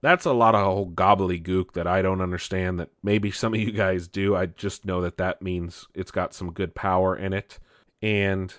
that's 0.00 0.24
a 0.24 0.32
lot 0.32 0.54
of 0.54 0.64
whole 0.64 0.90
gobbledygook 0.90 1.72
that 1.72 1.86
I 1.86 2.02
don't 2.02 2.20
understand. 2.20 2.78
That 2.80 2.90
maybe 3.02 3.30
some 3.30 3.54
of 3.54 3.60
you 3.60 3.72
guys 3.72 4.08
do. 4.08 4.34
I 4.34 4.46
just 4.46 4.84
know 4.84 5.00
that 5.00 5.16
that 5.18 5.42
means 5.42 5.86
it's 5.94 6.10
got 6.10 6.34
some 6.34 6.52
good 6.52 6.74
power 6.74 7.16
in 7.16 7.32
it, 7.32 7.58
and 8.00 8.52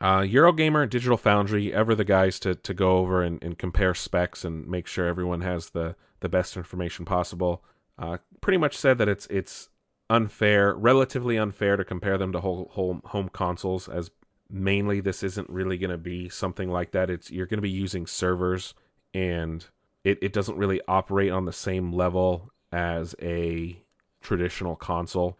uh, 0.00 0.20
Eurogamer 0.20 0.88
Digital 0.88 1.16
Foundry, 1.16 1.72
ever 1.72 1.94
the 1.94 2.04
guys 2.04 2.38
to, 2.40 2.54
to 2.54 2.74
go 2.74 2.98
over 2.98 3.22
and, 3.22 3.42
and 3.42 3.58
compare 3.58 3.94
specs 3.94 4.44
and 4.44 4.66
make 4.68 4.86
sure 4.86 5.06
everyone 5.06 5.40
has 5.40 5.70
the, 5.70 5.96
the 6.20 6.28
best 6.28 6.56
information 6.56 7.04
possible. 7.04 7.62
Uh, 7.98 8.18
pretty 8.40 8.58
much 8.58 8.76
said 8.76 8.98
that 8.98 9.08
it's 9.08 9.26
it's 9.26 9.70
unfair, 10.08 10.74
relatively 10.74 11.36
unfair 11.36 11.76
to 11.76 11.84
compare 11.84 12.16
them 12.16 12.32
to 12.32 12.40
whole, 12.40 12.70
whole 12.72 13.00
home 13.06 13.28
consoles, 13.28 13.88
as 13.88 14.10
mainly 14.48 15.00
this 15.00 15.22
isn't 15.22 15.50
really 15.50 15.76
going 15.76 15.90
to 15.90 15.98
be 15.98 16.28
something 16.28 16.70
like 16.70 16.92
that. 16.92 17.10
It's 17.10 17.30
you're 17.30 17.46
going 17.46 17.58
to 17.58 17.62
be 17.62 17.70
using 17.70 18.06
servers, 18.06 18.74
and 19.12 19.66
it, 20.04 20.18
it 20.22 20.32
doesn't 20.32 20.56
really 20.56 20.80
operate 20.86 21.32
on 21.32 21.44
the 21.44 21.52
same 21.52 21.92
level 21.92 22.52
as 22.70 23.16
a 23.20 23.82
traditional 24.20 24.76
console 24.76 25.38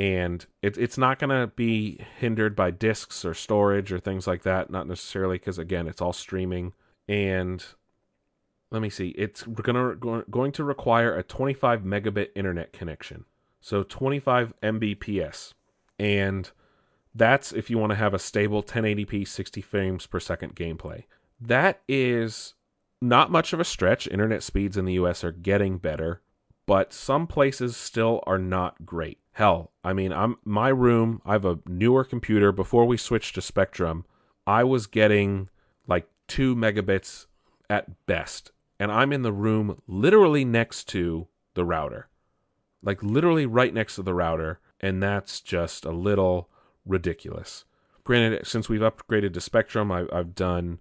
and 0.00 0.46
it, 0.62 0.78
it's 0.78 0.96
not 0.96 1.18
going 1.18 1.28
to 1.28 1.46
be 1.48 2.00
hindered 2.18 2.56
by 2.56 2.70
disks 2.70 3.24
or 3.24 3.34
storage 3.34 3.92
or 3.92 4.00
things 4.00 4.26
like 4.26 4.42
that 4.42 4.70
not 4.70 4.88
necessarily 4.88 5.38
because 5.38 5.58
again 5.58 5.86
it's 5.86 6.00
all 6.00 6.12
streaming 6.12 6.72
and 7.06 7.64
let 8.70 8.80
me 8.80 8.88
see 8.88 9.08
it's 9.10 9.42
to 9.42 10.24
going 10.30 10.52
to 10.52 10.64
require 10.64 11.16
a 11.16 11.22
25 11.22 11.82
megabit 11.82 12.28
internet 12.34 12.72
connection 12.72 13.24
so 13.60 13.82
25 13.82 14.54
mbps 14.62 15.52
and 15.98 16.50
That's 17.14 17.52
if 17.52 17.68
you 17.70 17.78
want 17.78 17.90
to 17.90 17.96
have 17.96 18.14
a 18.14 18.18
stable 18.18 18.62
1080p 18.62 19.26
60 19.26 19.60
frames 19.60 20.06
per 20.06 20.20
second 20.20 20.54
gameplay. 20.56 21.04
That 21.40 21.82
is 21.88 22.54
not 23.02 23.30
much 23.30 23.52
of 23.52 23.60
a 23.60 23.64
stretch. 23.64 24.06
Internet 24.06 24.42
speeds 24.42 24.76
in 24.76 24.84
the 24.84 24.94
US 24.94 25.24
are 25.24 25.32
getting 25.32 25.78
better, 25.78 26.22
but 26.66 26.92
some 26.92 27.26
places 27.26 27.76
still 27.76 28.22
are 28.26 28.38
not 28.38 28.86
great. 28.86 29.19
Hell, 29.32 29.70
I 29.84 29.92
mean, 29.92 30.12
I'm 30.12 30.36
my 30.44 30.68
room, 30.68 31.22
I 31.24 31.32
have 31.32 31.44
a 31.44 31.60
newer 31.66 32.04
computer 32.04 32.52
before 32.52 32.84
we 32.84 32.96
switched 32.96 33.34
to 33.36 33.42
Spectrum. 33.42 34.04
I 34.46 34.64
was 34.64 34.86
getting 34.86 35.48
like 35.86 36.08
2 36.28 36.56
megabits 36.56 37.26
at 37.68 38.06
best, 38.06 38.50
and 38.78 38.90
I'm 38.90 39.12
in 39.12 39.22
the 39.22 39.32
room 39.32 39.80
literally 39.86 40.44
next 40.44 40.88
to 40.88 41.28
the 41.54 41.64
router. 41.64 42.08
Like 42.82 43.02
literally 43.02 43.46
right 43.46 43.72
next 43.72 43.96
to 43.96 44.02
the 44.02 44.14
router, 44.14 44.58
and 44.80 45.02
that's 45.02 45.40
just 45.40 45.84
a 45.84 45.92
little 45.92 46.48
ridiculous. 46.84 47.64
Granted, 48.04 48.46
since 48.46 48.68
we've 48.68 48.80
upgraded 48.80 49.34
to 49.34 49.40
Spectrum, 49.40 49.92
I, 49.92 50.06
I've 50.12 50.34
done 50.34 50.80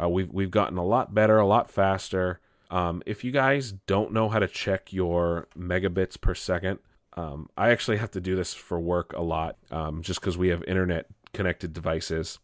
uh, 0.00 0.08
we've 0.08 0.30
we've 0.30 0.50
gotten 0.50 0.78
a 0.78 0.84
lot 0.84 1.14
better, 1.14 1.38
a 1.38 1.46
lot 1.46 1.70
faster. 1.70 2.40
Um, 2.70 3.02
if 3.04 3.24
you 3.24 3.32
guys 3.32 3.72
don't 3.72 4.12
know 4.12 4.28
how 4.28 4.38
to 4.38 4.46
check 4.46 4.92
your 4.92 5.48
megabits 5.58 6.18
per 6.20 6.34
second, 6.34 6.78
um, 7.16 7.48
I 7.56 7.70
actually 7.70 7.96
have 7.98 8.10
to 8.12 8.20
do 8.20 8.36
this 8.36 8.54
for 8.54 8.78
work 8.78 9.12
a 9.14 9.22
lot, 9.22 9.56
um, 9.70 10.02
just 10.02 10.20
because 10.20 10.38
we 10.38 10.48
have 10.48 10.62
internet 10.64 11.06
connected 11.32 11.72
devices. 11.72 12.38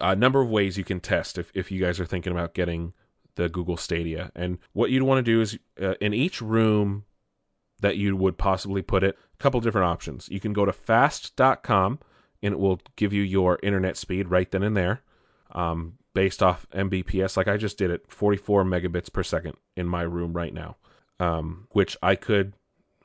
A 0.00 0.16
number 0.16 0.40
of 0.40 0.48
ways 0.48 0.78
you 0.78 0.84
can 0.84 1.00
test 1.00 1.38
if 1.38 1.50
if 1.54 1.70
you 1.70 1.80
guys 1.80 2.00
are 2.00 2.06
thinking 2.06 2.32
about 2.32 2.54
getting 2.54 2.92
the 3.34 3.48
Google 3.48 3.76
Stadia, 3.76 4.30
and 4.34 4.58
what 4.72 4.90
you'd 4.90 5.02
want 5.02 5.18
to 5.18 5.30
do 5.30 5.40
is 5.40 5.58
uh, 5.80 5.94
in 6.00 6.12
each 6.14 6.40
room 6.40 7.04
that 7.82 7.96
you 7.96 8.16
would 8.16 8.38
possibly 8.38 8.80
put 8.80 9.02
it, 9.02 9.18
a 9.34 9.42
couple 9.42 9.60
different 9.60 9.88
options. 9.88 10.28
You 10.30 10.40
can 10.40 10.52
go 10.52 10.64
to 10.64 10.72
fast.com 10.72 11.98
and 12.42 12.54
it 12.54 12.58
will 12.58 12.80
give 12.96 13.12
you 13.12 13.22
your 13.22 13.58
internet 13.62 13.96
speed 13.96 14.28
right 14.28 14.50
then 14.50 14.62
and 14.62 14.76
there. 14.76 15.02
Um, 15.50 15.98
based 16.14 16.42
off 16.42 16.66
Mbps, 16.72 17.36
like 17.36 17.48
I 17.48 17.56
just 17.56 17.76
did 17.76 17.90
it, 17.90 18.04
44 18.08 18.64
megabits 18.64 19.12
per 19.12 19.22
second 19.22 19.54
in 19.76 19.86
my 19.86 20.02
room 20.02 20.32
right 20.32 20.54
now, 20.54 20.76
um, 21.20 21.66
which 21.70 21.96
I 22.02 22.14
could 22.14 22.54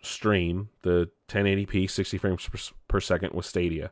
stream 0.08 0.70
the 0.82 1.10
1080p 1.28 1.90
60 1.90 2.18
frames 2.18 2.48
per, 2.48 2.58
per 2.88 3.00
second 3.00 3.34
with 3.34 3.46
Stadia. 3.46 3.92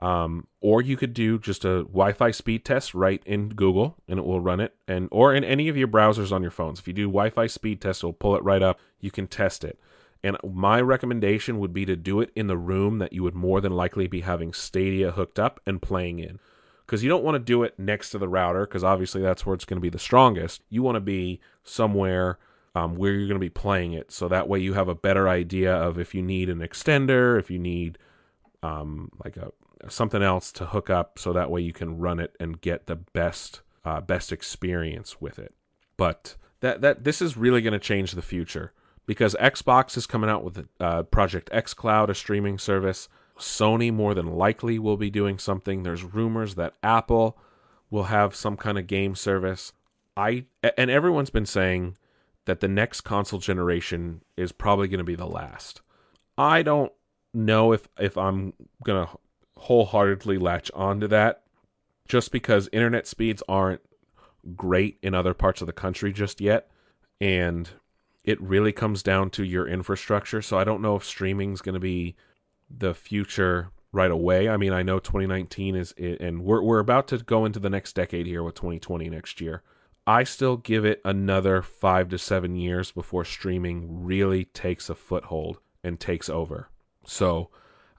Um, 0.00 0.46
or 0.60 0.82
you 0.82 0.96
could 0.96 1.14
do 1.14 1.38
just 1.38 1.64
a 1.64 1.84
Wi-Fi 1.84 2.30
speed 2.30 2.64
test 2.64 2.94
right 2.94 3.22
in 3.24 3.50
Google, 3.50 3.96
and 4.06 4.18
it 4.18 4.26
will 4.26 4.42
run 4.42 4.60
it, 4.60 4.74
and 4.86 5.08
or 5.10 5.34
in 5.34 5.42
any 5.42 5.68
of 5.68 5.76
your 5.76 5.88
browsers 5.88 6.32
on 6.32 6.42
your 6.42 6.50
phones. 6.50 6.78
If 6.78 6.86
you 6.86 6.92
do 6.92 7.06
Wi-Fi 7.06 7.46
speed 7.46 7.80
test, 7.80 8.00
it'll 8.00 8.12
pull 8.12 8.36
it 8.36 8.44
right 8.44 8.62
up. 8.62 8.78
You 9.00 9.10
can 9.10 9.26
test 9.26 9.64
it. 9.64 9.78
And 10.22 10.36
my 10.44 10.80
recommendation 10.80 11.58
would 11.60 11.72
be 11.72 11.86
to 11.86 11.96
do 11.96 12.20
it 12.20 12.30
in 12.34 12.46
the 12.46 12.56
room 12.56 12.98
that 12.98 13.12
you 13.12 13.22
would 13.22 13.34
more 13.34 13.60
than 13.60 13.72
likely 13.72 14.06
be 14.06 14.22
having 14.22 14.52
Stadia 14.52 15.12
hooked 15.12 15.38
up 15.38 15.60
and 15.66 15.80
playing 15.80 16.18
in 16.18 16.40
because 16.86 17.02
you 17.02 17.08
don't 17.08 17.24
want 17.24 17.34
to 17.34 17.40
do 17.40 17.62
it 17.62 17.78
next 17.78 18.10
to 18.10 18.18
the 18.18 18.28
router 18.28 18.66
because 18.66 18.84
obviously 18.84 19.20
that's 19.20 19.44
where 19.44 19.54
it's 19.54 19.64
going 19.64 19.76
to 19.76 19.82
be 19.82 19.90
the 19.90 19.98
strongest. 19.98 20.62
You 20.68 20.82
want 20.82 20.96
to 20.96 21.00
be 21.00 21.40
somewhere 21.64 22.38
um, 22.76 22.94
where 22.94 23.12
you're 23.12 23.26
going 23.26 23.40
to 23.40 23.44
be 23.44 23.48
playing 23.48 23.94
it, 23.94 24.12
so 24.12 24.28
that 24.28 24.48
way 24.48 24.58
you 24.58 24.74
have 24.74 24.88
a 24.88 24.94
better 24.94 25.28
idea 25.28 25.74
of 25.74 25.98
if 25.98 26.14
you 26.14 26.20
need 26.20 26.50
an 26.50 26.58
extender, 26.58 27.38
if 27.38 27.50
you 27.50 27.58
need 27.58 27.96
um, 28.62 29.10
like 29.24 29.38
a 29.38 29.50
something 29.88 30.22
else 30.22 30.52
to 30.52 30.66
hook 30.66 30.90
up, 30.90 31.18
so 31.18 31.32
that 31.32 31.50
way 31.50 31.62
you 31.62 31.72
can 31.72 31.96
run 31.96 32.20
it 32.20 32.36
and 32.38 32.60
get 32.60 32.86
the 32.86 32.96
best 32.96 33.62
uh, 33.86 34.02
best 34.02 34.30
experience 34.30 35.22
with 35.22 35.38
it. 35.38 35.54
But 35.96 36.36
that 36.60 36.82
that 36.82 37.04
this 37.04 37.22
is 37.22 37.34
really 37.34 37.62
going 37.62 37.72
to 37.72 37.78
change 37.78 38.12
the 38.12 38.20
future 38.20 38.74
because 39.06 39.34
Xbox 39.40 39.96
is 39.96 40.06
coming 40.06 40.28
out 40.28 40.44
with 40.44 40.68
uh, 40.78 41.04
Project 41.04 41.48
xCloud, 41.52 42.10
a 42.10 42.14
streaming 42.14 42.58
service. 42.58 43.08
Sony 43.38 43.92
more 43.92 44.12
than 44.12 44.34
likely 44.34 44.78
will 44.78 44.96
be 44.98 45.10
doing 45.10 45.38
something. 45.38 45.82
There's 45.82 46.04
rumors 46.04 46.56
that 46.56 46.74
Apple 46.82 47.38
will 47.90 48.04
have 48.04 48.34
some 48.34 48.56
kind 48.58 48.78
of 48.78 48.86
game 48.86 49.14
service. 49.14 49.72
I 50.14 50.44
and 50.76 50.90
everyone's 50.90 51.30
been 51.30 51.46
saying 51.46 51.96
that 52.46 52.60
the 52.60 52.68
next 52.68 53.02
console 53.02 53.38
generation 53.38 54.22
is 54.36 54.52
probably 54.52 54.88
going 54.88 54.98
to 54.98 55.04
be 55.04 55.14
the 55.14 55.26
last. 55.26 55.82
I 56.38 56.62
don't 56.62 56.92
know 57.34 57.72
if 57.72 57.88
if 57.98 58.16
I'm 58.16 58.54
going 58.84 59.06
to 59.06 59.12
wholeheartedly 59.58 60.38
latch 60.38 60.70
onto 60.74 61.06
that 61.08 61.42
just 62.08 62.32
because 62.32 62.68
internet 62.72 63.06
speeds 63.06 63.42
aren't 63.48 63.80
great 64.54 64.98
in 65.02 65.14
other 65.14 65.34
parts 65.34 65.60
of 65.60 65.66
the 65.66 65.72
country 65.72 66.12
just 66.12 66.40
yet 66.40 66.70
and 67.20 67.70
it 68.26 68.40
really 68.40 68.72
comes 68.72 69.02
down 69.02 69.30
to 69.30 69.44
your 69.44 69.66
infrastructure. 69.68 70.42
So 70.42 70.58
I 70.58 70.64
don't 70.64 70.82
know 70.82 70.96
if 70.96 71.04
streaming's 71.04 71.62
going 71.62 71.74
to 71.74 71.80
be 71.80 72.16
the 72.68 72.92
future 72.92 73.70
right 73.92 74.10
away. 74.10 74.48
I 74.48 74.56
mean, 74.56 74.72
I 74.72 74.82
know 74.82 74.98
2019 74.98 75.76
is, 75.76 75.92
and 75.92 76.44
we're 76.44 76.60
we're 76.60 76.80
about 76.80 77.06
to 77.08 77.18
go 77.18 77.44
into 77.44 77.60
the 77.60 77.70
next 77.70 77.94
decade 77.94 78.26
here 78.26 78.42
with 78.42 78.56
2020 78.56 79.08
next 79.08 79.40
year. 79.40 79.62
I 80.06 80.24
still 80.24 80.56
give 80.56 80.84
it 80.84 81.00
another 81.04 81.62
five 81.62 82.08
to 82.10 82.18
seven 82.18 82.54
years 82.54 82.92
before 82.92 83.24
streaming 83.24 84.04
really 84.04 84.44
takes 84.44 84.88
a 84.88 84.94
foothold 84.94 85.58
and 85.82 85.98
takes 85.98 86.28
over. 86.28 86.68
So, 87.04 87.50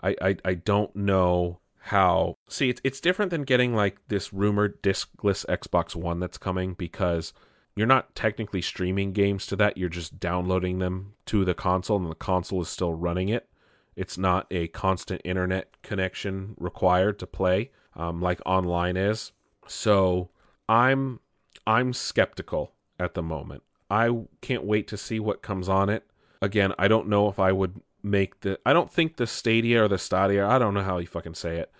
I 0.02 0.15
I, 0.22 0.36
I 0.46 0.54
don't 0.54 0.96
know 0.96 1.60
how. 1.80 2.36
See, 2.50 2.70
it's 2.70 2.82
it's 2.84 3.02
different 3.02 3.32
than 3.32 3.43
getting 3.43 3.76
like 3.76 3.98
this 4.08 4.32
rumored 4.32 4.82
discless 4.82 5.46
Xbox 5.46 5.96
One 5.96 6.20
that's 6.20 6.38
coming 6.38 6.74
because 6.74 7.34
you're 7.76 7.88
not 7.88 8.15
technically 8.15 8.62
streaming 8.62 9.13
games 9.13 9.46
to 9.48 9.56
that. 9.58 9.78
You're 9.78 9.89
just 9.89 10.20
downloading 10.20 10.80
them 10.80 11.13
to 11.28 11.46
the 11.46 11.54
console, 11.54 11.98
and 11.98 12.10
the 12.10 12.15
console 12.15 12.62
is 12.62 12.70
still 12.70 12.93
running 12.93 13.30
it. 13.30 13.50
It's 13.96 14.17
not 14.17 14.48
a 14.52 14.67
constant 14.67 15.22
internet 15.26 15.82
connection 15.82 16.56
required 16.58 17.20
to 17.20 17.28
play 17.28 17.72
um, 17.96 18.22
like 18.22 18.39
online 18.46 18.96
is. 18.96 19.32
So 19.67 20.30
I'm 20.70 21.20
I'm 21.67 21.91
skeptical 21.93 22.71
at 22.97 23.13
the 23.13 23.21
moment. 23.21 23.62
I 23.91 24.10
can't 24.41 24.63
wait 24.63 24.88
to 24.88 24.97
see 24.97 25.19
what 25.19 25.41
comes 25.41 25.67
on 25.69 25.89
it. 25.89 26.03
Again, 26.41 26.73
I 26.80 26.88
don't 26.88 27.08
know 27.10 27.27
if 27.27 27.39
I 27.39 27.51
would 27.51 27.82
make 28.01 28.39
the. 28.41 28.60
I 28.65 28.73
don't 28.73 28.91
think 28.91 29.17
the 29.17 29.27
Stadia 29.27 29.84
or 29.84 29.88
the 29.88 29.97
Stadia. 29.97 30.47
I 30.47 30.58
don't 30.58 30.73
know 30.73 30.84
how 30.84 30.97
you 30.97 31.08
fucking 31.08 31.36
say 31.36 31.58
it. 31.58 31.71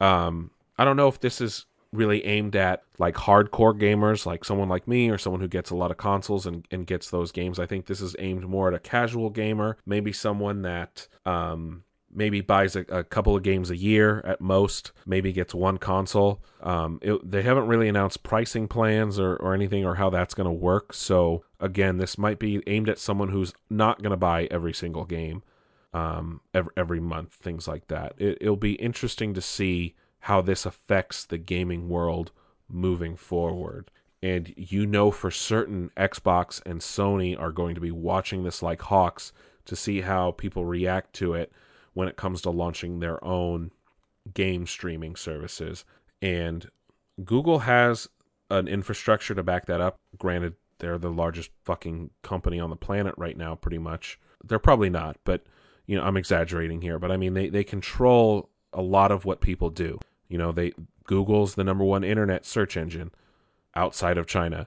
Um, 0.00 0.52
I 0.78 0.84
don't 0.84 0.96
know 0.96 1.08
if 1.08 1.20
this 1.20 1.40
is 1.40 1.66
really 1.92 2.24
aimed 2.24 2.56
at 2.56 2.82
like 2.98 3.14
hardcore 3.16 3.78
gamers, 3.78 4.24
like 4.24 4.44
someone 4.44 4.68
like 4.68 4.88
me 4.88 5.10
or 5.10 5.18
someone 5.18 5.40
who 5.40 5.48
gets 5.48 5.70
a 5.70 5.76
lot 5.76 5.90
of 5.90 5.98
consoles 5.98 6.46
and, 6.46 6.66
and 6.70 6.86
gets 6.86 7.10
those 7.10 7.32
games. 7.32 7.58
I 7.58 7.66
think 7.66 7.86
this 7.86 8.00
is 8.00 8.16
aimed 8.18 8.44
more 8.44 8.68
at 8.68 8.74
a 8.74 8.78
casual 8.78 9.28
gamer, 9.28 9.76
maybe 9.84 10.12
someone 10.12 10.62
that 10.62 11.08
um, 11.26 11.84
maybe 12.12 12.40
buys 12.40 12.76
a, 12.76 12.80
a, 12.88 13.04
couple 13.04 13.34
of 13.34 13.42
games 13.42 13.70
a 13.70 13.76
year 13.76 14.20
at 14.24 14.40
most, 14.40 14.92
maybe 15.06 15.32
gets 15.32 15.54
one 15.54 15.78
console. 15.78 16.42
Um, 16.62 16.98
it, 17.02 17.30
they 17.30 17.42
haven't 17.42 17.66
really 17.66 17.88
announced 17.88 18.22
pricing 18.22 18.68
plans 18.68 19.18
or, 19.18 19.36
or 19.36 19.54
anything 19.54 19.84
or 19.84 19.94
how 19.94 20.10
that's 20.10 20.34
going 20.34 20.46
to 20.46 20.52
work. 20.52 20.92
So, 20.92 21.44
again, 21.58 21.96
this 21.96 22.18
might 22.18 22.38
be 22.38 22.62
aimed 22.66 22.88
at 22.88 22.98
someone 22.98 23.30
who's 23.30 23.54
not 23.70 24.02
going 24.02 24.10
to 24.10 24.16
buy 24.16 24.48
every 24.50 24.74
single 24.74 25.04
game 25.04 25.42
um, 25.94 26.40
every, 26.54 26.72
every 26.76 27.00
month, 27.00 27.34
things 27.34 27.68
like 27.68 27.88
that. 27.88 28.14
It, 28.18 28.38
it'll 28.40 28.56
be 28.56 28.74
interesting 28.74 29.34
to 29.34 29.40
see 29.40 29.94
how 30.20 30.40
this 30.40 30.64
affects 30.64 31.24
the 31.24 31.38
gaming 31.38 31.88
world 31.88 32.30
moving 32.68 33.16
forward. 33.16 33.90
And 34.22 34.54
you 34.56 34.86
know 34.86 35.10
for 35.10 35.30
certain 35.30 35.90
Xbox 35.96 36.64
and 36.64 36.80
Sony 36.80 37.38
are 37.38 37.50
going 37.50 37.74
to 37.74 37.80
be 37.80 37.90
watching 37.90 38.44
this 38.44 38.62
like 38.62 38.82
hawks 38.82 39.32
to 39.64 39.76
see 39.76 40.02
how 40.02 40.30
people 40.32 40.64
react 40.64 41.12
to 41.14 41.34
it 41.34 41.52
when 41.94 42.08
it 42.08 42.16
comes 42.16 42.42
to 42.42 42.50
launching 42.50 43.00
their 43.00 43.22
own 43.24 43.70
game 44.34 44.66
streaming 44.66 45.16
services. 45.16 45.84
And 46.20 46.70
Google 47.24 47.60
has 47.60 48.08
an 48.50 48.68
infrastructure 48.68 49.34
to 49.34 49.42
back 49.42 49.66
that 49.66 49.80
up. 49.80 49.98
Granted, 50.18 50.54
they're 50.78 50.98
the 50.98 51.10
largest 51.10 51.50
fucking 51.64 52.10
company 52.22 52.58
on 52.58 52.70
the 52.70 52.76
planet 52.76 53.14
right 53.16 53.36
now, 53.36 53.54
pretty 53.54 53.78
much. 53.78 54.18
They're 54.44 54.58
probably 54.58 54.90
not, 54.90 55.16
but 55.24 55.44
you 55.86 55.96
know, 55.96 56.02
I'm 56.04 56.16
exaggerating 56.16 56.80
here. 56.82 56.98
But 56.98 57.12
I 57.12 57.16
mean, 57.16 57.34
they, 57.34 57.48
they 57.48 57.64
control 57.64 58.50
a 58.72 58.82
lot 58.82 59.12
of 59.12 59.24
what 59.24 59.40
people 59.40 59.70
do. 59.70 59.98
You 60.28 60.38
know, 60.38 60.52
they 60.52 60.72
Google's 61.04 61.54
the 61.54 61.64
number 61.64 61.84
one 61.84 62.04
internet 62.04 62.44
search 62.44 62.76
engine 62.76 63.10
outside 63.74 64.18
of 64.18 64.26
China. 64.26 64.66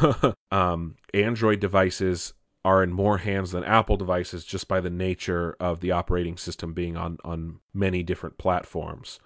um, 0.50 0.96
Android 1.14 1.60
devices 1.60 2.34
are 2.64 2.82
in 2.82 2.92
more 2.92 3.18
hands 3.18 3.50
than 3.50 3.64
Apple 3.64 3.96
devices 3.96 4.44
just 4.44 4.68
by 4.68 4.80
the 4.80 4.90
nature 4.90 5.56
of 5.58 5.80
the 5.80 5.90
operating 5.90 6.36
system 6.36 6.72
being 6.72 6.96
on 6.96 7.18
on 7.24 7.58
many 7.74 8.02
different 8.02 8.38
platforms. 8.38 9.18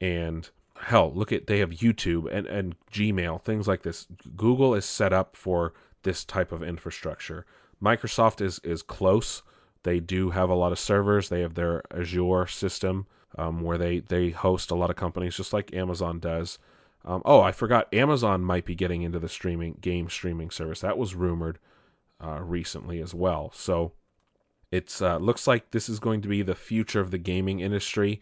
And 0.00 0.48
hell, 0.78 1.12
look 1.12 1.32
at 1.32 1.46
they 1.46 1.58
have 1.58 1.70
YouTube 1.70 2.30
and 2.30 2.46
and 2.46 2.76
Gmail, 2.92 3.42
things 3.42 3.66
like 3.66 3.82
this. 3.82 4.06
Google 4.36 4.74
is 4.74 4.84
set 4.84 5.12
up 5.12 5.36
for 5.36 5.72
this 6.02 6.24
type 6.24 6.52
of 6.52 6.62
infrastructure. 6.62 7.44
Microsoft 7.82 8.40
is 8.40 8.60
is 8.62 8.82
close. 8.82 9.42
They 9.82 9.98
do 9.98 10.30
have 10.30 10.50
a 10.50 10.54
lot 10.54 10.72
of 10.72 10.78
servers. 10.78 11.28
They 11.28 11.40
have 11.40 11.54
their 11.54 11.82
Azure 11.92 12.46
system 12.46 13.06
um, 13.36 13.62
where 13.62 13.78
they 13.78 14.00
they 14.00 14.30
host 14.30 14.70
a 14.70 14.74
lot 14.76 14.90
of 14.90 14.96
companies, 14.96 15.36
just 15.36 15.52
like 15.52 15.74
Amazon 15.74 16.20
does. 16.20 16.58
Um, 17.04 17.22
oh, 17.24 17.40
I 17.40 17.50
forgot. 17.50 17.92
Amazon 17.94 18.44
might 18.44 18.66
be 18.66 18.74
getting 18.74 19.02
into 19.02 19.18
the 19.18 19.28
streaming 19.28 19.78
game 19.80 20.08
streaming 20.08 20.50
service. 20.50 20.80
That 20.80 20.98
was 20.98 21.14
rumored 21.14 21.58
uh, 22.22 22.40
recently 22.40 23.00
as 23.00 23.14
well. 23.14 23.50
So 23.54 23.92
it 24.70 24.96
uh, 25.00 25.16
looks 25.16 25.46
like 25.46 25.70
this 25.70 25.88
is 25.88 25.98
going 25.98 26.20
to 26.22 26.28
be 26.28 26.42
the 26.42 26.54
future 26.54 27.00
of 27.00 27.10
the 27.10 27.18
gaming 27.18 27.60
industry. 27.60 28.20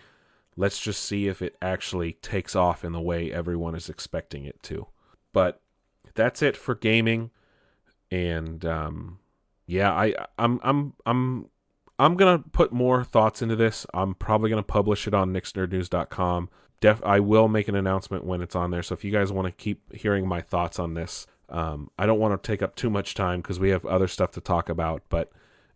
Let's 0.56 0.80
just 0.80 1.02
see 1.02 1.28
if 1.28 1.42
it 1.42 1.56
actually 1.60 2.14
takes 2.14 2.56
off 2.56 2.84
in 2.84 2.92
the 2.92 3.00
way 3.00 3.32
everyone 3.32 3.74
is 3.74 3.88
expecting 3.88 4.44
it 4.44 4.62
to. 4.64 4.86
But 5.32 5.60
that's 6.14 6.42
it 6.42 6.56
for 6.56 6.74
gaming. 6.74 7.30
And 8.10 8.64
um, 8.64 9.18
yeah, 9.66 9.92
I 9.92 10.14
I'm 10.38 10.58
I'm 10.62 10.94
I'm 11.04 11.50
I'm 11.98 12.16
gonna 12.16 12.38
put 12.38 12.72
more 12.72 13.04
thoughts 13.04 13.42
into 13.42 13.54
this. 13.54 13.86
I'm 13.92 14.14
probably 14.14 14.50
gonna 14.50 14.62
publish 14.62 15.06
it 15.06 15.14
on 15.14 15.32
nicksnerdnews.com. 15.32 16.48
Def 16.80 17.02
I 17.04 17.20
will 17.20 17.48
make 17.48 17.68
an 17.68 17.74
announcement 17.74 18.24
when 18.24 18.40
it's 18.40 18.56
on 18.56 18.70
there. 18.70 18.82
So 18.82 18.94
if 18.94 19.04
you 19.04 19.12
guys 19.12 19.30
want 19.30 19.46
to 19.46 19.52
keep 19.52 19.94
hearing 19.94 20.26
my 20.26 20.40
thoughts 20.40 20.78
on 20.78 20.94
this, 20.94 21.26
um, 21.48 21.90
I 21.98 22.06
don't 22.06 22.18
want 22.18 22.40
to 22.40 22.46
take 22.46 22.62
up 22.62 22.76
too 22.76 22.90
much 22.90 23.14
time 23.14 23.40
because 23.40 23.58
we 23.58 23.70
have 23.70 23.84
other 23.86 24.08
stuff 24.08 24.30
to 24.32 24.40
talk 24.40 24.68
about. 24.68 25.02
But 25.08 25.30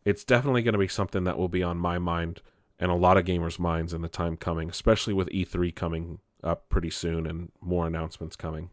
it's 0.05 0.25
definitely 0.25 0.63
going 0.63 0.73
to 0.73 0.79
be 0.79 0.89
something 0.89 1.25
that 1.25 1.39
will 1.39 1.49
be 1.49 1.63
on 1.63 1.79
my 1.79 1.99
mind 1.99 2.43
and 2.79 2.91
a 2.91 2.97
lot 2.97 3.17
of 3.17 3.25
gamers' 3.25 3.59
minds 3.59 3.95
in 3.95 4.03
the 4.03 4.09
time 4.09 4.37
coming, 4.37 4.69
especially 4.69 5.15
with 5.15 5.29
E3 5.29 5.75
coming 5.75 6.19
up 6.43 6.69
pretty 6.69 6.91
soon 6.91 7.27
and 7.27 7.53
more 7.61 7.87
announcements 7.87 8.37
coming. 8.37 8.71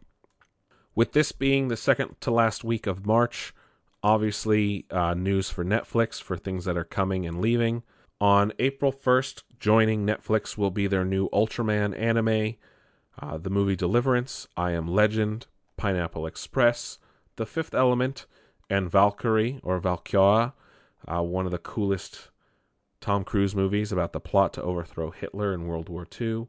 With 0.94 1.12
this 1.12 1.32
being 1.32 1.68
the 1.68 1.76
second 1.76 2.16
to 2.20 2.30
last 2.30 2.64
week 2.64 2.86
of 2.86 3.06
March, 3.06 3.54
obviously 4.02 4.86
uh, 4.90 5.14
news 5.14 5.50
for 5.50 5.64
Netflix 5.64 6.20
for 6.20 6.36
things 6.36 6.64
that 6.64 6.76
are 6.76 6.84
coming 6.84 7.26
and 7.26 7.40
leaving. 7.40 7.82
On 8.20 8.52
April 8.58 8.92
1st, 8.92 9.44
joining 9.58 10.04
Netflix 10.04 10.58
will 10.58 10.70
be 10.70 10.86
their 10.86 11.04
new 11.04 11.28
Ultraman 11.30 11.98
anime, 11.98 12.56
uh, 13.18 13.38
the 13.38 13.48
movie 13.48 13.76
Deliverance, 13.76 14.46
I 14.56 14.72
Am 14.72 14.88
Legend, 14.88 15.46
Pineapple 15.80 16.26
Express, 16.26 16.98
The 17.36 17.46
Fifth 17.46 17.74
Element, 17.74 18.26
and 18.68 18.90
Valkyrie 18.90 19.60
or 19.62 19.80
Valkyria, 19.80 20.52
uh, 21.08 21.22
one 21.22 21.46
of 21.46 21.52
the 21.52 21.58
coolest 21.58 22.28
Tom 23.00 23.24
Cruise 23.24 23.56
movies 23.56 23.90
about 23.90 24.12
the 24.12 24.20
plot 24.20 24.52
to 24.52 24.62
overthrow 24.62 25.10
Hitler 25.10 25.54
in 25.54 25.66
World 25.66 25.88
War 25.88 26.06
II. 26.20 26.48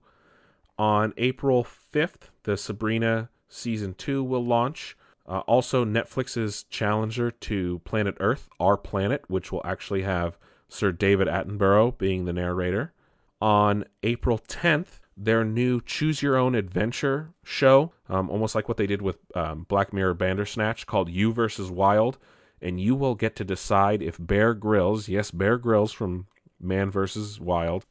On 0.77 1.13
April 1.15 1.63
5th, 1.63 2.29
the 2.43 2.57
Sabrina 2.57 3.29
season 3.47 3.93
2 3.93 4.21
will 4.21 4.43
launch. 4.43 4.97
Uh, 5.25 5.39
also, 5.47 5.85
Netflix's 5.85 6.63
challenger 6.63 7.31
to 7.31 7.79
Planet 7.85 8.17
Earth, 8.19 8.49
Our 8.59 8.75
Planet, 8.75 9.23
which 9.29 9.49
will 9.49 9.61
actually 9.63 10.01
have 10.01 10.37
Sir 10.67 10.91
David 10.91 11.29
Attenborough 11.29 11.97
being 11.97 12.25
the 12.25 12.33
narrator. 12.33 12.91
On 13.39 13.85
April 14.03 14.39
10th, 14.39 14.99
their 15.23 15.45
new 15.45 15.81
Choose 15.81 16.21
Your 16.21 16.35
Own 16.35 16.55
Adventure 16.55 17.33
show, 17.43 17.91
um, 18.09 18.29
almost 18.29 18.55
like 18.55 18.67
what 18.67 18.77
they 18.77 18.87
did 18.87 19.01
with 19.01 19.17
um, 19.35 19.65
Black 19.67 19.93
Mirror 19.93 20.15
Bandersnatch, 20.15 20.87
called 20.87 21.09
You 21.09 21.31
versus 21.31 21.69
Wild. 21.69 22.17
And 22.61 22.79
you 22.79 22.95
will 22.95 23.15
get 23.15 23.35
to 23.37 23.43
decide 23.43 24.01
if 24.01 24.17
Bear 24.19 24.53
Grylls, 24.53 25.07
yes, 25.07 25.31
Bear 25.31 25.57
Grylls 25.57 25.91
from 25.91 26.27
Man 26.59 26.91
versus 26.91 27.39
Wild, 27.39 27.85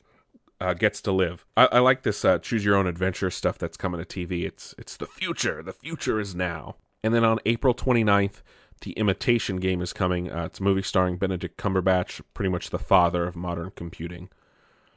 uh, 0.61 0.75
gets 0.75 1.01
to 1.03 1.13
live. 1.13 1.45
I, 1.57 1.69
I 1.73 1.79
like 1.79 2.03
this 2.03 2.25
uh, 2.25 2.39
choose 2.39 2.65
your 2.65 2.77
own 2.77 2.87
adventure 2.87 3.31
stuff 3.31 3.59
that's 3.59 3.77
coming 3.77 4.05
to 4.05 4.07
TV. 4.07 4.45
It's 4.45 4.75
it's 4.79 4.97
the 4.97 5.07
future. 5.07 5.63
The 5.63 5.73
future 5.73 6.21
is 6.21 6.35
now. 6.35 6.77
And 7.03 7.15
then 7.15 7.25
on 7.25 7.39
April 7.47 7.75
29th, 7.75 8.43
The 8.83 8.93
Imitation 8.93 9.57
Game 9.57 9.81
is 9.81 9.93
coming. 9.93 10.31
Uh, 10.31 10.45
it's 10.45 10.61
a 10.61 10.63
movie 10.63 10.83
starring 10.83 11.17
Benedict 11.17 11.57
Cumberbatch, 11.57 12.21
pretty 12.35 12.51
much 12.51 12.71
the 12.71 12.79
father 12.79 13.27
of 13.27 13.35
modern 13.35 13.73
computing. 13.75 14.29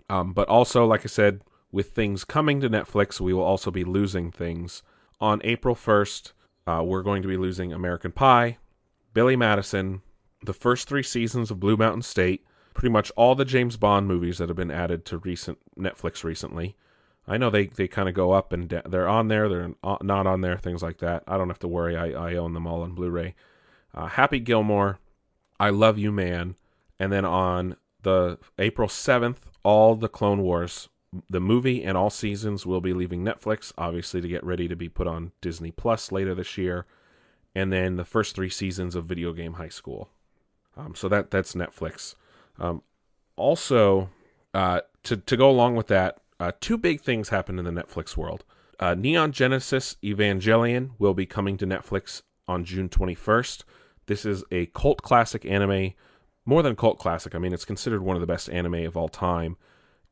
Um, 0.10 0.34
but 0.34 0.50
also, 0.50 0.86
like 0.86 1.02
I 1.02 1.08
said, 1.08 1.41
with 1.73 1.89
things 1.89 2.23
coming 2.23 2.62
to 2.62 2.69
Netflix, 2.69 3.19
we 3.19 3.33
will 3.33 3.43
also 3.43 3.71
be 3.71 3.83
losing 3.83 4.31
things. 4.31 4.83
On 5.19 5.41
April 5.43 5.75
1st, 5.75 6.31
uh, 6.67 6.83
we're 6.86 7.01
going 7.01 7.23
to 7.23 7.27
be 7.27 7.36
losing 7.36 7.73
American 7.73 8.12
Pie, 8.12 8.59
Billy 9.13 9.36
Madison, 9.36 10.03
the 10.43 10.53
first 10.53 10.88
three 10.88 11.01
seasons 11.03 11.49
of 11.49 11.59
Blue 11.59 11.75
Mountain 11.75 12.03
State, 12.03 12.45
pretty 12.75 12.91
much 12.91 13.12
all 13.15 13.33
the 13.33 13.43
James 13.43 13.75
Bond 13.75 14.07
movies 14.07 14.38
that 14.38 14.49
have 14.49 14.55
been 14.55 14.71
added 14.71 15.03
to 15.05 15.17
recent 15.17 15.57
Netflix 15.77 16.23
recently. 16.23 16.75
I 17.27 17.38
know 17.38 17.49
they, 17.49 17.67
they 17.67 17.88
kind 17.88 18.07
of 18.07 18.13
go 18.13 18.33
up 18.33 18.53
and 18.53 18.69
they're 18.69 19.07
on 19.07 19.29
there, 19.29 19.49
they're 19.49 19.73
not 20.01 20.27
on 20.27 20.41
there, 20.41 20.57
things 20.57 20.83
like 20.83 20.99
that. 20.99 21.23
I 21.27 21.38
don't 21.38 21.49
have 21.49 21.59
to 21.59 21.67
worry. 21.67 21.97
I, 21.97 22.33
I 22.33 22.36
own 22.36 22.53
them 22.53 22.67
all 22.67 22.83
on 22.83 22.93
Blu-ray. 22.93 23.33
Uh, 23.95 24.07
Happy 24.07 24.39
Gilmore, 24.39 24.99
I 25.59 25.71
Love 25.71 25.97
You 25.97 26.12
Man, 26.12 26.55
and 26.99 27.12
then 27.12 27.25
on 27.25 27.77
the 28.03 28.38
April 28.59 28.88
7th, 28.88 29.38
all 29.63 29.95
the 29.95 30.09
Clone 30.09 30.41
Wars, 30.41 30.89
the 31.30 31.39
movie 31.39 31.84
and 31.84 31.97
all 31.97 32.10
seasons 32.10 32.65
will 32.65 32.82
be 32.82 32.93
leaving 32.93 33.23
Netflix, 33.23 33.71
obviously 33.78 34.21
to 34.21 34.28
get 34.28 34.43
ready 34.43 34.67
to 34.67 34.76
be 34.76 34.89
put 34.89 35.08
on 35.08 35.32
Disney 35.41 35.71
Plus 35.71 36.12
later 36.12 36.34
this 36.34 36.58
year, 36.58 36.86
and 37.56 37.71
then 37.71 37.95
the 37.95 38.06
first 38.06 38.36
three 38.36 38.49
seasons 38.49 38.95
of 38.95 39.06
Video 39.06 39.34
Game 39.34 39.54
High 39.54 39.69
School. 39.69 40.10
Um, 40.76 40.95
so 40.95 41.08
that 41.10 41.32
that's 41.32 41.54
Netflix. 41.54 42.15
Um, 42.60 42.82
also, 43.36 44.10
uh, 44.54 44.82
to 45.04 45.17
to 45.17 45.38
go 45.38 45.49
along 45.49 45.76
with 45.76 45.88
that, 45.88 46.19
uh, 46.39 46.52
two 46.60 46.78
big 46.78 47.02
things 47.02 47.30
happened 47.30 47.60
in 47.60 47.65
the 47.65 47.84
Netflix 47.84 48.17
world. 48.17 48.43
Uh, 48.80 48.95
Neon 48.95 49.32
Genesis 49.32 49.97
Evangelion 50.04 50.91
will 50.97 51.13
be 51.13 51.26
coming 51.26 51.58
to 51.58 51.67
Netflix 51.67 52.23
on 52.47 52.65
June 52.65 52.89
21st. 52.89 53.63
This 54.08 54.26
is 54.26 54.43
a 54.52 54.65
cult 54.67 55.02
classic 55.02 55.45
anime, 55.45 55.93
more 56.45 56.62
than 56.62 56.76
cult 56.76 56.99
classic. 56.99 57.36
I 57.36 57.38
mean, 57.38 57.54
it's 57.54 57.65
considered 57.65 58.02
one 58.02 58.17
of 58.17 58.21
the 58.21 58.28
best 58.28 58.49
anime 58.49 58.86
of 58.86 58.97
all 58.97 59.10
time, 59.10 59.58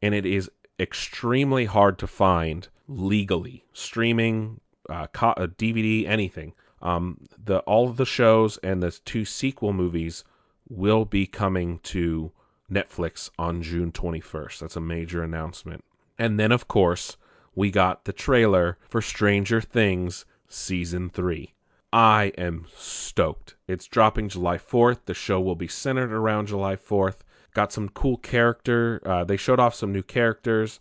and 0.02 0.14
it 0.14 0.26
is 0.26 0.50
extremely 0.82 1.66
hard 1.66 2.00
to 2.00 2.08
find 2.08 2.68
legally, 2.88 3.64
streaming, 3.72 4.60
uh, 4.90 5.08
co- 5.08 5.36
DVD, 5.36 6.06
uh, 6.06 6.10
anything. 6.10 6.54
Um, 6.82 7.20
the 7.38 7.60
all 7.60 7.88
of 7.88 7.98
the 7.98 8.06
shows 8.06 8.58
and 8.58 8.82
the 8.82 8.92
two 8.92 9.24
sequel 9.24 9.72
movies 9.72 10.24
will 10.68 11.06
be 11.06 11.28
coming 11.28 11.80
to 11.80 12.32
Netflix 12.72 13.30
on 13.38 13.62
June 13.62 13.92
21st. 13.92 14.60
That's 14.60 14.76
a 14.76 14.82
major 14.82 15.22
announcement. 15.22 15.84
And 16.18 16.40
then, 16.40 16.52
of 16.52 16.68
course, 16.68 17.18
we 17.54 17.70
got 17.70 18.06
the 18.06 18.14
trailer 18.14 18.78
for 18.88 19.02
Stranger 19.02 19.62
Things 19.62 20.26
Season 20.48 21.10
3. 21.10 21.54
I 21.94 22.32
am 22.38 22.68
stoked. 22.76 23.56
It's 23.68 23.86
dropping 23.86 24.30
July 24.30 24.58
4th. 24.58 25.06
The 25.06 25.14
show 25.14 25.42
will 25.42 25.56
be 25.56 25.68
centered 25.68 26.14
around 26.14 26.48
July 26.48 26.78
4th. 26.78 27.18
Got 27.54 27.74
some 27.74 27.90
cool 27.90 28.18
character. 28.18 29.02
Uh, 29.06 29.24
they 29.24 29.38
showed 29.38 29.60
off 29.60 29.76
some 29.76 29.92
new 29.92 30.04
characters. 30.04 30.80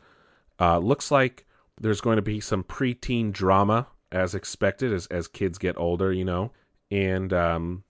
Uh, 0.60 0.78
looks 0.78 1.10
like 1.10 1.46
there's 1.80 2.00
going 2.00 2.16
to 2.16 2.22
be 2.22 2.40
some 2.40 2.62
preteen 2.62 3.32
drama 3.32 3.88
as 4.12 4.34
expected 4.34 4.92
as, 4.92 5.06
as 5.06 5.28
kids 5.28 5.58
get 5.58 5.78
older, 5.78 6.12
you 6.12 6.24
know. 6.24 6.52
And 6.90 7.32
um, 7.32 7.84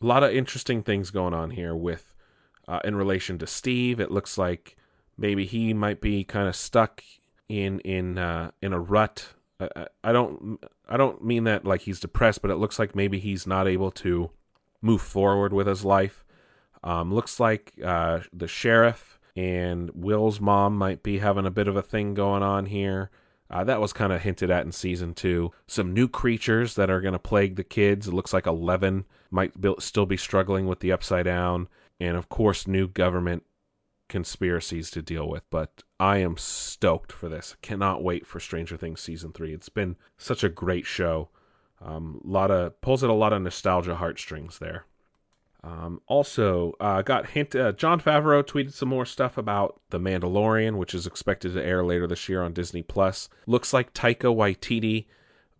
a 0.00 0.06
lot 0.06 0.22
of 0.22 0.32
interesting 0.32 0.82
things 0.82 1.10
going 1.10 1.34
on 1.34 1.50
here 1.50 1.74
with 1.74 2.14
uh, 2.66 2.80
in 2.84 2.96
relation 2.96 3.38
to 3.38 3.46
Steve. 3.46 4.00
It 4.00 4.10
looks 4.10 4.38
like 4.38 4.76
maybe 5.16 5.44
he 5.44 5.74
might 5.74 6.00
be 6.00 6.24
kind 6.24 6.48
of 6.48 6.56
stuck 6.56 7.02
in 7.48 7.80
in 7.80 8.18
uh, 8.18 8.50
in 8.62 8.72
a 8.72 8.80
rut. 8.80 9.34
I, 9.60 9.86
I 10.04 10.12
don't 10.12 10.58
I 10.88 10.96
don't 10.96 11.24
mean 11.24 11.44
that 11.44 11.64
like 11.64 11.82
he's 11.82 12.00
depressed, 12.00 12.42
but 12.42 12.50
it 12.50 12.56
looks 12.56 12.78
like 12.78 12.94
maybe 12.94 13.18
he's 13.18 13.46
not 13.46 13.66
able 13.66 13.90
to 13.92 14.30
move 14.80 15.02
forward 15.02 15.52
with 15.52 15.66
his 15.66 15.84
life. 15.84 16.24
Um, 16.82 17.12
looks 17.12 17.40
like 17.40 17.72
uh, 17.84 18.20
the 18.32 18.48
sheriff 18.48 19.18
and 19.36 19.90
Will's 19.94 20.40
mom 20.40 20.76
might 20.76 21.02
be 21.02 21.18
having 21.18 21.46
a 21.46 21.50
bit 21.50 21.68
of 21.68 21.76
a 21.76 21.82
thing 21.82 22.14
going 22.14 22.42
on 22.42 22.66
here. 22.66 23.10
Uh, 23.50 23.64
that 23.64 23.80
was 23.80 23.92
kind 23.92 24.12
of 24.12 24.22
hinted 24.22 24.50
at 24.50 24.66
in 24.66 24.72
season 24.72 25.14
two. 25.14 25.52
Some 25.66 25.94
new 25.94 26.08
creatures 26.08 26.74
that 26.74 26.90
are 26.90 27.00
going 27.00 27.12
to 27.12 27.18
plague 27.18 27.56
the 27.56 27.64
kids. 27.64 28.06
It 28.06 28.14
looks 28.14 28.32
like 28.32 28.46
Eleven 28.46 29.04
might 29.30 29.58
be, 29.60 29.74
still 29.78 30.06
be 30.06 30.16
struggling 30.16 30.66
with 30.66 30.80
the 30.80 30.92
Upside 30.92 31.24
Down. 31.24 31.68
And 32.00 32.16
of 32.16 32.28
course, 32.28 32.66
new 32.66 32.88
government 32.88 33.44
conspiracies 34.08 34.90
to 34.90 35.02
deal 35.02 35.28
with. 35.28 35.44
But 35.50 35.82
I 35.98 36.18
am 36.18 36.36
stoked 36.36 37.12
for 37.12 37.28
this. 37.28 37.56
Cannot 37.62 38.02
wait 38.02 38.26
for 38.26 38.40
Stranger 38.40 38.76
Things 38.76 39.00
season 39.00 39.32
three. 39.32 39.54
It's 39.54 39.68
been 39.70 39.96
such 40.18 40.44
a 40.44 40.48
great 40.48 40.84
show. 40.84 41.30
Um, 41.80 42.20
lot 42.24 42.50
of 42.50 42.80
pulls 42.80 43.04
at 43.04 43.10
a 43.10 43.14
lot 43.14 43.32
of 43.32 43.40
nostalgia 43.40 43.94
heartstrings 43.94 44.58
there. 44.58 44.84
Um, 45.68 46.00
also, 46.06 46.72
uh, 46.80 47.02
got 47.02 47.30
hint. 47.30 47.54
Uh, 47.54 47.72
Jon 47.72 48.00
Favreau 48.00 48.42
tweeted 48.42 48.72
some 48.72 48.88
more 48.88 49.04
stuff 49.04 49.36
about 49.36 49.78
the 49.90 49.98
Mandalorian, 49.98 50.78
which 50.78 50.94
is 50.94 51.06
expected 51.06 51.52
to 51.52 51.64
air 51.64 51.84
later 51.84 52.06
this 52.06 52.26
year 52.26 52.42
on 52.42 52.54
Disney 52.54 52.82
Plus. 52.82 53.28
Looks 53.46 53.74
like 53.74 53.92
Taika 53.92 54.34
Waititi 54.34 55.06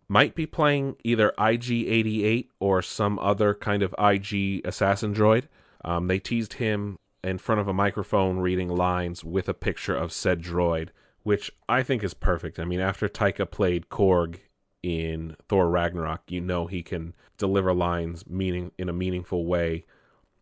might 0.07 0.33
be 0.33 0.47
playing 0.47 0.95
either 1.03 1.31
IG88 1.37 2.47
or 2.59 2.81
some 2.81 3.19
other 3.19 3.53
kind 3.53 3.83
of 3.83 3.93
IG 3.99 4.65
assassin 4.65 5.13
droid. 5.13 5.43
Um, 5.85 6.07
they 6.07 6.17
teased 6.17 6.53
him 6.53 6.97
in 7.23 7.37
front 7.37 7.61
of 7.61 7.67
a 7.67 7.73
microphone 7.73 8.39
reading 8.39 8.69
lines 8.69 9.23
with 9.23 9.47
a 9.47 9.53
picture 9.53 9.95
of 9.95 10.11
said 10.11 10.41
droid, 10.41 10.89
which 11.21 11.51
I 11.67 11.83
think 11.83 12.03
is 12.03 12.15
perfect. 12.15 12.57
I 12.57 12.65
mean, 12.65 12.79
after 12.79 13.07
Taika 13.07 13.49
played 13.49 13.89
Korg 13.89 14.39
in 14.81 15.35
Thor 15.47 15.69
Ragnarok, 15.69 16.21
you 16.29 16.41
know 16.41 16.65
he 16.65 16.81
can 16.81 17.13
deliver 17.37 17.75
lines 17.75 18.25
meaning 18.27 18.71
in 18.79 18.89
a 18.89 18.93
meaningful 18.93 19.45
way 19.45 19.85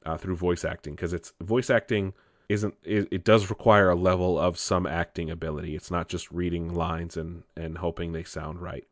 uh, 0.07 0.17
through 0.17 0.35
voice 0.35 0.63
acting 0.63 0.95
because 0.95 1.13
it's 1.13 1.33
voice 1.41 1.69
acting 1.69 2.13
isn't 2.49 2.75
it, 2.83 3.09
it, 3.11 3.23
does 3.25 3.49
require 3.49 3.89
a 3.89 3.95
level 3.95 4.39
of 4.39 4.57
some 4.57 4.87
acting 4.87 5.29
ability. 5.29 5.75
It's 5.75 5.91
not 5.91 6.07
just 6.07 6.31
reading 6.31 6.73
lines 6.73 7.17
and 7.17 7.43
and 7.57 7.79
hoping 7.79 8.13
they 8.13 8.23
sound 8.23 8.61
right. 8.61 8.87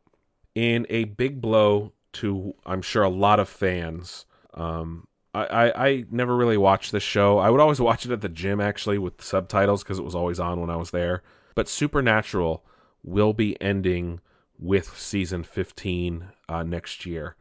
In 0.54 0.86
a 0.90 1.04
big 1.04 1.40
blow 1.40 1.92
to 2.14 2.54
I'm 2.66 2.82
sure 2.82 3.02
a 3.02 3.08
lot 3.08 3.40
of 3.40 3.48
fans. 3.48 4.26
Um, 4.52 5.06
I, 5.34 5.72
I, 5.76 6.04
never 6.10 6.34
really 6.34 6.56
watched 6.56 6.92
this 6.92 7.02
show. 7.02 7.36
I 7.36 7.50
would 7.50 7.60
always 7.60 7.80
watch 7.88 8.06
it 8.06 8.12
at 8.12 8.22
the 8.22 8.28
gym 8.28 8.58
actually 8.58 8.96
with 8.96 9.22
subtitles 9.22 9.82
because 9.82 9.98
it 9.98 10.04
was 10.04 10.14
always 10.14 10.40
on 10.40 10.60
when 10.60 10.70
I 10.70 10.76
was 10.76 10.92
there. 10.92 11.22
But 11.54 11.68
Supernatural 11.68 12.64
will 13.04 13.34
be 13.34 13.60
ending 13.60 14.20
with 14.58 14.98
season 14.98 15.42
15 15.44 16.28
uh, 16.48 16.62
next 16.62 17.04
year. 17.04 17.36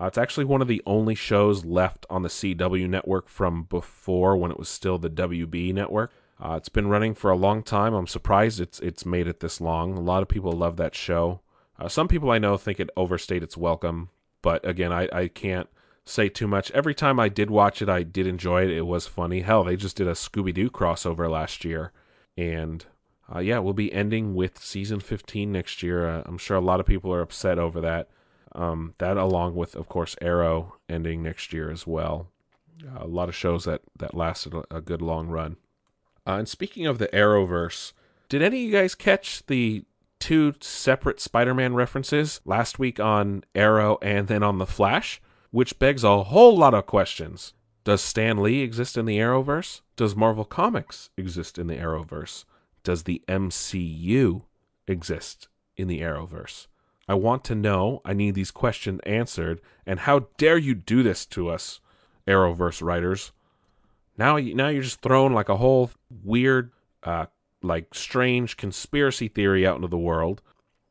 Uh, 0.00 0.06
it's 0.06 0.18
actually 0.18 0.46
one 0.46 0.62
of 0.62 0.68
the 0.68 0.82
only 0.86 1.14
shows 1.14 1.64
left 1.64 2.06
on 2.08 2.22
the 2.22 2.28
CW 2.28 2.88
network 2.88 3.28
from 3.28 3.64
before 3.64 4.36
when 4.36 4.50
it 4.50 4.58
was 4.58 4.68
still 4.68 4.96
the 4.96 5.10
WB 5.10 5.74
network. 5.74 6.10
Uh, 6.42 6.54
it's 6.56 6.70
been 6.70 6.88
running 6.88 7.14
for 7.14 7.30
a 7.30 7.36
long 7.36 7.62
time. 7.62 7.92
I'm 7.92 8.06
surprised 8.06 8.60
it's 8.60 8.80
it's 8.80 9.04
made 9.04 9.26
it 9.26 9.40
this 9.40 9.60
long. 9.60 9.98
A 9.98 10.00
lot 10.00 10.22
of 10.22 10.28
people 10.28 10.52
love 10.52 10.78
that 10.78 10.94
show. 10.94 11.40
Uh, 11.78 11.88
some 11.88 12.08
people 12.08 12.30
I 12.30 12.38
know 12.38 12.56
think 12.56 12.80
it 12.80 12.88
overstayed 12.96 13.42
its 13.42 13.58
welcome, 13.58 14.08
but 14.40 14.66
again, 14.66 14.90
I, 14.90 15.08
I 15.12 15.28
can't 15.28 15.68
say 16.06 16.30
too 16.30 16.48
much. 16.48 16.70
Every 16.70 16.94
time 16.94 17.20
I 17.20 17.28
did 17.28 17.50
watch 17.50 17.82
it, 17.82 17.90
I 17.90 18.02
did 18.02 18.26
enjoy 18.26 18.62
it. 18.62 18.70
It 18.70 18.86
was 18.86 19.06
funny. 19.06 19.42
Hell, 19.42 19.64
they 19.64 19.76
just 19.76 19.96
did 19.96 20.08
a 20.08 20.12
Scooby 20.12 20.54
Doo 20.54 20.70
crossover 20.70 21.30
last 21.30 21.62
year, 21.62 21.92
and 22.38 22.86
uh, 23.34 23.40
yeah, 23.40 23.58
we'll 23.58 23.74
be 23.74 23.92
ending 23.92 24.34
with 24.34 24.62
season 24.62 25.00
15 25.00 25.52
next 25.52 25.82
year. 25.82 26.08
Uh, 26.08 26.22
I'm 26.24 26.38
sure 26.38 26.56
a 26.56 26.62
lot 26.62 26.80
of 26.80 26.86
people 26.86 27.12
are 27.12 27.20
upset 27.20 27.58
over 27.58 27.82
that. 27.82 28.08
Um, 28.52 28.94
that, 28.98 29.16
along 29.16 29.54
with, 29.54 29.76
of 29.76 29.88
course, 29.88 30.16
Arrow 30.20 30.76
ending 30.88 31.22
next 31.22 31.52
year 31.52 31.70
as 31.70 31.86
well. 31.86 32.28
Uh, 32.84 33.04
a 33.04 33.06
lot 33.06 33.28
of 33.28 33.34
shows 33.34 33.64
that 33.64 33.82
that 33.98 34.14
lasted 34.14 34.54
a, 34.70 34.80
good 34.80 35.02
long 35.02 35.28
run. 35.28 35.56
Uh, 36.26 36.32
and 36.32 36.48
speaking 36.48 36.86
of 36.86 36.98
the 36.98 37.08
Arrowverse, 37.08 37.92
did 38.28 38.42
any 38.42 38.58
of 38.58 38.62
you 38.64 38.72
guys 38.72 38.94
catch 38.94 39.44
the 39.46 39.84
two 40.18 40.54
separate 40.60 41.20
Spider-Man 41.20 41.74
references 41.74 42.40
last 42.44 42.78
week 42.78 42.98
on 42.98 43.44
Arrow 43.54 43.98
and 44.02 44.28
then 44.28 44.42
on 44.42 44.58
the 44.58 44.66
Flash? 44.66 45.20
Which 45.50 45.78
begs 45.78 46.04
a 46.04 46.22
whole 46.24 46.56
lot 46.56 46.74
of 46.74 46.86
questions. 46.86 47.54
Does 47.84 48.02
Stan 48.02 48.42
Lee 48.42 48.60
exist 48.60 48.96
in 48.96 49.06
the 49.06 49.18
Arrowverse? 49.18 49.80
Does 49.96 50.14
Marvel 50.14 50.44
Comics 50.44 51.10
exist 51.16 51.58
in 51.58 51.66
the 51.66 51.76
Arrowverse? 51.76 52.44
Does 52.84 53.02
the 53.02 53.22
MCU 53.26 54.44
exist 54.86 55.48
in 55.76 55.88
the 55.88 56.00
Arrowverse? 56.00 56.66
I 57.10 57.14
want 57.14 57.42
to 57.46 57.56
know. 57.56 58.02
I 58.04 58.12
need 58.12 58.36
these 58.36 58.52
questions 58.52 59.00
answered. 59.04 59.60
And 59.84 59.98
how 59.98 60.28
dare 60.38 60.56
you 60.56 60.76
do 60.76 61.02
this 61.02 61.26
to 61.26 61.48
us, 61.48 61.80
Arrowverse 62.24 62.80
writers? 62.80 63.32
Now, 64.16 64.36
now 64.36 64.68
you're 64.68 64.84
just 64.84 65.00
throwing 65.00 65.34
like 65.34 65.48
a 65.48 65.56
whole 65.56 65.90
weird, 66.22 66.70
uh, 67.02 67.26
like 67.62 67.94
strange 67.94 68.56
conspiracy 68.56 69.26
theory 69.26 69.66
out 69.66 69.74
into 69.74 69.88
the 69.88 69.98
world, 69.98 70.40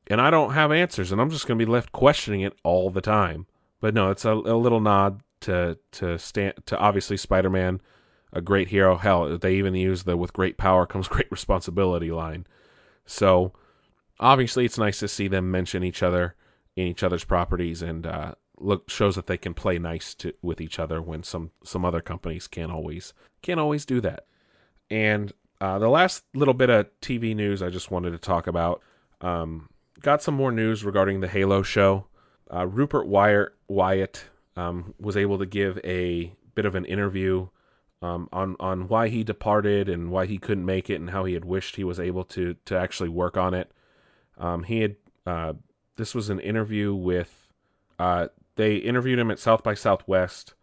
and 0.07 0.20
I 0.20 0.30
don't 0.30 0.55
have 0.55 0.74
answers, 0.74 1.13
and 1.13 1.22
I'm 1.22 1.30
just 1.30 1.47
going 1.47 1.57
to 1.57 1.65
be 1.65 1.72
left 1.72 1.93
questioning 1.93 2.41
it 2.41 2.53
all 2.65 2.89
the 2.89 2.99
time. 2.99 3.45
But 3.80 3.93
no, 3.93 4.11
it's 4.11 4.26
a, 4.26 4.34
a 4.34 4.59
little 4.59 4.82
nod 4.82 5.22
to 5.41 5.78
to 5.93 6.20
Stan 6.20 6.51
to 6.65 6.78
obviously 6.78 7.15
Spider-Man, 7.15 7.80
a 8.34 8.41
great 8.41 8.67
hero. 8.67 8.97
Hell, 8.97 9.38
they 9.38 9.55
even 9.55 9.74
use 9.74 10.03
the 10.03 10.17
"with 10.17 10.34
great 10.34 10.57
power 10.57 10.86
comes 10.86 11.07
great 11.07 11.32
responsibility" 11.32 12.11
line. 12.11 12.45
So 13.05 13.53
obviously, 14.20 14.65
it's 14.65 14.78
nice 14.78 14.99
to 14.99 15.07
see 15.07 15.28
them 15.28 15.51
mention 15.51 15.84
each 15.84 16.03
other 16.03 16.36
in 16.76 16.88
each 16.88 17.03
other's 17.03 17.24
properties, 17.24 17.82
and 17.82 18.05
uh, 18.05 18.34
look 18.57 18.89
shows 18.89 19.15
that 19.15 19.28
they 19.28 19.38
can 19.38 19.53
play 19.53 19.80
nice 19.80 20.13
to, 20.15 20.34
with 20.41 20.61
each 20.61 20.80
other 20.80 21.01
when 21.01 21.24
some 21.24 21.51
some 21.63 21.86
other 21.86 22.01
companies 22.01 22.47
can't 22.47 22.72
always 22.72 23.13
can't 23.41 23.59
always 23.59 23.86
do 23.86 24.01
that. 24.01 24.26
And 24.89 25.32
uh, 25.61 25.80
the 25.80 25.89
last 25.89 26.24
little 26.34 26.53
bit 26.53 26.70
of 26.70 26.88
TV 27.01 27.36
news 27.36 27.61
I 27.61 27.70
just 27.70 27.91
wanted 27.91 28.11
to 28.11 28.17
talk 28.17 28.47
about. 28.47 28.82
Um, 29.22 29.70
got 30.01 30.24
some 30.24 30.34
more 30.34 30.51
news 30.51 30.84
regarding 30.84 31.20
the 31.20 31.28
Halo 31.28 31.61
show. 31.61 32.05
Uh, 32.51 32.65
Rupert 32.65 33.07
Wyatt, 33.07 33.49
Wyatt 33.67 34.26
um, 34.55 34.93
was 34.99 35.17
able 35.17 35.38
to 35.38 35.45
give 35.45 35.78
a 35.84 36.34
bit 36.55 36.65
of 36.65 36.76
an 36.76 36.86
interview 36.86 37.47
um, 38.01 38.30
on 38.32 38.55
on 38.59 38.88
why 38.88 39.09
he 39.09 39.24
departed 39.24 39.89
and 39.89 40.09
why 40.09 40.26
he 40.26 40.38
couldn't 40.38 40.65
make 40.65 40.89
it 40.89 40.95
and 40.95 41.09
how 41.09 41.26
he 41.26 41.34
had 41.34 41.45
wished 41.45 41.76
he 41.76 41.84
was 41.84 41.99
able 41.99 42.24
to 42.24 42.55
to 42.65 42.78
actually 42.78 43.09
work 43.09 43.38
on 43.38 43.53
it. 43.53 43.72
Um, 44.39 44.63
he 44.63 44.81
had 44.81 44.95
uh, 45.25 45.53
this 45.95 46.15
was 46.15 46.29
an 46.29 46.39
interview 46.39 46.93
with 46.93 47.47
uh, 47.97 48.27
they 48.55 48.77
interviewed 48.77 49.19
him 49.19 49.31
at 49.31 49.39
South 49.39 49.63
by 49.63 49.73
Southwest, 49.73 50.53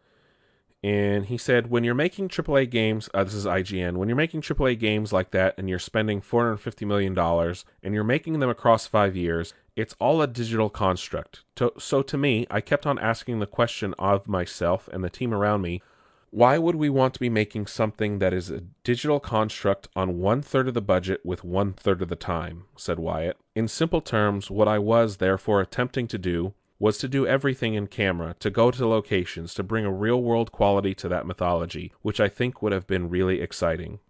and 0.86 1.26
he 1.26 1.36
said, 1.36 1.68
when 1.68 1.82
you're 1.82 1.94
making 1.94 2.28
AAA 2.28 2.70
games, 2.70 3.08
uh, 3.12 3.24
this 3.24 3.34
is 3.34 3.44
IGN, 3.44 3.96
when 3.96 4.08
you're 4.08 4.14
making 4.14 4.42
AAA 4.42 4.78
games 4.78 5.12
like 5.12 5.32
that 5.32 5.54
and 5.58 5.68
you're 5.68 5.80
spending 5.80 6.20
$450 6.20 6.86
million 6.86 7.18
and 7.18 7.94
you're 7.94 8.04
making 8.04 8.38
them 8.38 8.50
across 8.50 8.86
five 8.86 9.16
years, 9.16 9.52
it's 9.74 9.96
all 9.98 10.22
a 10.22 10.28
digital 10.28 10.70
construct. 10.70 11.42
To, 11.56 11.72
so 11.76 12.02
to 12.02 12.16
me, 12.16 12.46
I 12.50 12.60
kept 12.60 12.86
on 12.86 13.00
asking 13.00 13.40
the 13.40 13.46
question 13.46 13.94
of 13.98 14.28
myself 14.28 14.88
and 14.92 15.02
the 15.02 15.10
team 15.10 15.34
around 15.34 15.62
me 15.62 15.82
why 16.30 16.58
would 16.58 16.76
we 16.76 16.90
want 16.90 17.14
to 17.14 17.20
be 17.20 17.30
making 17.30 17.66
something 17.66 18.18
that 18.18 18.34
is 18.34 18.50
a 18.50 18.60
digital 18.84 19.18
construct 19.18 19.88
on 19.96 20.18
one 20.18 20.42
third 20.42 20.68
of 20.68 20.74
the 20.74 20.82
budget 20.82 21.20
with 21.24 21.42
one 21.42 21.72
third 21.72 22.02
of 22.02 22.08
the 22.08 22.16
time? 22.16 22.64
said 22.76 22.98
Wyatt. 22.98 23.38
In 23.56 23.68
simple 23.68 24.02
terms, 24.02 24.50
what 24.50 24.68
I 24.68 24.78
was 24.78 25.16
therefore 25.16 25.62
attempting 25.62 26.08
to 26.08 26.18
do 26.18 26.52
was 26.78 26.98
to 26.98 27.08
do 27.08 27.26
everything 27.26 27.72
in 27.72 27.86
camera, 27.86 28.36
to 28.40 28.50
go 28.50 28.70
to 28.70 28.86
locations, 28.86 29.54
to 29.54 29.62
bring 29.62 29.86
a 29.86 29.90
real 29.90 30.22
world 30.22 30.52
quality 30.52 30.94
to 30.96 31.08
that 31.08 31.26
mythology, 31.26 31.90
which 32.02 32.20
I 32.20 32.28
think 32.28 32.60
would 32.60 32.72
have 32.72 32.86
been 32.86 33.08
really 33.08 33.40
exciting. 33.40 34.00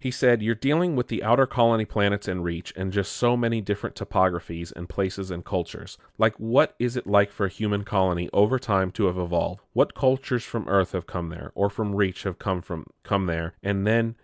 He 0.00 0.10
said, 0.10 0.42
You're 0.42 0.56
dealing 0.56 0.96
with 0.96 1.06
the 1.06 1.22
outer 1.22 1.46
colony 1.46 1.84
planets 1.84 2.26
and 2.26 2.42
reach, 2.42 2.72
and 2.74 2.92
just 2.92 3.12
so 3.12 3.36
many 3.36 3.60
different 3.60 3.94
topographies 3.94 4.72
and 4.74 4.88
places 4.88 5.30
and 5.30 5.44
cultures. 5.44 5.96
Like, 6.18 6.34
what 6.40 6.74
is 6.80 6.96
it 6.96 7.06
like 7.06 7.30
for 7.30 7.46
a 7.46 7.50
human 7.50 7.84
colony 7.84 8.28
over 8.32 8.58
time 8.58 8.90
to 8.92 9.06
have 9.06 9.18
evolved? 9.18 9.60
What 9.72 9.94
cultures 9.94 10.42
from 10.42 10.68
Earth 10.68 10.92
have 10.92 11.06
come 11.06 11.28
there, 11.28 11.52
or 11.54 11.70
from 11.70 11.94
Reach 11.94 12.24
have 12.24 12.40
come 12.40 12.60
from 12.60 12.86
come 13.04 13.26
there, 13.26 13.54
and 13.62 13.86
then 13.86 14.16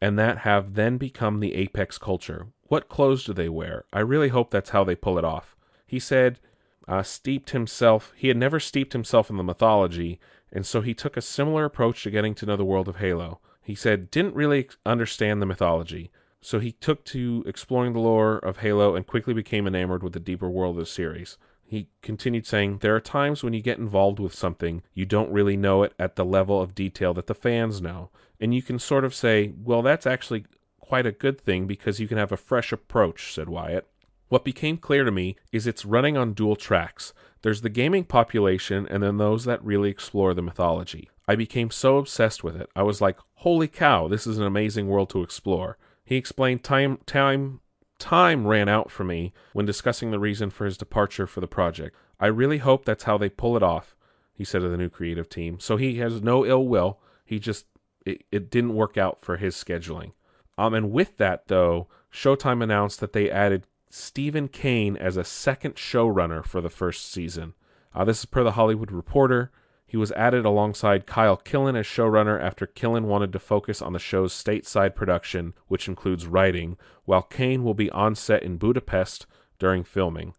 and 0.00 0.18
that 0.18 0.38
have 0.38 0.74
then 0.74 0.98
become 0.98 1.40
the 1.40 1.54
apex 1.54 1.98
culture? 1.98 2.48
What 2.64 2.88
clothes 2.88 3.24
do 3.24 3.32
they 3.32 3.48
wear? 3.48 3.84
I 3.92 4.00
really 4.00 4.28
hope 4.28 4.50
that's 4.50 4.70
how 4.70 4.84
they 4.84 4.94
pull 4.94 5.18
it 5.18 5.24
off. 5.24 5.56
He 5.86 5.98
said, 5.98 6.40
uh, 6.88 7.02
steeped 7.02 7.50
himself. 7.50 8.12
He 8.16 8.28
had 8.28 8.36
never 8.36 8.60
steeped 8.60 8.92
himself 8.92 9.30
in 9.30 9.36
the 9.36 9.44
mythology, 9.44 10.20
and 10.52 10.64
so 10.64 10.80
he 10.80 10.94
took 10.94 11.16
a 11.16 11.22
similar 11.22 11.64
approach 11.64 12.02
to 12.02 12.10
getting 12.10 12.34
to 12.36 12.46
know 12.46 12.56
the 12.56 12.64
world 12.64 12.88
of 12.88 12.96
Halo. 12.96 13.40
He 13.62 13.74
said 13.74 14.10
didn't 14.10 14.34
really 14.34 14.68
understand 14.84 15.42
the 15.42 15.46
mythology, 15.46 16.10
so 16.40 16.60
he 16.60 16.72
took 16.72 17.04
to 17.06 17.42
exploring 17.46 17.92
the 17.92 18.00
lore 18.00 18.38
of 18.38 18.58
Halo 18.58 18.94
and 18.94 19.06
quickly 19.06 19.34
became 19.34 19.66
enamored 19.66 20.02
with 20.02 20.12
the 20.12 20.20
deeper 20.20 20.48
world 20.48 20.76
of 20.76 20.80
the 20.80 20.86
series. 20.86 21.38
He 21.64 21.88
continued 22.00 22.46
saying, 22.46 22.78
There 22.78 22.94
are 22.94 23.00
times 23.00 23.42
when 23.42 23.52
you 23.52 23.60
get 23.60 23.78
involved 23.78 24.20
with 24.20 24.32
something, 24.32 24.82
you 24.94 25.04
don't 25.04 25.32
really 25.32 25.56
know 25.56 25.82
it 25.82 25.94
at 25.98 26.14
the 26.14 26.24
level 26.24 26.62
of 26.62 26.76
detail 26.76 27.12
that 27.14 27.26
the 27.26 27.34
fans 27.34 27.80
know. 27.80 28.10
And 28.40 28.54
you 28.54 28.62
can 28.62 28.78
sort 28.78 29.04
of 29.04 29.14
say, 29.14 29.52
Well, 29.62 29.82
that's 29.82 30.06
actually 30.06 30.44
quite 30.80 31.06
a 31.06 31.12
good 31.12 31.40
thing 31.40 31.66
because 31.66 32.00
you 32.00 32.08
can 32.08 32.18
have 32.18 32.32
a 32.32 32.36
fresh 32.36 32.72
approach, 32.72 33.34
said 33.34 33.48
Wyatt. 33.48 33.86
What 34.28 34.44
became 34.44 34.76
clear 34.76 35.04
to 35.04 35.10
me 35.10 35.36
is 35.52 35.66
it's 35.66 35.84
running 35.84 36.16
on 36.16 36.32
dual 36.32 36.56
tracks. 36.56 37.12
There's 37.42 37.60
the 37.60 37.68
gaming 37.68 38.04
population 38.04 38.86
and 38.90 39.02
then 39.02 39.18
those 39.18 39.44
that 39.44 39.64
really 39.64 39.88
explore 39.88 40.34
the 40.34 40.42
mythology. 40.42 41.10
I 41.28 41.36
became 41.36 41.70
so 41.70 41.98
obsessed 41.98 42.42
with 42.42 42.56
it. 42.56 42.68
I 42.74 42.82
was 42.82 43.00
like, 43.00 43.18
"Holy 43.36 43.68
cow, 43.68 44.08
this 44.08 44.26
is 44.26 44.38
an 44.38 44.44
amazing 44.44 44.88
world 44.88 45.10
to 45.10 45.22
explore." 45.22 45.76
He 46.04 46.16
explained 46.16 46.62
time 46.62 46.98
time 47.06 47.60
time 47.98 48.46
ran 48.46 48.68
out 48.68 48.90
for 48.90 49.04
me 49.04 49.32
when 49.52 49.66
discussing 49.66 50.10
the 50.10 50.18
reason 50.18 50.50
for 50.50 50.64
his 50.64 50.76
departure 50.76 51.26
for 51.26 51.40
the 51.40 51.48
project. 51.48 51.96
I 52.20 52.26
really 52.26 52.58
hope 52.58 52.84
that's 52.84 53.04
how 53.04 53.18
they 53.18 53.28
pull 53.28 53.56
it 53.56 53.62
off, 53.62 53.96
he 54.34 54.44
said 54.44 54.60
to 54.60 54.68
the 54.68 54.76
new 54.76 54.88
creative 54.88 55.28
team. 55.28 55.58
So 55.60 55.76
he 55.76 55.98
has 55.98 56.22
no 56.22 56.44
ill 56.44 56.66
will. 56.66 56.98
He 57.24 57.38
just 57.38 57.66
it, 58.06 58.24
it 58.30 58.50
didn't 58.50 58.74
work 58.74 58.96
out 58.96 59.20
for 59.20 59.36
his 59.36 59.54
scheduling. 59.54 60.12
Um 60.56 60.74
and 60.74 60.90
with 60.90 61.16
that 61.18 61.48
though, 61.48 61.88
Showtime 62.12 62.62
announced 62.62 63.00
that 63.00 63.12
they 63.12 63.30
added 63.30 63.66
Steven 63.90 64.48
Kane 64.48 64.96
as 64.96 65.16
a 65.16 65.24
second 65.24 65.76
showrunner 65.76 66.44
for 66.44 66.60
the 66.60 66.70
first 66.70 67.10
season. 67.10 67.54
Uh, 67.94 68.04
this 68.04 68.20
is 68.20 68.24
per 68.26 68.42
the 68.42 68.52
Hollywood 68.52 68.92
Reporter. 68.92 69.50
He 69.86 69.96
was 69.96 70.12
added 70.12 70.44
alongside 70.44 71.06
Kyle 71.06 71.36
Killen 71.36 71.78
as 71.78 71.86
showrunner 71.86 72.42
after 72.42 72.66
Killen 72.66 73.04
wanted 73.04 73.32
to 73.32 73.38
focus 73.38 73.80
on 73.80 73.92
the 73.92 73.98
show's 73.98 74.32
stateside 74.32 74.94
production, 74.94 75.54
which 75.68 75.88
includes 75.88 76.26
writing, 76.26 76.76
while 77.04 77.22
Kane 77.22 77.62
will 77.62 77.74
be 77.74 77.90
on 77.90 78.14
set 78.14 78.42
in 78.42 78.58
Budapest 78.58 79.26
during 79.58 79.84
filming. 79.84 80.34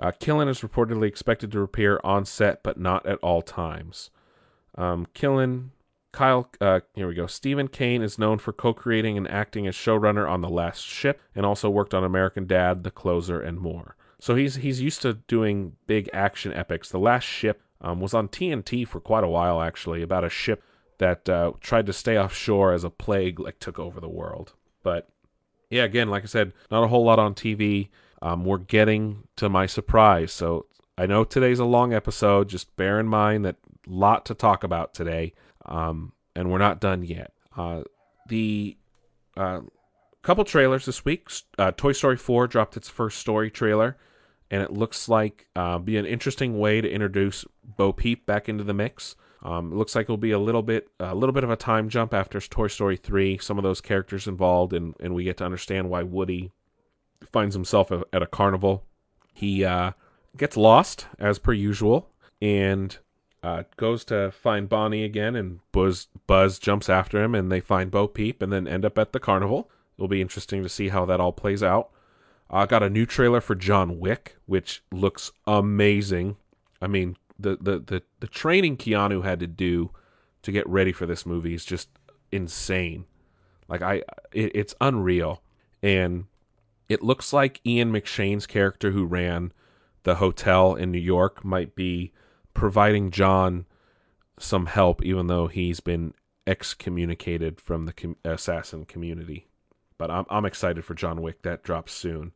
Uh, 0.00 0.12
Killen 0.12 0.48
is 0.48 0.60
reportedly 0.60 1.06
expected 1.06 1.52
to 1.52 1.60
appear 1.60 2.00
on 2.02 2.24
set, 2.24 2.62
but 2.62 2.80
not 2.80 3.06
at 3.06 3.18
all 3.18 3.42
times. 3.42 4.10
Um, 4.76 5.06
Killen 5.14 5.70
Kyle, 6.16 6.50
uh, 6.62 6.80
here 6.94 7.06
we 7.06 7.14
go. 7.14 7.26
Steven 7.26 7.68
Kane 7.68 8.00
is 8.00 8.18
known 8.18 8.38
for 8.38 8.50
co 8.50 8.72
creating 8.72 9.18
and 9.18 9.30
acting 9.30 9.66
as 9.66 9.74
showrunner 9.74 10.26
on 10.26 10.40
The 10.40 10.48
Last 10.48 10.82
Ship 10.82 11.20
and 11.34 11.44
also 11.44 11.68
worked 11.68 11.92
on 11.92 12.04
American 12.04 12.46
Dad, 12.46 12.84
The 12.84 12.90
Closer, 12.90 13.38
and 13.38 13.60
more. 13.60 13.96
So 14.18 14.34
he's 14.34 14.56
he's 14.56 14.80
used 14.80 15.02
to 15.02 15.12
doing 15.12 15.76
big 15.86 16.08
action 16.14 16.54
epics. 16.54 16.88
The 16.88 16.98
Last 16.98 17.24
Ship 17.24 17.60
um, 17.82 18.00
was 18.00 18.14
on 18.14 18.28
TNT 18.28 18.88
for 18.88 18.98
quite 18.98 19.24
a 19.24 19.28
while, 19.28 19.60
actually, 19.60 20.00
about 20.00 20.24
a 20.24 20.30
ship 20.30 20.62
that 20.96 21.28
uh, 21.28 21.52
tried 21.60 21.84
to 21.84 21.92
stay 21.92 22.18
offshore 22.18 22.72
as 22.72 22.82
a 22.82 22.88
plague 22.88 23.38
like 23.38 23.58
took 23.58 23.78
over 23.78 24.00
the 24.00 24.08
world. 24.08 24.54
But 24.82 25.10
yeah, 25.68 25.84
again, 25.84 26.08
like 26.08 26.22
I 26.22 26.28
said, 26.28 26.54
not 26.70 26.82
a 26.82 26.88
whole 26.88 27.04
lot 27.04 27.18
on 27.18 27.34
TV. 27.34 27.90
Um, 28.22 28.46
we're 28.46 28.56
getting 28.56 29.24
to 29.36 29.50
my 29.50 29.66
surprise, 29.66 30.32
so 30.32 30.64
I 30.96 31.04
know 31.04 31.24
today's 31.24 31.58
a 31.58 31.66
long 31.66 31.92
episode. 31.92 32.48
Just 32.48 32.74
bear 32.74 32.98
in 32.98 33.06
mind 33.06 33.44
that 33.44 33.56
lot 33.86 34.24
to 34.26 34.34
talk 34.34 34.64
about 34.64 34.94
today 34.94 35.34
um, 35.66 36.12
and 36.34 36.50
we're 36.50 36.58
not 36.58 36.80
done 36.80 37.02
yet. 37.02 37.32
Uh, 37.56 37.82
the 38.28 38.76
uh, 39.36 39.60
couple 40.22 40.44
trailers 40.44 40.86
this 40.86 41.04
week. 41.04 41.28
Uh, 41.58 41.72
Toy 41.76 41.92
Story 41.92 42.16
4 42.16 42.48
dropped 42.48 42.76
its 42.76 42.88
first 42.88 43.18
story 43.18 43.50
trailer, 43.50 43.96
and 44.50 44.62
it 44.62 44.72
looks 44.72 45.08
like 45.08 45.46
uh, 45.54 45.78
be 45.78 45.96
an 45.96 46.06
interesting 46.06 46.58
way 46.58 46.80
to 46.80 46.90
introduce 46.90 47.44
Bo 47.64 47.92
Peep 47.92 48.26
back 48.26 48.48
into 48.48 48.64
the 48.64 48.74
mix. 48.74 49.14
Um, 49.42 49.72
it 49.72 49.76
looks 49.76 49.94
like 49.94 50.06
it'll 50.06 50.16
be 50.16 50.32
a 50.32 50.38
little 50.38 50.62
bit 50.62 50.88
a 50.98 51.14
little 51.14 51.32
bit 51.32 51.44
of 51.44 51.50
a 51.50 51.56
time 51.56 51.88
jump 51.88 52.12
after 52.12 52.40
Toy 52.40 52.66
Story 52.66 52.96
3. 52.96 53.38
Some 53.38 53.58
of 53.58 53.62
those 53.62 53.80
characters 53.80 54.26
involved, 54.26 54.72
and, 54.72 54.94
and 54.98 55.14
we 55.14 55.24
get 55.24 55.36
to 55.36 55.44
understand 55.44 55.88
why 55.88 56.02
Woody 56.02 56.50
finds 57.32 57.54
himself 57.54 57.92
at 57.92 58.22
a 58.22 58.26
carnival. 58.26 58.84
He 59.32 59.64
uh, 59.64 59.92
gets 60.36 60.56
lost 60.56 61.06
as 61.18 61.38
per 61.38 61.52
usual, 61.52 62.10
and 62.42 62.98
uh, 63.46 63.62
goes 63.76 64.04
to 64.04 64.32
find 64.32 64.68
Bonnie 64.68 65.04
again, 65.04 65.36
and 65.36 65.60
Buzz 65.70 66.08
Buzz 66.26 66.58
jumps 66.58 66.88
after 66.88 67.22
him, 67.22 67.32
and 67.32 67.50
they 67.50 67.60
find 67.60 67.92
Bo 67.92 68.08
Peep, 68.08 68.42
and 68.42 68.52
then 68.52 68.66
end 68.66 68.84
up 68.84 68.98
at 68.98 69.12
the 69.12 69.20
carnival. 69.20 69.70
It'll 69.96 70.08
be 70.08 70.20
interesting 70.20 70.64
to 70.64 70.68
see 70.68 70.88
how 70.88 71.04
that 71.04 71.20
all 71.20 71.32
plays 71.32 71.62
out. 71.62 71.90
I 72.50 72.62
uh, 72.62 72.66
got 72.66 72.82
a 72.82 72.90
new 72.90 73.06
trailer 73.06 73.40
for 73.40 73.54
John 73.54 74.00
Wick, 74.00 74.36
which 74.46 74.82
looks 74.90 75.30
amazing. 75.46 76.36
I 76.82 76.88
mean, 76.88 77.16
the, 77.38 77.56
the 77.60 77.78
the 77.78 78.02
the 78.18 78.26
training 78.26 78.78
Keanu 78.78 79.22
had 79.22 79.38
to 79.38 79.46
do 79.46 79.92
to 80.42 80.50
get 80.50 80.68
ready 80.68 80.90
for 80.90 81.06
this 81.06 81.24
movie 81.24 81.54
is 81.54 81.64
just 81.64 81.88
insane. 82.32 83.04
Like 83.68 83.80
I, 83.80 84.02
it, 84.32 84.50
it's 84.56 84.74
unreal, 84.80 85.40
and 85.84 86.24
it 86.88 87.00
looks 87.00 87.32
like 87.32 87.60
Ian 87.64 87.92
McShane's 87.92 88.48
character 88.48 88.90
who 88.90 89.04
ran 89.04 89.52
the 90.02 90.16
hotel 90.16 90.74
in 90.74 90.90
New 90.90 90.98
York 90.98 91.44
might 91.44 91.76
be 91.76 92.12
providing 92.56 93.10
John 93.10 93.66
some 94.38 94.66
help, 94.66 95.02
even 95.02 95.26
though 95.26 95.46
he's 95.46 95.80
been 95.80 96.14
excommunicated 96.46 97.60
from 97.60 97.86
the 97.86 97.92
com- 97.92 98.16
assassin 98.24 98.84
community. 98.84 99.46
But 99.98 100.10
I'm 100.10 100.24
I'm 100.28 100.44
excited 100.44 100.84
for 100.84 100.94
John 100.94 101.22
Wick. 101.22 101.42
That 101.42 101.62
drops 101.62 101.92
soon. 101.92 102.32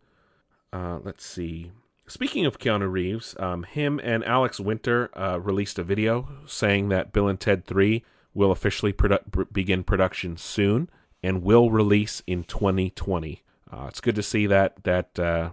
Uh, 0.72 0.98
let's 1.02 1.24
see. 1.24 1.72
Speaking 2.06 2.44
of 2.44 2.58
Keanu 2.58 2.90
Reeves, 2.90 3.36
um, 3.38 3.62
him 3.62 4.00
and 4.02 4.24
Alex 4.24 4.58
Winter 4.58 5.10
uh, 5.16 5.38
released 5.40 5.78
a 5.78 5.84
video 5.84 6.28
saying 6.46 6.88
that 6.88 7.12
Bill 7.12 7.28
and 7.28 7.38
Ted 7.38 7.64
3 7.66 8.04
will 8.34 8.50
officially 8.50 8.92
produ- 8.92 9.52
begin 9.52 9.84
production 9.84 10.36
soon 10.36 10.90
and 11.22 11.42
will 11.42 11.70
release 11.70 12.22
in 12.26 12.44
2020. 12.44 13.42
Uh, 13.72 13.86
it's 13.88 14.00
good 14.00 14.16
to 14.16 14.22
see 14.22 14.46
that 14.46 14.82
that 14.82 15.18
uh, 15.18 15.50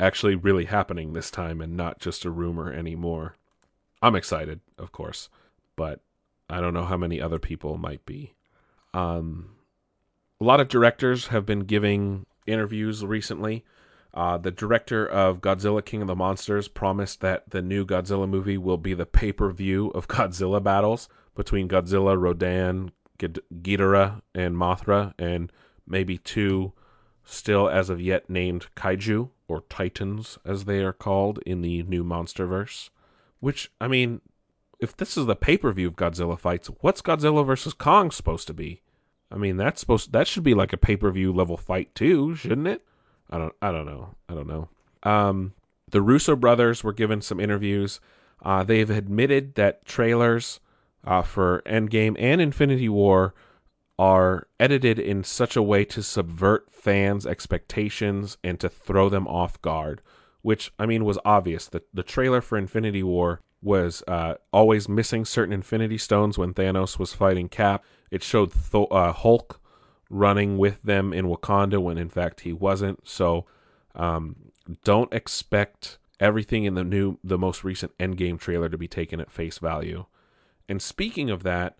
actually 0.00 0.34
really 0.34 0.64
happening 0.64 1.12
this 1.12 1.30
time 1.30 1.60
and 1.60 1.76
not 1.76 2.00
just 2.00 2.24
a 2.24 2.30
rumor 2.30 2.72
anymore. 2.72 3.36
I'm 4.00 4.14
excited, 4.14 4.60
of 4.78 4.92
course, 4.92 5.28
but 5.76 6.00
I 6.48 6.60
don't 6.60 6.74
know 6.74 6.84
how 6.84 6.96
many 6.96 7.20
other 7.20 7.38
people 7.38 7.76
might 7.76 8.04
be. 8.06 8.34
Um, 8.94 9.50
a 10.40 10.44
lot 10.44 10.60
of 10.60 10.68
directors 10.68 11.28
have 11.28 11.44
been 11.44 11.60
giving 11.60 12.26
interviews 12.46 13.04
recently. 13.04 13.64
Uh, 14.14 14.38
the 14.38 14.50
director 14.50 15.06
of 15.06 15.40
Godzilla 15.40 15.84
King 15.84 16.00
of 16.02 16.08
the 16.08 16.16
Monsters 16.16 16.68
promised 16.68 17.20
that 17.20 17.50
the 17.50 17.60
new 17.60 17.84
Godzilla 17.84 18.28
movie 18.28 18.56
will 18.56 18.78
be 18.78 18.94
the 18.94 19.06
pay 19.06 19.32
per 19.32 19.50
view 19.50 19.88
of 19.88 20.08
Godzilla 20.08 20.62
battles 20.62 21.08
between 21.34 21.68
Godzilla, 21.68 22.18
Rodan, 22.18 22.92
Ghidorah, 23.18 24.22
and 24.34 24.56
Mothra, 24.56 25.12
and 25.18 25.52
maybe 25.86 26.18
two 26.18 26.72
still 27.24 27.68
as 27.68 27.90
of 27.90 28.00
yet 28.00 28.30
named 28.30 28.68
kaiju, 28.74 29.28
or 29.48 29.62
titans 29.68 30.38
as 30.44 30.64
they 30.64 30.80
are 30.80 30.92
called 30.92 31.38
in 31.44 31.60
the 31.60 31.82
new 31.82 32.02
Monsterverse. 32.02 32.90
Which, 33.40 33.70
I 33.80 33.88
mean, 33.88 34.20
if 34.80 34.96
this 34.96 35.16
is 35.16 35.26
the 35.26 35.36
pay 35.36 35.56
per 35.56 35.72
view 35.72 35.88
of 35.88 35.96
Godzilla 35.96 36.38
fights, 36.38 36.70
what's 36.80 37.02
Godzilla 37.02 37.44
versus 37.46 37.72
Kong 37.72 38.10
supposed 38.10 38.46
to 38.48 38.54
be? 38.54 38.82
I 39.30 39.36
mean, 39.36 39.56
that's 39.56 39.80
supposed 39.80 40.12
that 40.12 40.26
should 40.26 40.42
be 40.42 40.54
like 40.54 40.72
a 40.72 40.78
pay 40.78 40.96
per 40.96 41.10
view 41.10 41.32
level 41.32 41.56
fight 41.56 41.94
too, 41.94 42.34
shouldn't 42.34 42.68
it? 42.68 42.82
I 43.30 43.38
don't 43.38 43.54
I 43.60 43.72
don't 43.72 43.86
know. 43.86 44.14
I 44.28 44.34
don't 44.34 44.48
know. 44.48 44.68
Um, 45.02 45.54
the 45.90 46.02
Russo 46.02 46.36
brothers 46.36 46.82
were 46.82 46.92
given 46.92 47.20
some 47.20 47.40
interviews. 47.40 48.00
Uh, 48.42 48.62
they've 48.62 48.90
admitted 48.90 49.54
that 49.56 49.84
trailers 49.84 50.60
uh, 51.04 51.22
for 51.22 51.62
Endgame 51.66 52.16
and 52.18 52.40
Infinity 52.40 52.88
War 52.88 53.34
are 53.98 54.46
edited 54.60 54.98
in 54.98 55.24
such 55.24 55.56
a 55.56 55.62
way 55.62 55.84
to 55.84 56.02
subvert 56.02 56.70
fans' 56.70 57.26
expectations 57.26 58.38
and 58.44 58.60
to 58.60 58.68
throw 58.68 59.08
them 59.08 59.26
off 59.26 59.60
guard, 59.60 60.00
which 60.48 60.72
I 60.78 60.86
mean 60.86 61.04
was 61.04 61.18
obvious. 61.26 61.66
The 61.68 61.82
the 61.92 62.02
trailer 62.02 62.40
for 62.40 62.56
Infinity 62.56 63.02
War 63.02 63.42
was 63.60 64.02
uh, 64.08 64.36
always 64.50 64.88
missing 64.88 65.26
certain 65.26 65.52
Infinity 65.52 65.98
Stones 65.98 66.38
when 66.38 66.54
Thanos 66.54 66.98
was 66.98 67.12
fighting 67.12 67.50
Cap. 67.50 67.84
It 68.10 68.22
showed 68.22 68.52
Th- 68.72 68.88
uh, 68.90 69.12
Hulk 69.12 69.60
running 70.08 70.56
with 70.56 70.82
them 70.82 71.12
in 71.12 71.26
Wakanda 71.26 71.82
when 71.82 71.98
in 71.98 72.08
fact 72.08 72.40
he 72.40 72.54
wasn't. 72.54 73.06
So 73.06 73.44
um, 73.94 74.36
don't 74.84 75.12
expect 75.12 75.98
everything 76.18 76.64
in 76.64 76.72
the 76.72 76.84
new, 76.84 77.18
the 77.22 77.36
most 77.36 77.62
recent 77.62 77.92
Endgame 77.98 78.40
trailer 78.40 78.70
to 78.70 78.78
be 78.78 78.88
taken 78.88 79.20
at 79.20 79.30
face 79.30 79.58
value. 79.58 80.06
And 80.66 80.80
speaking 80.80 81.28
of 81.28 81.42
that, 81.42 81.76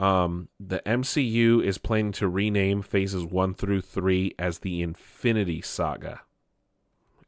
um, 0.00 0.48
the 0.58 0.80
MCU 0.80 1.62
is 1.62 1.78
planning 1.78 2.10
to 2.14 2.26
rename 2.26 2.82
phases 2.82 3.24
one 3.24 3.54
through 3.54 3.82
three 3.82 4.34
as 4.40 4.58
the 4.58 4.82
Infinity 4.82 5.62
Saga. 5.62 6.22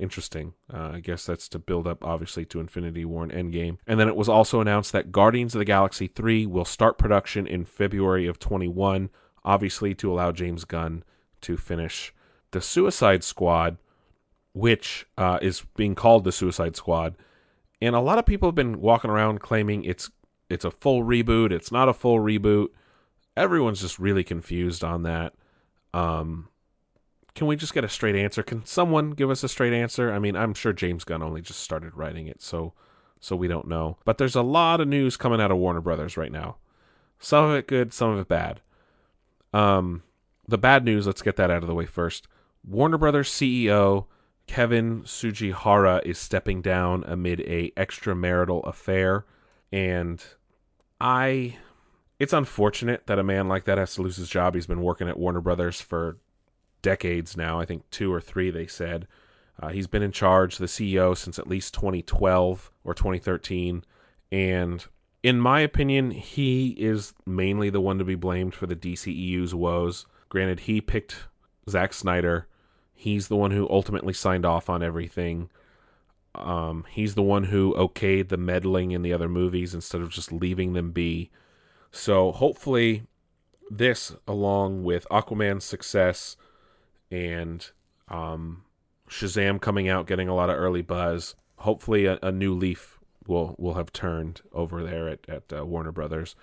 Interesting. 0.01 0.55
Uh, 0.72 0.92
I 0.94 1.01
guess 1.01 1.26
that's 1.26 1.46
to 1.51 1.59
build 1.59 1.86
up, 1.86 2.03
obviously, 2.03 2.46
to 2.46 2.61
Infinity 2.61 3.05
War 3.05 3.22
and 3.22 3.30
Endgame. 3.32 3.76
And 3.86 4.01
then 4.01 4.09
it 4.09 4.16
was 4.16 4.30
also 4.30 4.62
announced 4.62 4.92
that 4.92 5.12
Guardians 5.12 5.55
of 5.55 5.59
the 5.59 5.66
Galaxy 5.66 6.07
3 6.07 6.46
will 6.46 6.64
start 6.64 6.96
production 6.96 7.46
in 7.46 7.66
February 7.66 8.26
of 8.26 8.38
21, 8.38 9.11
obviously, 9.44 9.94
to 9.96 10.11
allow 10.11 10.32
James 10.32 10.64
Gunn 10.64 11.05
to 11.42 11.59
finish 11.59 12.14
the 12.53 12.62
Suicide 12.62 13.22
Squad, 13.22 13.76
which 14.55 15.07
uh, 15.18 15.38
is 15.42 15.64
being 15.76 15.94
called 15.94 16.24
the 16.24 16.32
Suicide 16.32 16.76
Squad. 16.76 17.14
And 17.82 17.94
a 17.94 18.01
lot 18.01 18.18
of 18.18 18.24
people 18.24 18.48
have 18.48 18.55
been 18.55 18.80
walking 18.80 19.11
around 19.11 19.40
claiming 19.40 19.84
it's 19.84 20.11
it's 20.48 20.64
a 20.64 20.70
full 20.70 21.05
reboot. 21.05 21.53
It's 21.53 21.70
not 21.70 21.88
a 21.88 21.94
full 21.94 22.18
reboot. 22.18 22.68
Everyone's 23.36 23.82
just 23.82 23.98
really 23.98 24.24
confused 24.24 24.82
on 24.82 25.05
that. 25.05 25.34
Um, 25.94 26.48
can 27.35 27.47
we 27.47 27.57
just 27.57 27.74
get 27.74 27.85
a 27.85 27.89
straight 27.89 28.16
answer? 28.16 28.43
Can 28.43 28.64
someone 28.64 29.11
give 29.11 29.31
us 29.31 29.45
a 29.45 29.49
straight 29.49 29.72
answer? 29.72 30.12
I 30.12 30.18
mean, 30.18 30.37
I'm 30.37 30.55
sure 30.55 30.72
James 30.72 31.05
Gunn 31.05 31.22
only 31.22 31.41
just 31.41 31.61
started 31.61 31.97
writing 31.97 32.26
it, 32.26 32.43
so 32.43 32.72
so 33.20 33.37
we 33.37 33.49
don't 33.49 33.68
know. 33.68 33.99
But 34.05 34.18
there's 34.18 34.37
a 34.37 34.43
lot 34.43 34.81
of 34.81 34.89
news 34.89 35.16
coming 35.16 35.41
out 35.41 35.51
of 35.51 35.59
Warner 35.59 35.81
Brothers 35.81 36.16
right 36.16 36.33
now. 36.33 36.57
Some 37.18 37.45
of 37.45 37.55
it 37.55 37.66
good, 37.66 37.93
some 37.93 38.11
of 38.11 38.18
it 38.18 38.28
bad. 38.28 38.61
Um, 39.53 40.03
the 40.49 40.59
bad 40.59 40.85
news, 40.85 41.07
let's 41.07 41.22
get 41.22 41.37
that 41.37 41.51
out 41.51 41.62
of 41.62 41.68
the 41.68 41.74
way 41.74 41.87
first. 41.87 42.26
Warner 42.66 42.99
Brothers 42.99 43.31
CEO 43.31 44.07
Kevin 44.51 45.03
Tsujihara 45.03 46.05
is 46.05 46.18
stepping 46.18 46.61
down 46.61 47.05
amid 47.07 47.41
a 47.43 47.70
extramarital 47.76 48.66
affair 48.66 49.24
and 49.70 50.24
I 51.01 51.57
it's 52.18 52.33
unfortunate 52.33 53.07
that 53.07 53.20
a 53.20 53.22
man 53.22 53.47
like 53.49 53.64
that 53.66 53.78
has 53.78 53.95
to 53.95 54.03
lose 54.03 54.16
his 54.16 54.28
job. 54.28 54.57
He's 54.57 54.66
been 54.66 54.83
working 54.83 55.09
at 55.09 55.20
Warner 55.20 55.41
Brothers 55.41 55.81
for 55.81 56.18
decades 56.83 57.37
now. 57.37 57.61
I 57.61 57.64
think 57.64 57.89
two 57.91 58.12
or 58.12 58.20
three, 58.20 58.51
they 58.51 58.66
said. 58.66 59.07
Uh, 59.61 59.68
he's 59.68 59.87
been 59.87 60.03
in 60.03 60.12
charge, 60.12 60.57
the 60.57 60.66
CEO, 60.66 61.16
since 61.16 61.39
at 61.39 61.47
least 61.47 61.74
2012 61.74 62.70
or 62.83 62.95
2013. 62.95 63.85
And 64.33 64.87
in 65.22 65.39
my 65.39 65.61
opinion, 65.61 66.12
he 66.12 66.70
is 66.78 67.12
mainly 67.26 67.68
the 67.68 67.81
one 67.81 67.99
to 67.99 68.05
be 68.05 68.14
blamed 68.14 68.55
for 68.55 68.66
the 68.66 68.76
DCEU's 68.76 69.55
woes. 69.55 70.07
Granted, 70.28 70.61
he 70.61 70.81
picked 70.81 71.24
Zack 71.68 71.93
Snyder. 71.93 72.47
He's 72.95 73.28
the 73.28 73.37
one 73.37 73.51
who 73.51 73.68
ultimately 73.68 74.14
signed 74.14 74.47
off 74.47 74.70
on 74.70 74.83
everything. 74.83 75.51
Um, 76.35 76.87
he's 76.89 77.14
the 77.14 77.22
one 77.22 77.45
who 77.45 77.74
okayed 77.74 78.28
the 78.28 78.37
meddling 78.37 78.93
in 78.93 79.03
the 79.03 79.12
other 79.12 79.28
movies 79.28 79.74
instead 79.74 80.01
of 80.01 80.11
just 80.11 80.33
leaving 80.33 80.72
them 80.72 80.93
be. 80.93 81.31
So 81.91 82.33
hopefully, 82.33 83.03
this, 83.70 84.14
along 84.26 84.85
with 84.85 85.07
Aquaman's 85.11 85.64
success 85.64 86.37
and 87.11 87.68
um, 88.08 88.64
Shazam 89.08 89.61
coming 89.61 89.88
out, 89.88 90.06
getting 90.06 90.28
a 90.28 90.34
lot 90.34 90.50
of 90.50 90.56
early 90.56 90.82
buzz, 90.82 91.34
hopefully 91.56 92.06
a, 92.06 92.18
a 92.22 92.32
new 92.32 92.54
leaf 92.54 92.98
will 93.26 93.54
will 93.58 93.74
have 93.74 93.92
turned 93.92 94.42
over 94.52 94.82
there 94.82 95.08
at 95.08 95.28
at 95.28 95.52
uh, 95.52 95.64
Warner 95.64 95.92
Brothers. 95.92 96.34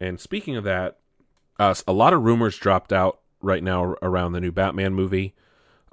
And 0.00 0.20
speaking 0.20 0.56
of 0.56 0.64
that, 0.64 0.98
uh, 1.58 1.74
a 1.86 1.92
lot 1.92 2.12
of 2.12 2.22
rumors 2.22 2.58
dropped 2.58 2.92
out 2.92 3.20
right 3.40 3.62
now 3.62 3.94
around 4.02 4.32
the 4.32 4.40
new 4.40 4.52
Batman 4.52 4.94
movie. 4.94 5.34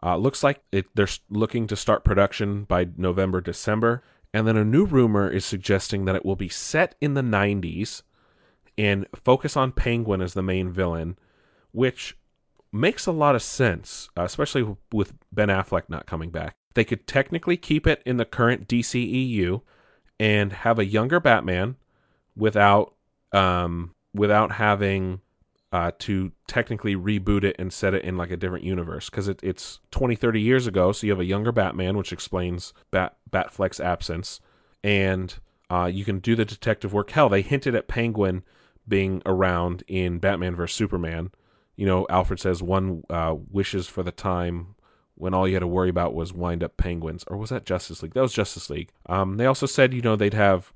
Uh, 0.03 0.17
looks 0.17 0.41
like 0.43 0.61
it, 0.71 0.87
they're 0.95 1.07
looking 1.29 1.67
to 1.67 1.75
start 1.75 2.03
production 2.03 2.63
by 2.63 2.87
November, 2.97 3.39
December. 3.39 4.03
And 4.33 4.47
then 4.47 4.57
a 4.57 4.65
new 4.65 4.85
rumor 4.85 5.29
is 5.29 5.45
suggesting 5.45 6.05
that 6.05 6.15
it 6.15 6.25
will 6.25 6.37
be 6.37 6.49
set 6.49 6.95
in 7.01 7.13
the 7.13 7.21
90s 7.21 8.01
and 8.77 9.05
focus 9.13 9.55
on 9.57 9.73
Penguin 9.73 10.21
as 10.21 10.33
the 10.33 10.41
main 10.41 10.71
villain, 10.71 11.17
which 11.71 12.17
makes 12.71 13.05
a 13.05 13.11
lot 13.11 13.35
of 13.35 13.41
sense, 13.41 14.09
uh, 14.17 14.23
especially 14.23 14.75
with 14.91 15.13
Ben 15.31 15.49
Affleck 15.49 15.83
not 15.89 16.05
coming 16.05 16.29
back. 16.29 16.53
They 16.73 16.83
could 16.85 17.05
technically 17.05 17.57
keep 17.57 17.85
it 17.85 18.01
in 18.05 18.17
the 18.17 18.25
current 18.25 18.67
DCEU 18.67 19.61
and 20.19 20.53
have 20.53 20.79
a 20.79 20.85
younger 20.85 21.19
Batman 21.19 21.75
without 22.35 22.93
um, 23.33 23.93
without 24.13 24.53
having 24.53 25.21
uh, 25.71 25.91
to 25.99 26.31
technically 26.47 26.95
reboot 26.95 27.43
it 27.43 27.55
and 27.57 27.71
set 27.71 27.93
it 27.93 28.03
in 28.03 28.17
like 28.17 28.31
a 28.31 28.37
different 28.37 28.65
universe 28.65 29.09
because 29.09 29.27
it, 29.27 29.39
it's 29.41 29.79
20, 29.91 30.15
30 30.15 30.41
years 30.41 30.67
ago. 30.67 30.91
So 30.91 31.07
you 31.07 31.13
have 31.13 31.19
a 31.19 31.25
younger 31.25 31.51
Batman, 31.51 31.97
which 31.97 32.11
explains 32.11 32.73
Bat 32.91 33.15
Batfleck's 33.29 33.79
absence, 33.79 34.41
and 34.83 35.33
uh, 35.69 35.89
you 35.91 36.03
can 36.03 36.19
do 36.19 36.35
the 36.35 36.45
detective 36.45 36.93
work. 36.93 37.11
Hell, 37.11 37.29
they 37.29 37.41
hinted 37.41 37.75
at 37.75 37.87
Penguin 37.87 38.43
being 38.87 39.21
around 39.25 39.83
in 39.87 40.19
Batman 40.19 40.55
vs 40.55 40.75
Superman. 40.75 41.31
You 41.81 41.87
know, 41.87 42.05
Alfred 42.11 42.39
says 42.39 42.61
one 42.61 43.01
uh, 43.09 43.33
wishes 43.49 43.87
for 43.87 44.03
the 44.03 44.11
time 44.11 44.75
when 45.15 45.33
all 45.33 45.47
you 45.47 45.55
had 45.55 45.61
to 45.61 45.67
worry 45.67 45.89
about 45.89 46.13
was 46.13 46.31
wind 46.31 46.63
up 46.63 46.77
penguins, 46.77 47.23
or 47.25 47.37
was 47.37 47.49
that 47.49 47.65
Justice 47.65 48.03
League? 48.03 48.13
That 48.13 48.21
was 48.21 48.33
Justice 48.33 48.69
League. 48.69 48.91
Um, 49.07 49.37
they 49.37 49.47
also 49.47 49.65
said, 49.65 49.91
you 49.91 50.03
know, 50.03 50.15
they'd 50.15 50.35
have 50.35 50.73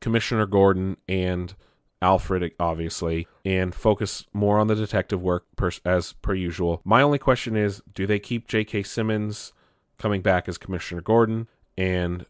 Commissioner 0.00 0.46
Gordon 0.46 0.96
and 1.08 1.54
Alfred, 2.02 2.54
obviously, 2.58 3.28
and 3.44 3.72
focus 3.72 4.26
more 4.32 4.58
on 4.58 4.66
the 4.66 4.74
detective 4.74 5.22
work 5.22 5.44
per, 5.54 5.70
as 5.84 6.14
per 6.14 6.34
usual. 6.34 6.80
My 6.84 7.02
only 7.02 7.20
question 7.20 7.54
is 7.54 7.80
do 7.94 8.04
they 8.04 8.18
keep 8.18 8.48
J.K. 8.48 8.82
Simmons 8.82 9.52
coming 9.96 10.22
back 10.22 10.48
as 10.48 10.58
Commissioner 10.58 11.02
Gordon? 11.02 11.46
And 11.76 12.26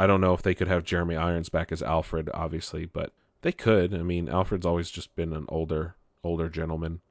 I 0.00 0.08
don't 0.08 0.20
know 0.20 0.34
if 0.34 0.42
they 0.42 0.56
could 0.56 0.66
have 0.66 0.82
Jeremy 0.82 1.14
Irons 1.14 1.48
back 1.48 1.70
as 1.70 1.80
Alfred, 1.84 2.28
obviously, 2.34 2.86
but 2.86 3.12
they 3.42 3.52
could. 3.52 3.94
I 3.94 4.02
mean, 4.02 4.28
Alfred's 4.28 4.66
always 4.66 4.90
just 4.90 5.14
been 5.14 5.32
an 5.32 5.46
older, 5.48 5.94
older 6.24 6.48
gentleman. 6.48 7.02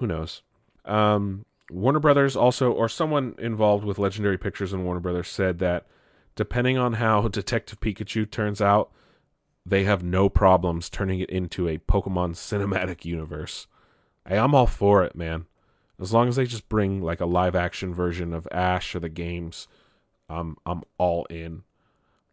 Who 0.00 0.06
knows? 0.06 0.40
Um, 0.86 1.44
Warner 1.70 2.00
Brothers 2.00 2.34
also, 2.34 2.72
or 2.72 2.88
someone 2.88 3.34
involved 3.38 3.84
with 3.84 3.98
Legendary 3.98 4.38
Pictures 4.38 4.72
and 4.72 4.84
Warner 4.84 5.00
Brothers, 5.00 5.28
said 5.28 5.58
that 5.58 5.86
depending 6.34 6.78
on 6.78 6.94
how 6.94 7.28
Detective 7.28 7.80
Pikachu 7.80 8.28
turns 8.28 8.62
out, 8.62 8.90
they 9.66 9.84
have 9.84 10.02
no 10.02 10.30
problems 10.30 10.88
turning 10.88 11.20
it 11.20 11.28
into 11.28 11.68
a 11.68 11.78
Pokemon 11.78 12.34
cinematic 12.34 13.04
universe. 13.04 13.66
Hey, 14.26 14.38
I'm 14.38 14.54
all 14.54 14.66
for 14.66 15.04
it, 15.04 15.14
man. 15.14 15.44
As 16.00 16.14
long 16.14 16.28
as 16.28 16.36
they 16.36 16.46
just 16.46 16.70
bring 16.70 17.02
like 17.02 17.20
a 17.20 17.26
live 17.26 17.54
action 17.54 17.92
version 17.92 18.32
of 18.32 18.48
Ash 18.50 18.94
or 18.94 19.00
the 19.00 19.10
games, 19.10 19.68
I'm 20.30 20.56
I'm 20.64 20.82
all 20.96 21.26
in. 21.26 21.64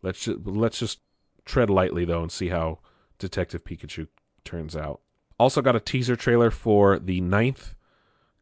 Let's 0.01 0.23
just 0.23 0.39
let's 0.45 0.79
just 0.79 1.01
tread 1.43 1.69
lightly 1.69 2.05
though 2.05 2.21
and 2.21 2.31
see 2.31 2.47
how 2.47 2.79
Detective 3.19 3.65
Pikachu 3.65 4.07
turns 4.45 4.73
out. 4.73 5.01
Also 5.39 5.61
got 5.61 5.75
a 5.75 5.79
teaser 5.79 6.15
trailer 6.15 6.49
for 6.49 6.97
the 6.99 7.21
ninth 7.21 7.75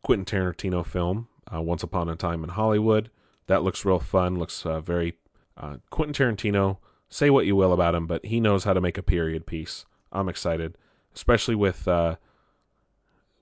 Quentin 0.02 0.26
Tarantino 0.26 0.86
film, 0.86 1.28
uh, 1.54 1.62
Once 1.62 1.84
Upon 1.84 2.10
a 2.10 2.16
Time 2.16 2.44
in 2.44 2.52
Hollywood. 2.52 3.10
That 3.48 3.64
looks 3.64 3.86
real 3.86 4.00
fun. 4.00 4.38
Looks 4.38 4.66
uh, 4.66 4.80
very 4.80 5.16
uh, 5.58 5.78
Quentin 5.90 6.14
Tarantino 6.14 6.78
say 7.10 7.30
what 7.30 7.46
you 7.46 7.56
will 7.56 7.74
about 7.74 7.96
him, 7.96 8.08
but 8.08 8.26
he 8.26 8.40
knows 8.40 8.64
how 8.64 8.74
to 8.74 8.82
make 8.82 8.98
a 8.98 9.04
period 9.04 9.46
piece. 9.46 9.86
I'm 10.12 10.30
excited, 10.30 10.78
especially 11.14 11.56
with 11.56 11.88
uh, 11.88 12.16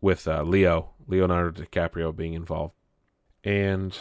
with 0.01 0.27
uh, 0.27 0.43
Leo 0.43 0.91
Leonardo 1.07 1.63
DiCaprio 1.63 2.15
being 2.15 2.33
involved, 2.33 2.73
and 3.43 3.97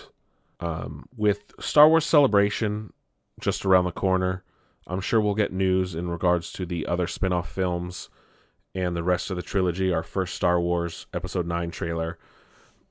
um, 0.61 1.09
with 1.16 1.53
Star 1.61 1.88
Wars 1.88 2.07
Celebration 2.07 2.92
just 3.40 3.64
around 3.64 3.84
the 3.84 3.92
corner. 3.92 4.44
I'm 4.86 5.00
sure 5.00 5.20
we'll 5.20 5.34
get 5.34 5.53
news 5.53 5.94
in 5.94 6.09
regards 6.09 6.53
to 6.55 6.66
the 6.66 6.86
other 6.86 7.07
spin-off 7.07 7.48
films 7.48 8.09
and 8.74 8.96
the 8.96 9.02
rest 9.02 9.30
of 9.30 9.36
the 9.36 9.42
trilogy. 9.42 9.92
Our 9.92 10.02
first 10.02 10.34
Star 10.34 10.60
Wars 10.60 11.06
Episode 11.12 11.46
Nine 11.46 11.70
trailer, 11.70 12.18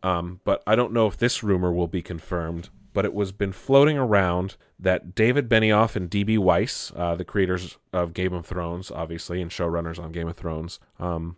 um, 0.03 0.41
but 0.43 0.63
I 0.65 0.75
don't 0.75 0.93
know 0.93 1.07
if 1.07 1.17
this 1.17 1.43
rumor 1.43 1.71
will 1.71 1.87
be 1.87 2.01
confirmed 2.01 2.69
but 2.93 3.05
it 3.05 3.13
was 3.13 3.31
been 3.31 3.51
floating 3.51 3.97
around 3.97 4.55
that 4.79 5.15
David 5.15 5.47
Benioff 5.47 5.95
and 5.95 6.09
DB 6.09 6.37
Weiss, 6.37 6.91
uh, 6.95 7.15
the 7.15 7.25
creators 7.25 7.77
of 7.93 8.13
Game 8.13 8.33
of 8.33 8.45
Thrones, 8.45 8.91
obviously, 8.91 9.41
and 9.41 9.51
showrunners 9.51 9.99
on 9.99 10.11
Game 10.11 10.27
of 10.27 10.35
Thrones, 10.35 10.79
um, 10.99 11.37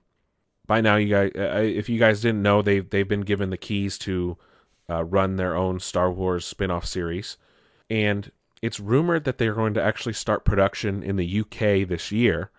by 0.66 0.82
now 0.82 0.96
you 0.96 1.10
guys, 1.10 1.32
if 1.36 1.90
you 1.90 2.00
guys 2.00 2.22
didn't 2.22 2.42
know, 2.42 2.62
they've 2.62 2.90
they've 2.90 3.08
been 3.08 3.22
given 3.22 3.50
the 3.50 3.58
keys 3.58 3.98
to 4.00 4.38
uh, 4.90 5.04
run 5.04 5.36
their 5.36 5.56
own 5.56 5.80
Star 5.80 6.10
Wars 6.10 6.46
spin-off 6.46 6.86
series, 6.86 7.38
and 7.90 8.32
it's 8.62 8.80
rumored 8.80 9.26
that 9.26 9.38
they're 9.38 9.54
going 9.54 9.74
to 9.74 9.84
actually 9.84 10.14
start 10.14 10.46
production 10.46 11.04
in 11.04 11.18
the 11.18 11.42
UK 11.42 11.88
this 11.88 12.14
year, 12.14 12.50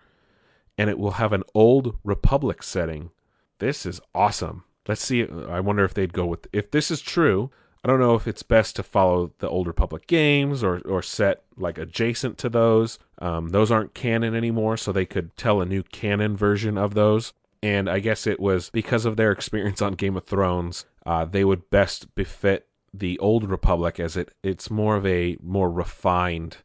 and 0.77 0.89
it 0.89 0.99
will 0.99 1.11
have 1.11 1.33
an 1.33 1.43
old 1.53 1.97
Republic 2.03 2.63
setting. 2.63 3.11
This 3.59 3.85
is 3.85 4.01
awesome. 4.13 4.63
Let's 4.87 5.03
see. 5.03 5.25
I 5.47 5.59
wonder 5.59 5.83
if 5.83 5.93
they'd 5.93 6.13
go 6.13 6.25
with 6.25 6.47
if 6.53 6.71
this 6.71 6.91
is 6.91 7.01
true 7.01 7.49
I 7.85 7.87
don't 7.87 7.99
know 7.99 8.15
if 8.15 8.27
it's 8.27 8.41
best 8.41 8.75
to 8.77 8.83
follow 8.83 9.31
the 9.37 9.47
old 9.47 9.67
Republic 9.67 10.07
games 10.07 10.63
or 10.63 10.81
or 10.85 11.03
set 11.03 11.43
like 11.55 11.77
adjacent 11.77 12.39
to 12.39 12.49
those. 12.49 12.97
Um, 13.19 13.49
those 13.49 13.69
aren't 13.69 13.93
canon 13.93 14.33
anymore, 14.33 14.75
so 14.75 14.91
they 14.91 15.05
could 15.05 15.37
tell 15.37 15.61
a 15.61 15.67
new 15.67 15.83
canon 15.83 16.35
version 16.35 16.79
of 16.79 16.95
those. 16.95 17.31
And 17.61 17.87
I 17.87 17.99
guess 17.99 18.25
it 18.25 18.39
was 18.39 18.71
because 18.71 19.05
of 19.05 19.17
their 19.17 19.31
experience 19.31 19.83
on 19.83 19.93
Game 19.93 20.17
of 20.17 20.25
Thrones, 20.25 20.87
uh, 21.05 21.25
they 21.25 21.45
would 21.45 21.69
best 21.69 22.15
befit 22.15 22.67
the 22.91 23.19
old 23.19 23.47
Republic 23.47 23.99
as 23.99 24.17
it 24.17 24.33
it's 24.41 24.71
more 24.71 24.95
of 24.95 25.05
a 25.05 25.37
more 25.39 25.69
refined 25.69 26.57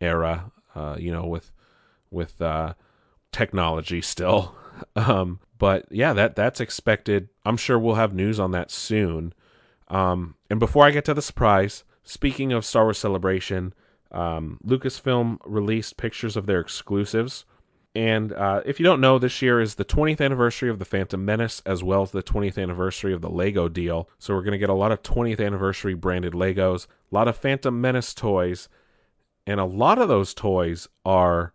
era. 0.00 0.50
Uh, 0.74 0.96
you 0.98 1.12
know, 1.12 1.24
with 1.24 1.52
with 2.10 2.42
uh, 2.42 2.74
technology 3.32 4.00
still. 4.00 4.54
um, 4.96 5.40
but 5.58 5.86
yeah, 5.90 6.12
that 6.12 6.36
that's 6.36 6.60
expected. 6.60 7.28
I'm 7.44 7.56
sure 7.56 7.78
we'll 7.78 7.96
have 7.96 8.14
news 8.14 8.38
on 8.38 8.52
that 8.52 8.70
soon. 8.70 9.34
Um, 9.88 10.36
and 10.50 10.60
before 10.60 10.84
I 10.84 10.90
get 10.90 11.04
to 11.06 11.14
the 11.14 11.22
surprise, 11.22 11.84
speaking 12.02 12.52
of 12.52 12.64
Star 12.64 12.84
Wars 12.84 12.98
Celebration, 12.98 13.74
um, 14.12 14.58
Lucasfilm 14.64 15.38
released 15.44 15.96
pictures 15.96 16.36
of 16.36 16.46
their 16.46 16.60
exclusives. 16.60 17.44
And 17.94 18.32
uh, 18.32 18.62
if 18.64 18.78
you 18.78 18.84
don't 18.84 19.00
know, 19.00 19.18
this 19.18 19.42
year 19.42 19.60
is 19.60 19.74
the 19.74 19.84
20th 19.84 20.20
anniversary 20.20 20.70
of 20.70 20.78
the 20.78 20.84
Phantom 20.84 21.24
Menace, 21.24 21.62
as 21.66 21.82
well 21.82 22.02
as 22.02 22.10
the 22.10 22.22
20th 22.22 22.62
anniversary 22.62 23.12
of 23.12 23.22
the 23.22 23.30
Lego 23.30 23.68
deal. 23.68 24.08
So 24.18 24.34
we're 24.34 24.42
going 24.42 24.52
to 24.52 24.58
get 24.58 24.68
a 24.68 24.74
lot 24.74 24.92
of 24.92 25.02
20th 25.02 25.44
anniversary 25.44 25.94
branded 25.94 26.32
Legos, 26.32 26.86
a 26.86 27.14
lot 27.14 27.28
of 27.28 27.36
Phantom 27.36 27.80
Menace 27.80 28.14
toys, 28.14 28.68
and 29.46 29.58
a 29.58 29.64
lot 29.64 29.98
of 29.98 30.08
those 30.08 30.34
toys 30.34 30.86
are 31.04 31.54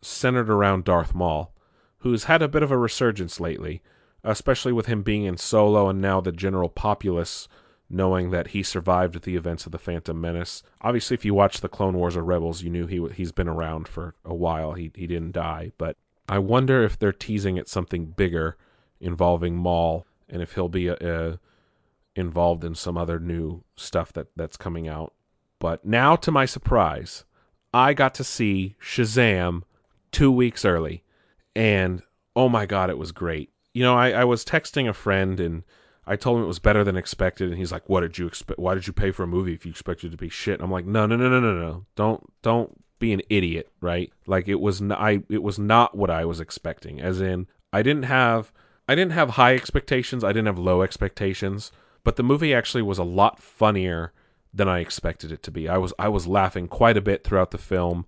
centered 0.00 0.50
around 0.50 0.84
Darth 0.84 1.14
Maul, 1.14 1.52
who's 1.98 2.24
had 2.24 2.42
a 2.42 2.48
bit 2.48 2.62
of 2.62 2.70
a 2.70 2.78
resurgence 2.78 3.40
lately 3.40 3.82
especially 4.24 4.72
with 4.72 4.86
him 4.86 5.02
being 5.02 5.24
in 5.24 5.36
Solo 5.36 5.88
and 5.88 6.00
now 6.00 6.20
the 6.20 6.32
general 6.32 6.68
populace 6.68 7.48
knowing 7.90 8.30
that 8.30 8.48
he 8.48 8.62
survived 8.62 9.22
the 9.22 9.36
events 9.36 9.64
of 9.64 9.72
the 9.72 9.78
Phantom 9.78 10.20
Menace. 10.20 10.62
Obviously, 10.82 11.14
if 11.14 11.24
you 11.24 11.32
watch 11.32 11.60
the 11.60 11.68
Clone 11.68 11.96
Wars 11.96 12.16
or 12.16 12.22
Rebels, 12.22 12.62
you 12.62 12.68
knew 12.68 12.86
he 12.86 13.06
he's 13.14 13.32
been 13.32 13.48
around 13.48 13.88
for 13.88 14.14
a 14.24 14.34
while. 14.34 14.74
He 14.74 14.90
he 14.94 15.06
didn't 15.06 15.32
die, 15.32 15.72
but 15.78 15.96
I 16.28 16.38
wonder 16.38 16.82
if 16.82 16.98
they're 16.98 17.12
teasing 17.12 17.58
at 17.58 17.68
something 17.68 18.06
bigger 18.06 18.56
involving 19.00 19.56
Maul 19.56 20.06
and 20.28 20.42
if 20.42 20.52
he'll 20.52 20.68
be 20.68 20.88
a, 20.88 20.96
a, 21.00 21.38
involved 22.14 22.64
in 22.64 22.74
some 22.74 22.98
other 22.98 23.18
new 23.18 23.64
stuff 23.76 24.12
that 24.12 24.26
that's 24.36 24.58
coming 24.58 24.86
out. 24.86 25.14
But 25.58 25.86
now, 25.86 26.14
to 26.16 26.30
my 26.30 26.44
surprise, 26.44 27.24
I 27.72 27.94
got 27.94 28.14
to 28.16 28.24
see 28.24 28.76
Shazam 28.82 29.62
two 30.12 30.30
weeks 30.30 30.64
early, 30.64 31.02
and 31.54 32.02
oh 32.36 32.48
my 32.48 32.66
god, 32.66 32.90
it 32.90 32.98
was 32.98 33.12
great 33.12 33.50
you 33.78 33.84
know, 33.84 33.96
I, 33.96 34.10
I 34.10 34.24
was 34.24 34.44
texting 34.44 34.88
a 34.88 34.92
friend 34.92 35.38
and 35.38 35.62
I 36.04 36.16
told 36.16 36.38
him 36.38 36.44
it 36.44 36.48
was 36.48 36.58
better 36.58 36.82
than 36.82 36.96
expected, 36.96 37.48
and 37.48 37.58
he's 37.58 37.70
like, 37.70 37.88
"What 37.88 38.00
did 38.00 38.18
you 38.18 38.26
expect? 38.26 38.58
Why 38.58 38.74
did 38.74 38.88
you 38.88 38.92
pay 38.92 39.12
for 39.12 39.22
a 39.22 39.28
movie 39.28 39.52
if 39.52 39.64
you 39.64 39.70
expected 39.70 40.08
it 40.08 40.10
to 40.12 40.16
be 40.16 40.28
shit?" 40.28 40.60
I'm 40.60 40.70
like, 40.70 40.84
"No, 40.84 41.06
no, 41.06 41.16
no, 41.16 41.28
no, 41.28 41.38
no, 41.38 41.54
no! 41.54 41.86
Don't, 41.94 42.32
don't 42.42 42.82
be 42.98 43.12
an 43.12 43.22
idiot, 43.28 43.70
right? 43.80 44.10
Like 44.26 44.48
it 44.48 44.58
was, 44.58 44.80
not, 44.80 44.98
I, 44.98 45.22
it 45.28 45.44
was 45.44 45.60
not 45.60 45.96
what 45.96 46.10
I 46.10 46.24
was 46.24 46.40
expecting. 46.40 47.00
As 47.00 47.20
in, 47.20 47.46
I 47.72 47.82
didn't 47.82 48.04
have, 48.04 48.52
I 48.88 48.96
didn't 48.96 49.12
have 49.12 49.30
high 49.30 49.54
expectations. 49.54 50.24
I 50.24 50.32
didn't 50.32 50.46
have 50.46 50.58
low 50.58 50.82
expectations, 50.82 51.70
but 52.02 52.16
the 52.16 52.24
movie 52.24 52.52
actually 52.52 52.82
was 52.82 52.98
a 52.98 53.04
lot 53.04 53.38
funnier 53.38 54.12
than 54.52 54.66
I 54.66 54.80
expected 54.80 55.30
it 55.30 55.42
to 55.44 55.52
be. 55.52 55.68
I 55.68 55.76
was, 55.76 55.92
I 56.00 56.08
was 56.08 56.26
laughing 56.26 56.66
quite 56.66 56.96
a 56.96 57.02
bit 57.02 57.22
throughout 57.22 57.52
the 57.52 57.58
film. 57.58 58.06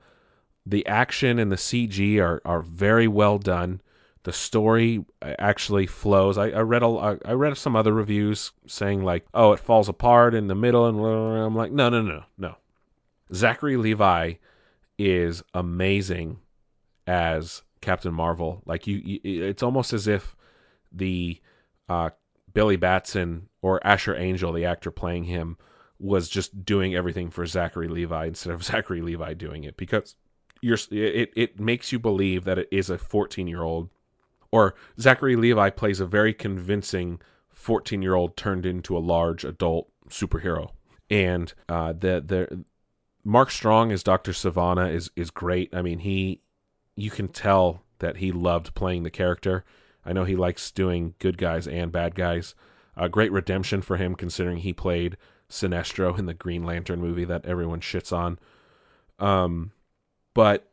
The 0.67 0.87
action 0.87 1.39
and 1.39 1.51
the 1.51 1.57
CG 1.57 2.19
are 2.21 2.41
are 2.45 2.63
very 2.63 3.09
well 3.09 3.39
done 3.39 3.81
the 4.23 4.33
story 4.33 5.05
actually 5.23 5.87
flows. 5.87 6.37
I, 6.37 6.51
I 6.51 6.61
read 6.61 6.83
a, 6.83 7.19
I 7.25 7.33
read 7.33 7.57
some 7.57 7.75
other 7.75 7.93
reviews 7.93 8.53
saying 8.67 9.03
like, 9.03 9.27
oh, 9.33 9.53
it 9.53 9.61
falls 9.61 9.89
apart 9.89 10.35
in 10.35 10.47
the 10.47 10.55
middle, 10.55 10.87
and 10.87 10.99
I'm 10.99 11.57
like, 11.57 11.73
no, 11.73 11.89
no, 11.89 12.03
no, 12.03 12.25
no. 12.37 12.57
Zachary 13.33 13.77
Levi 13.77 14.35
is 14.99 15.43
amazing 15.55 16.39
as 17.07 17.63
Captain 17.81 18.13
Marvel. 18.13 18.63
Like 18.67 18.87
you, 18.87 18.97
you 18.97 19.21
it's 19.45 19.63
almost 19.63 19.93
as 19.95 20.07
if 20.07 20.37
the 20.93 21.41
uh, 21.89 22.11
Billy 22.53 22.77
Batson 22.77 23.49
or 23.63 23.85
Asher 23.87 24.15
Angel, 24.15 24.53
the 24.53 24.67
actor 24.67 24.91
playing 24.91 25.25
him, 25.25 25.57
was 25.99 26.29
just 26.29 26.65
doing 26.65 26.95
everything 26.95 27.31
for 27.31 27.47
Zachary 27.47 27.89
Levi 27.89 28.27
instead 28.27 28.53
of 28.53 28.65
Zachary 28.65 29.01
Levi 29.01 29.33
doing 29.33 29.65
it 29.65 29.79
because 29.79 30.15
you're 30.61 30.79
it 30.91 31.33
it 31.37 31.61
makes 31.61 31.93
you 31.93 31.99
believe 31.99 32.45
that 32.45 32.59
it 32.59 32.69
is 32.71 32.91
a 32.91 32.99
14 32.99 33.47
year 33.47 33.63
old 33.63 33.89
or 34.53 34.75
Zachary 34.99 35.37
Levi 35.37 35.71
plays 35.71 36.01
a 36.01 36.07
very 36.07 36.35
convincing 36.35 37.21
14 37.49 38.03
year 38.03 38.15
old 38.15 38.37
turned 38.37 38.67
into 38.67 38.97
a 38.97 38.99
large 38.99 39.45
adult 39.45 39.91
superhero. 40.09 40.71
And 41.09 41.53
uh, 41.69 41.93
the 41.93 42.23
the 42.25 42.65
Mark 43.25 43.51
Strong 43.51 43.93
as 43.93 44.03
Dr. 44.03 44.33
Sivana 44.33 44.93
is 44.93 45.11
is 45.17 45.31
great. 45.31 45.75
I 45.75 45.83
mean, 45.83 46.01
he 46.01 46.41
you 46.97 47.11
can 47.11 47.29
tell 47.29 47.83
that 47.99 48.17
he 48.17 48.33
loved 48.33 48.75
playing 48.75 49.03
the 49.03 49.11
character. 49.11 49.65
I 50.05 50.13
know 50.13 50.25
he 50.25 50.37
likes 50.37 50.71
doing 50.71 51.15
good 51.19 51.37
guys 51.37 51.69
and 51.69 51.93
bad 51.93 52.15
guys. 52.15 52.55
A 52.97 53.09
great 53.09 53.33
redemption 53.33 53.83
for 53.83 53.97
him, 53.97 54.15
considering 54.15 54.59
he 54.59 54.73
played 54.73 55.17
Sinestro 55.49 56.19
in 56.19 56.27
the 56.27 56.35
Green 56.35 56.65
Lantern 56.65 57.01
movie 57.01 57.25
that 57.25 57.45
everyone 57.47 57.81
shits 57.81 58.13
on. 58.17 58.39
Um, 59.19 59.73
but 60.35 60.71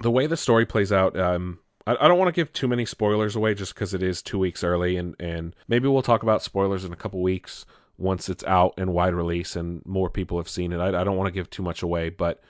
the 0.00 0.10
way 0.10 0.26
the 0.26 0.36
story 0.36 0.66
plays 0.66 0.92
out, 0.92 1.18
um, 1.18 1.58
I, 1.86 1.96
I 2.00 2.08
don't 2.08 2.18
want 2.18 2.28
to 2.28 2.38
give 2.38 2.52
too 2.52 2.68
many 2.68 2.86
spoilers 2.86 3.36
away 3.36 3.54
just 3.54 3.74
because 3.74 3.94
it 3.94 4.02
is 4.02 4.22
two 4.22 4.38
weeks 4.38 4.64
early, 4.64 4.96
and 4.96 5.14
and 5.20 5.54
maybe 5.68 5.88
we'll 5.88 6.02
talk 6.02 6.22
about 6.22 6.42
spoilers 6.42 6.84
in 6.84 6.92
a 6.92 6.96
couple 6.96 7.20
weeks 7.22 7.66
once 7.98 8.30
it's 8.30 8.44
out 8.44 8.72
and 8.78 8.94
wide 8.94 9.12
release 9.12 9.54
and 9.54 9.84
more 9.84 10.08
people 10.08 10.38
have 10.38 10.48
seen 10.48 10.72
it. 10.72 10.78
I, 10.78 10.88
I 10.88 11.04
don't 11.04 11.18
want 11.18 11.28
to 11.28 11.38
give 11.38 11.50
too 11.50 11.62
much 11.62 11.82
away, 11.82 12.08
but 12.08 12.42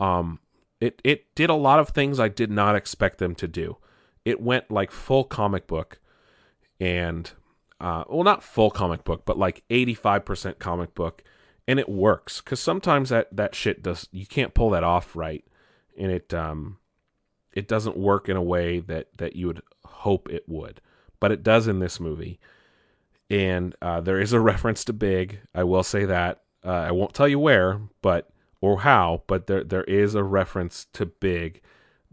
um, 0.00 0.40
it 0.80 1.00
it 1.04 1.34
did 1.34 1.50
a 1.50 1.54
lot 1.54 1.78
of 1.78 1.90
things 1.90 2.18
I 2.18 2.28
did 2.28 2.50
not 2.50 2.74
expect 2.74 3.18
them 3.18 3.34
to 3.36 3.48
do. 3.48 3.76
It 4.24 4.40
went 4.40 4.70
like 4.70 4.90
full 4.90 5.24
comic 5.24 5.66
book, 5.66 6.00
and 6.80 7.30
uh, 7.80 8.04
well, 8.08 8.24
not 8.24 8.42
full 8.42 8.70
comic 8.70 9.04
book, 9.04 9.24
but 9.24 9.38
like 9.38 9.62
eighty 9.70 9.94
five 9.94 10.24
percent 10.24 10.58
comic 10.58 10.94
book, 10.94 11.22
and 11.66 11.78
it 11.78 11.88
works 11.88 12.40
because 12.40 12.60
sometimes 12.60 13.10
that 13.10 13.28
that 13.34 13.54
shit 13.54 13.82
does 13.82 14.08
you 14.12 14.26
can't 14.26 14.54
pull 14.54 14.70
that 14.70 14.84
off 14.84 15.14
right, 15.16 15.44
and 15.98 16.10
it 16.10 16.32
um 16.32 16.78
it 17.52 17.68
doesn't 17.68 17.96
work 17.96 18.28
in 18.28 18.36
a 18.36 18.42
way 18.42 18.80
that 18.80 19.08
that 19.18 19.36
you 19.36 19.48
would 19.48 19.62
hope 19.84 20.30
it 20.30 20.44
would, 20.48 20.80
but 21.20 21.32
it 21.32 21.42
does 21.42 21.66
in 21.66 21.78
this 21.80 21.98
movie. 21.98 22.38
And 23.30 23.74
uh, 23.82 24.00
there 24.00 24.20
is 24.20 24.32
a 24.32 24.40
reference 24.52 24.84
to 24.84 24.92
Big. 24.92 25.40
I 25.54 25.64
will 25.64 25.82
say 25.82 26.04
that. 26.04 26.42
Uh, 26.64 26.70
I 26.70 26.90
won't 26.92 27.14
tell 27.14 27.28
you 27.28 27.38
where, 27.38 27.80
but 28.02 28.30
or 28.60 28.80
how, 28.80 29.22
but 29.26 29.46
there 29.46 29.64
there 29.64 29.84
is 29.84 30.14
a 30.14 30.24
reference 30.24 30.86
to 30.94 31.06
Big 31.06 31.60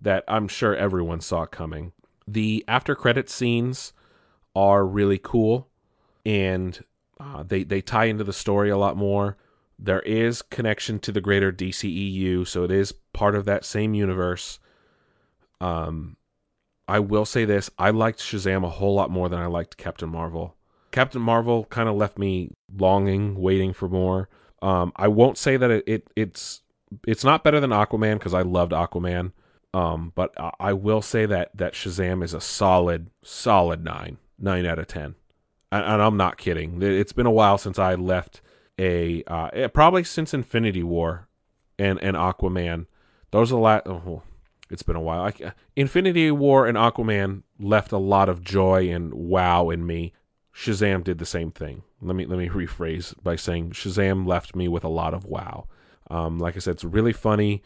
that 0.02 0.24
I'm 0.28 0.48
sure 0.48 0.76
everyone 0.76 1.22
saw 1.22 1.46
coming. 1.46 1.94
The 2.28 2.66
after 2.68 2.96
credit 2.96 3.30
scenes 3.30 3.94
are 4.56 4.86
really 4.86 5.20
cool, 5.22 5.68
and 6.26 6.84
uh, 7.20 7.44
they 7.44 7.64
they 7.64 7.82
tie 7.82 8.06
into 8.06 8.24
the 8.24 8.34
story 8.34 8.70
a 8.70 8.78
lot 8.78 8.98
more. 8.98 9.38
There 9.78 10.02
is 10.02 10.42
connection 10.42 11.00
to 11.00 11.12
the 11.12 11.22
greater 11.22 11.52
DCEU, 11.52 12.48
so 12.48 12.64
it 12.64 12.72
is 12.72 12.94
part 13.14 13.36
of 13.36 13.46
that 13.46 13.66
same 13.66 13.94
universe. 13.94 14.60
Um, 15.60 16.18
I 16.88 17.00
will 17.00 17.26
say 17.26 17.46
this: 17.46 17.70
I 17.78 17.90
liked 17.90 18.20
Shazam 18.20 18.64
a 18.64 18.70
whole 18.70 18.96
lot 18.96 19.10
more 19.10 19.28
than 19.28 19.40
I 19.40 19.48
liked 19.48 19.78
Captain 19.78 20.10
Marvel. 20.10 20.56
Captain 20.92 21.22
Marvel 21.22 21.66
kind 21.66 21.90
of 21.90 21.96
left 21.96 22.18
me 22.18 22.52
longing, 22.74 23.36
waiting 23.36 23.74
for 23.74 23.90
more. 23.90 24.30
Um, 24.62 24.94
I 24.96 25.10
won't 25.10 25.38
say 25.38 25.58
that 25.58 25.70
it, 25.70 25.84
it 25.86 26.08
it's 26.16 26.62
it's 27.06 27.26
not 27.26 27.44
better 27.44 27.60
than 27.60 27.72
Aquaman 27.72 28.14
because 28.14 28.34
I 28.34 28.44
loved 28.44 28.72
Aquaman. 28.72 29.34
Um, 29.74 30.14
but 30.16 30.34
I, 30.40 30.52
I 30.60 30.74
will 30.74 31.02
say 31.02 31.26
that 31.26 31.52
that 31.56 31.74
Shazam 31.74 32.24
is 32.24 32.34
a 32.34 32.40
solid, 32.40 33.10
solid 33.24 33.84
nine, 33.84 34.18
nine 34.40 34.66
out 34.66 34.80
of 34.80 34.88
ten, 34.88 35.16
and, 35.70 35.84
and 35.84 36.02
I'm 36.02 36.16
not 36.16 36.38
kidding. 36.38 36.82
It's 36.82 37.14
been 37.14 37.26
a 37.26 37.32
while 37.32 37.58
since 37.58 37.78
I 37.78 37.96
left 37.96 38.42
a 38.80 39.24
uh, 39.28 39.68
probably 39.70 40.04
since 40.04 40.34
Infinity 40.34 40.84
War 40.84 41.28
and 41.78 42.02
and 42.02 42.16
Aquaman. 42.16 42.88
Those 43.32 43.52
are 43.52 43.56
the 43.56 43.62
last. 43.62 43.88
Oh, 43.88 44.24
it's 44.70 44.84
been 44.84 44.96
a 44.96 45.02
while. 45.02 45.22
I, 45.22 45.54
Infinity 45.76 46.32
War 46.32 46.66
and 46.66 46.78
Aquaman 46.78 47.44
left 47.60 47.92
a 47.92 47.98
lot 47.98 48.30
of 48.30 48.44
joy 48.44 48.90
and 48.90 49.14
wow 49.14 49.70
in 49.70 49.86
me. 49.86 50.14
Shazam 50.54 51.04
did 51.04 51.18
the 51.18 51.26
same 51.26 51.52
thing. 51.52 51.84
Let 52.02 52.16
me 52.16 52.26
let 52.26 52.40
me 52.40 52.50
rephrase 52.50 53.14
by 53.22 53.36
saying 53.36 53.72
Shazam 53.72 54.26
left 54.26 54.56
me 54.56 54.68
with 54.68 54.84
a 54.84 54.90
lot 54.90 55.14
of 55.14 55.26
wow. 55.26 55.68
Um, 56.10 56.40
like 56.40 56.56
I 56.56 56.60
said, 56.60 56.76
it's 56.76 56.84
really 56.84 57.14
funny. 57.14 57.64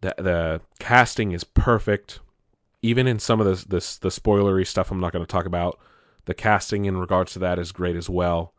The 0.00 0.14
the 0.16 0.60
casting 0.78 1.32
is 1.32 1.44
perfect. 1.44 2.20
Even 2.82 3.06
in 3.06 3.18
some 3.18 3.40
of 3.40 3.46
the 3.46 3.68
the, 3.68 3.98
the 4.00 4.08
spoilery 4.08 4.66
stuff, 4.66 4.90
I'm 4.90 5.00
not 5.00 5.12
going 5.12 5.24
to 5.24 5.30
talk 5.30 5.46
about. 5.46 5.78
The 6.26 6.34
casting 6.34 6.84
in 6.84 6.96
regards 6.96 7.32
to 7.32 7.38
that 7.40 7.58
is 7.58 7.72
great 7.72 7.96
as 7.96 8.08
well. 8.08 8.54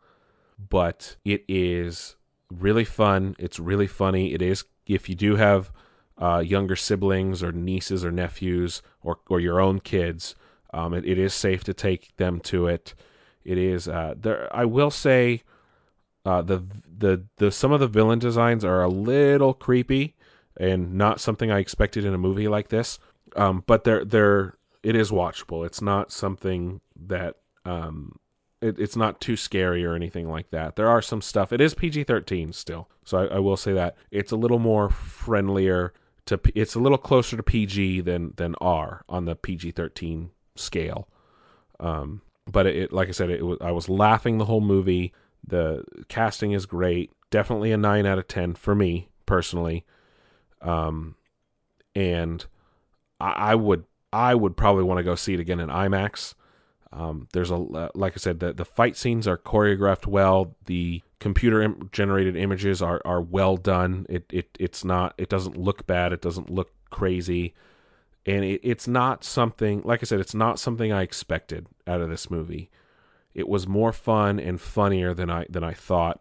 But 0.68 1.16
it 1.24 1.44
is 1.48 2.16
really 2.50 2.84
fun. 2.84 3.36
It's 3.38 3.58
really 3.58 3.86
funny. 3.86 4.34
It 4.34 4.42
is 4.42 4.64
if 4.86 5.08
you 5.08 5.14
do 5.14 5.36
have 5.36 5.70
uh, 6.18 6.42
younger 6.44 6.76
siblings 6.76 7.42
or 7.42 7.52
nieces 7.52 8.04
or 8.04 8.12
nephews 8.12 8.82
or 9.02 9.18
or 9.28 9.40
your 9.40 9.60
own 9.60 9.80
kids, 9.80 10.34
um, 10.72 10.94
it, 10.94 11.04
it 11.06 11.18
is 11.18 11.34
safe 11.34 11.64
to 11.64 11.74
take 11.74 12.16
them 12.16 12.40
to 12.40 12.66
it. 12.66 12.94
It 13.44 13.58
is 13.58 13.88
uh, 13.88 14.14
there. 14.16 14.54
I 14.54 14.64
will 14.64 14.90
say, 14.90 15.42
uh, 16.24 16.42
the 16.42 16.62
the 16.98 17.24
the 17.36 17.50
some 17.50 17.72
of 17.72 17.80
the 17.80 17.88
villain 17.88 18.18
designs 18.18 18.64
are 18.64 18.82
a 18.82 18.88
little 18.88 19.54
creepy 19.54 20.14
and 20.56 20.94
not 20.94 21.20
something 21.20 21.50
I 21.50 21.58
expected 21.58 22.04
in 22.04 22.14
a 22.14 22.18
movie 22.18 22.48
like 22.48 22.68
this. 22.68 22.98
Um, 23.34 23.64
but 23.66 23.84
they're 23.84 24.04
they're 24.04 24.54
it 24.82 24.94
is 24.94 25.10
watchable. 25.10 25.64
It's 25.66 25.80
not 25.82 26.12
something 26.12 26.80
that 27.06 27.36
um, 27.64 28.18
it, 28.62 28.78
it's 28.78 28.96
not 28.96 29.20
too 29.20 29.36
scary 29.36 29.84
or 29.84 29.94
anything 29.94 30.30
like 30.30 30.50
that. 30.50 30.76
There 30.76 30.88
are 30.88 31.02
some 31.02 31.20
stuff. 31.20 31.52
It 31.52 31.60
is 31.60 31.74
PG 31.74 32.04
thirteen 32.04 32.52
still, 32.52 32.88
so 33.04 33.18
I, 33.18 33.36
I, 33.36 33.38
will 33.38 33.56
say 33.56 33.72
that 33.72 33.96
it's 34.10 34.32
a 34.32 34.36
little 34.36 34.58
more 34.58 34.88
friendlier 34.88 35.92
to. 36.26 36.40
It's 36.54 36.74
a 36.74 36.80
little 36.80 36.98
closer 36.98 37.36
to 37.36 37.42
PG 37.42 38.02
than 38.02 38.32
than 38.36 38.54
R 38.60 39.04
on 39.08 39.24
the 39.24 39.34
PG 39.34 39.72
thirteen 39.72 40.30
scale. 40.54 41.08
Um, 41.80 42.22
but 42.50 42.66
it, 42.66 42.76
it, 42.76 42.92
like 42.92 43.08
I 43.08 43.12
said, 43.12 43.30
it 43.30 43.44
was 43.44 43.58
I 43.60 43.72
was 43.72 43.88
laughing 43.88 44.38
the 44.38 44.44
whole 44.44 44.60
movie. 44.60 45.12
The 45.46 45.84
casting 46.08 46.52
is 46.52 46.66
great. 46.66 47.10
Definitely 47.30 47.72
a 47.72 47.76
nine 47.76 48.06
out 48.06 48.18
of 48.18 48.28
ten 48.28 48.54
for 48.54 48.74
me 48.74 49.08
personally. 49.26 49.84
Um, 50.60 51.16
and 51.94 52.44
I, 53.20 53.30
I 53.30 53.54
would 53.54 53.84
I 54.12 54.34
would 54.34 54.56
probably 54.56 54.84
want 54.84 54.98
to 54.98 55.04
go 55.04 55.14
see 55.14 55.34
it 55.34 55.40
again 55.40 55.60
in 55.60 55.68
IMAX. 55.68 56.34
Um, 56.92 57.28
there's 57.32 57.50
a 57.50 57.56
like 57.94 58.12
I 58.14 58.16
said, 58.16 58.40
the 58.40 58.52
the 58.52 58.64
fight 58.64 58.96
scenes 58.96 59.26
are 59.26 59.38
choreographed 59.38 60.06
well. 60.06 60.54
The 60.66 61.02
computer 61.20 61.62
Im- 61.62 61.88
generated 61.92 62.36
images 62.36 62.82
are 62.82 63.00
are 63.04 63.20
well 63.20 63.56
done. 63.56 64.06
It 64.08 64.26
it 64.30 64.56
it's 64.58 64.84
not 64.84 65.14
it 65.16 65.28
doesn't 65.28 65.56
look 65.56 65.86
bad. 65.86 66.12
It 66.12 66.20
doesn't 66.20 66.50
look 66.50 66.70
crazy, 66.90 67.54
and 68.26 68.44
it, 68.44 68.60
it's 68.62 68.86
not 68.86 69.24
something 69.24 69.82
like 69.84 70.02
I 70.02 70.04
said. 70.04 70.20
It's 70.20 70.34
not 70.34 70.58
something 70.58 70.92
I 70.92 71.02
expected 71.02 71.66
out 71.86 72.02
of 72.02 72.10
this 72.10 72.30
movie. 72.30 72.70
It 73.34 73.48
was 73.48 73.66
more 73.66 73.92
fun 73.92 74.38
and 74.38 74.60
funnier 74.60 75.14
than 75.14 75.30
I 75.30 75.46
than 75.48 75.64
I 75.64 75.72
thought 75.72 76.20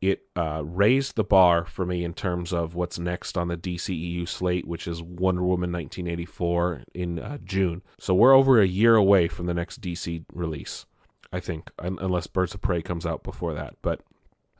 it 0.00 0.22
uh, 0.36 0.62
raised 0.64 1.16
the 1.16 1.24
bar 1.24 1.64
for 1.64 1.86
me 1.86 2.04
in 2.04 2.12
terms 2.12 2.52
of 2.52 2.74
what's 2.74 2.98
next 2.98 3.38
on 3.38 3.48
the 3.48 3.56
DCEU 3.56 4.28
slate, 4.28 4.66
which 4.66 4.86
is 4.86 5.02
Wonder 5.02 5.42
Woman 5.42 5.72
1984 5.72 6.82
in 6.94 7.18
uh, 7.18 7.38
June. 7.44 7.82
So 7.98 8.14
we're 8.14 8.34
over 8.34 8.60
a 8.60 8.66
year 8.66 8.94
away 8.94 9.28
from 9.28 9.46
the 9.46 9.54
next 9.54 9.80
DC 9.80 10.24
release, 10.32 10.84
I 11.32 11.40
think, 11.40 11.70
unless 11.78 12.26
Birds 12.26 12.54
of 12.54 12.60
Prey 12.60 12.82
comes 12.82 13.06
out 13.06 13.22
before 13.22 13.54
that. 13.54 13.76
But 13.80 14.02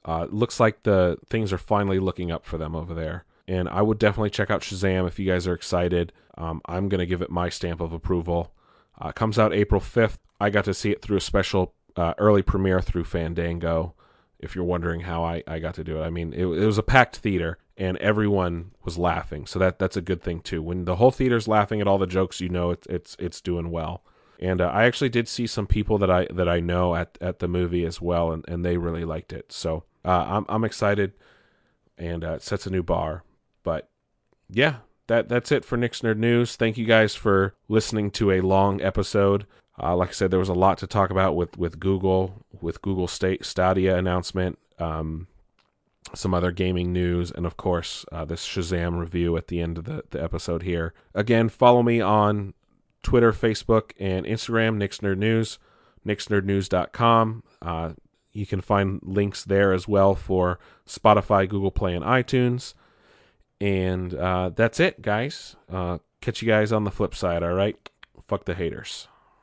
uh, 0.07 0.27
looks 0.31 0.59
like 0.59 0.85
the 0.85 1.19
things 1.27 1.53
are 1.53 1.59
finally 1.59 1.99
looking 1.99 2.31
up 2.31 2.47
for 2.47 2.57
them 2.57 2.75
over 2.75 2.95
there. 2.95 3.25
And 3.49 3.69
I 3.69 3.83
would 3.83 3.99
definitely 3.99 4.31
check 4.31 4.51
out 4.51 4.63
Shazam 4.63 5.07
if 5.07 5.19
you 5.19 5.27
guys 5.27 5.47
are 5.47 5.55
excited. 5.55 6.13
Um, 6.39 6.63
I'm 6.67 6.89
going 6.89 6.99
to 7.01 7.07
give 7.07 7.23
it 7.23 7.31
my 7.31 7.49
stamp 7.49 7.81
of 7.81 7.93
approval. 7.93 8.53
Uh, 8.99 9.13
comes 9.13 9.39
out 9.39 9.53
April 9.53 9.81
5th. 9.81 10.17
I 10.41 10.51
got 10.51 10.65
to 10.65 10.75
see 10.75 10.91
it 10.91 11.03
through 11.03 11.19
a 11.19 11.21
special 11.21 11.75
uh, 11.97 12.15
early 12.19 12.43
premiere 12.43 12.81
through 12.81 13.05
Fandango 13.05 13.95
if 14.39 14.55
you're 14.55 14.65
wondering 14.65 15.01
how 15.01 15.25
I, 15.25 15.43
I 15.47 15.59
got 15.59 15.75
to 15.75 15.85
do 15.85 16.01
it. 16.01 16.05
I 16.05 16.11
mean, 16.11 16.33
it, 16.33 16.47
it 16.47 16.67
was 16.67 16.79
a 16.79 16.83
packed 16.83 17.17
theater 17.17 17.59
and 17.77 17.97
everyone 17.99 18.73
was 18.85 18.99
laughing. 18.99 19.47
So 19.47 19.59
that 19.59 19.79
that's 19.79 19.97
a 19.97 20.03
good 20.03 20.23
thing 20.23 20.41
too. 20.41 20.63
When 20.63 20.85
the 20.85 20.97
whole 20.97 21.11
theater's 21.11 21.49
laughing 21.49 21.81
at 21.81 21.87
all 21.87 21.99
the 21.99 22.07
jokes, 22.07 22.41
you 22.41 22.49
know 22.49 22.71
it's 22.71 22.87
it's 22.87 23.17
it's 23.19 23.41
doing 23.41 23.71
well. 23.71 24.03
And 24.39 24.61
uh, 24.61 24.67
I 24.67 24.85
actually 24.85 25.09
did 25.09 25.29
see 25.29 25.47
some 25.47 25.67
people 25.67 25.99
that 25.99 26.11
I 26.11 26.27
that 26.31 26.49
I 26.49 26.61
know 26.61 26.95
at, 26.95 27.19
at 27.21 27.39
the 27.39 27.49
movie 27.49 27.85
as 27.85 28.01
well, 28.01 28.33
and, 28.33 28.45
and 28.49 28.65
they 28.65 28.77
really 28.77 29.05
liked 29.05 29.33
it. 29.33 29.53
So 29.53 29.85
uh, 30.05 30.25
I'm 30.29 30.47
I'm 30.49 30.65
excited, 30.65 31.13
and 31.99 32.25
uh, 32.25 32.35
it 32.35 32.43
sets 32.43 32.67
a 32.67 32.71
new 32.71 32.83
bar. 32.83 33.25
But 33.63 33.89
yeah, 34.49 34.77
that 35.07 35.29
that's 35.29 35.53
it 35.53 35.65
for 35.65 35.77
Nick's 35.77 36.01
Nerd 36.01 36.19
News. 36.19 36.57
Thank 36.57 36.79
you 36.79 36.87
guys 36.87 37.15
for 37.15 37.55
listening 37.69 38.11
to 38.13 38.31
a 38.31 38.41
long 38.41 38.81
episode. 38.81 39.47
Uh, 39.81 39.95
like 39.97 40.11
I 40.11 40.13
said, 40.13 40.31
there 40.31 40.39
was 40.39 40.49
a 40.49 40.55
lot 40.55 40.79
to 40.79 40.87
talk 40.87 41.11
about 41.11 41.37
with, 41.37 41.57
with 41.59 41.79
Google, 41.79 42.45
with 42.61 42.81
Google 42.81 43.09
State 43.09 43.45
Stadia 43.45 43.97
announcement, 43.97 44.59
um, 44.79 45.27
some 46.15 46.33
other 46.33 46.51
gaming 46.51 46.93
news, 46.93 47.31
and 47.31 47.45
of 47.45 47.57
course, 47.57 48.05
uh, 48.11 48.25
this 48.25 48.47
Shazam 48.47 48.99
review 48.99 49.37
at 49.37 49.49
the 49.49 49.61
end 49.61 49.79
of 49.79 49.85
the, 49.85 50.05
the 50.11 50.23
episode 50.23 50.63
here. 50.63 50.95
Again, 51.15 51.49
follow 51.49 51.83
me 51.83 52.01
on 52.01 52.55
Twitter, 53.03 53.33
Facebook, 53.33 53.93
and 54.01 54.25
Instagram, 54.25 54.77
Nick's 54.77 54.99
Nerd 54.99 55.19
News, 55.19 55.59
nicksnerdnews.com. 56.07 57.43
Uh, 57.61 57.93
you 58.33 58.47
can 58.47 58.61
find 58.61 59.01
links 59.03 59.45
there 59.45 59.73
as 59.73 59.89
well 59.89 60.15
for 60.15 60.59
Spotify, 60.87 61.49
Google 61.49 61.71
Play, 61.71 61.95
and 61.95 62.05
iTunes. 62.05 62.75
And 63.61 64.15
uh, 64.15 64.51
that's 64.51 64.81
it, 64.81 65.03
guys. 65.03 65.57
Uh, 65.71 65.99
catch 66.21 66.43
you 66.43 66.49
guys 66.49 66.73
on 66.73 66.85
the 66.85 66.91
flip 66.91 67.15
side, 67.15 67.43
all 67.43 67.55
right? 67.55 67.77
Fuck 68.21 68.45
the 68.45 68.55
haters. 68.55 69.09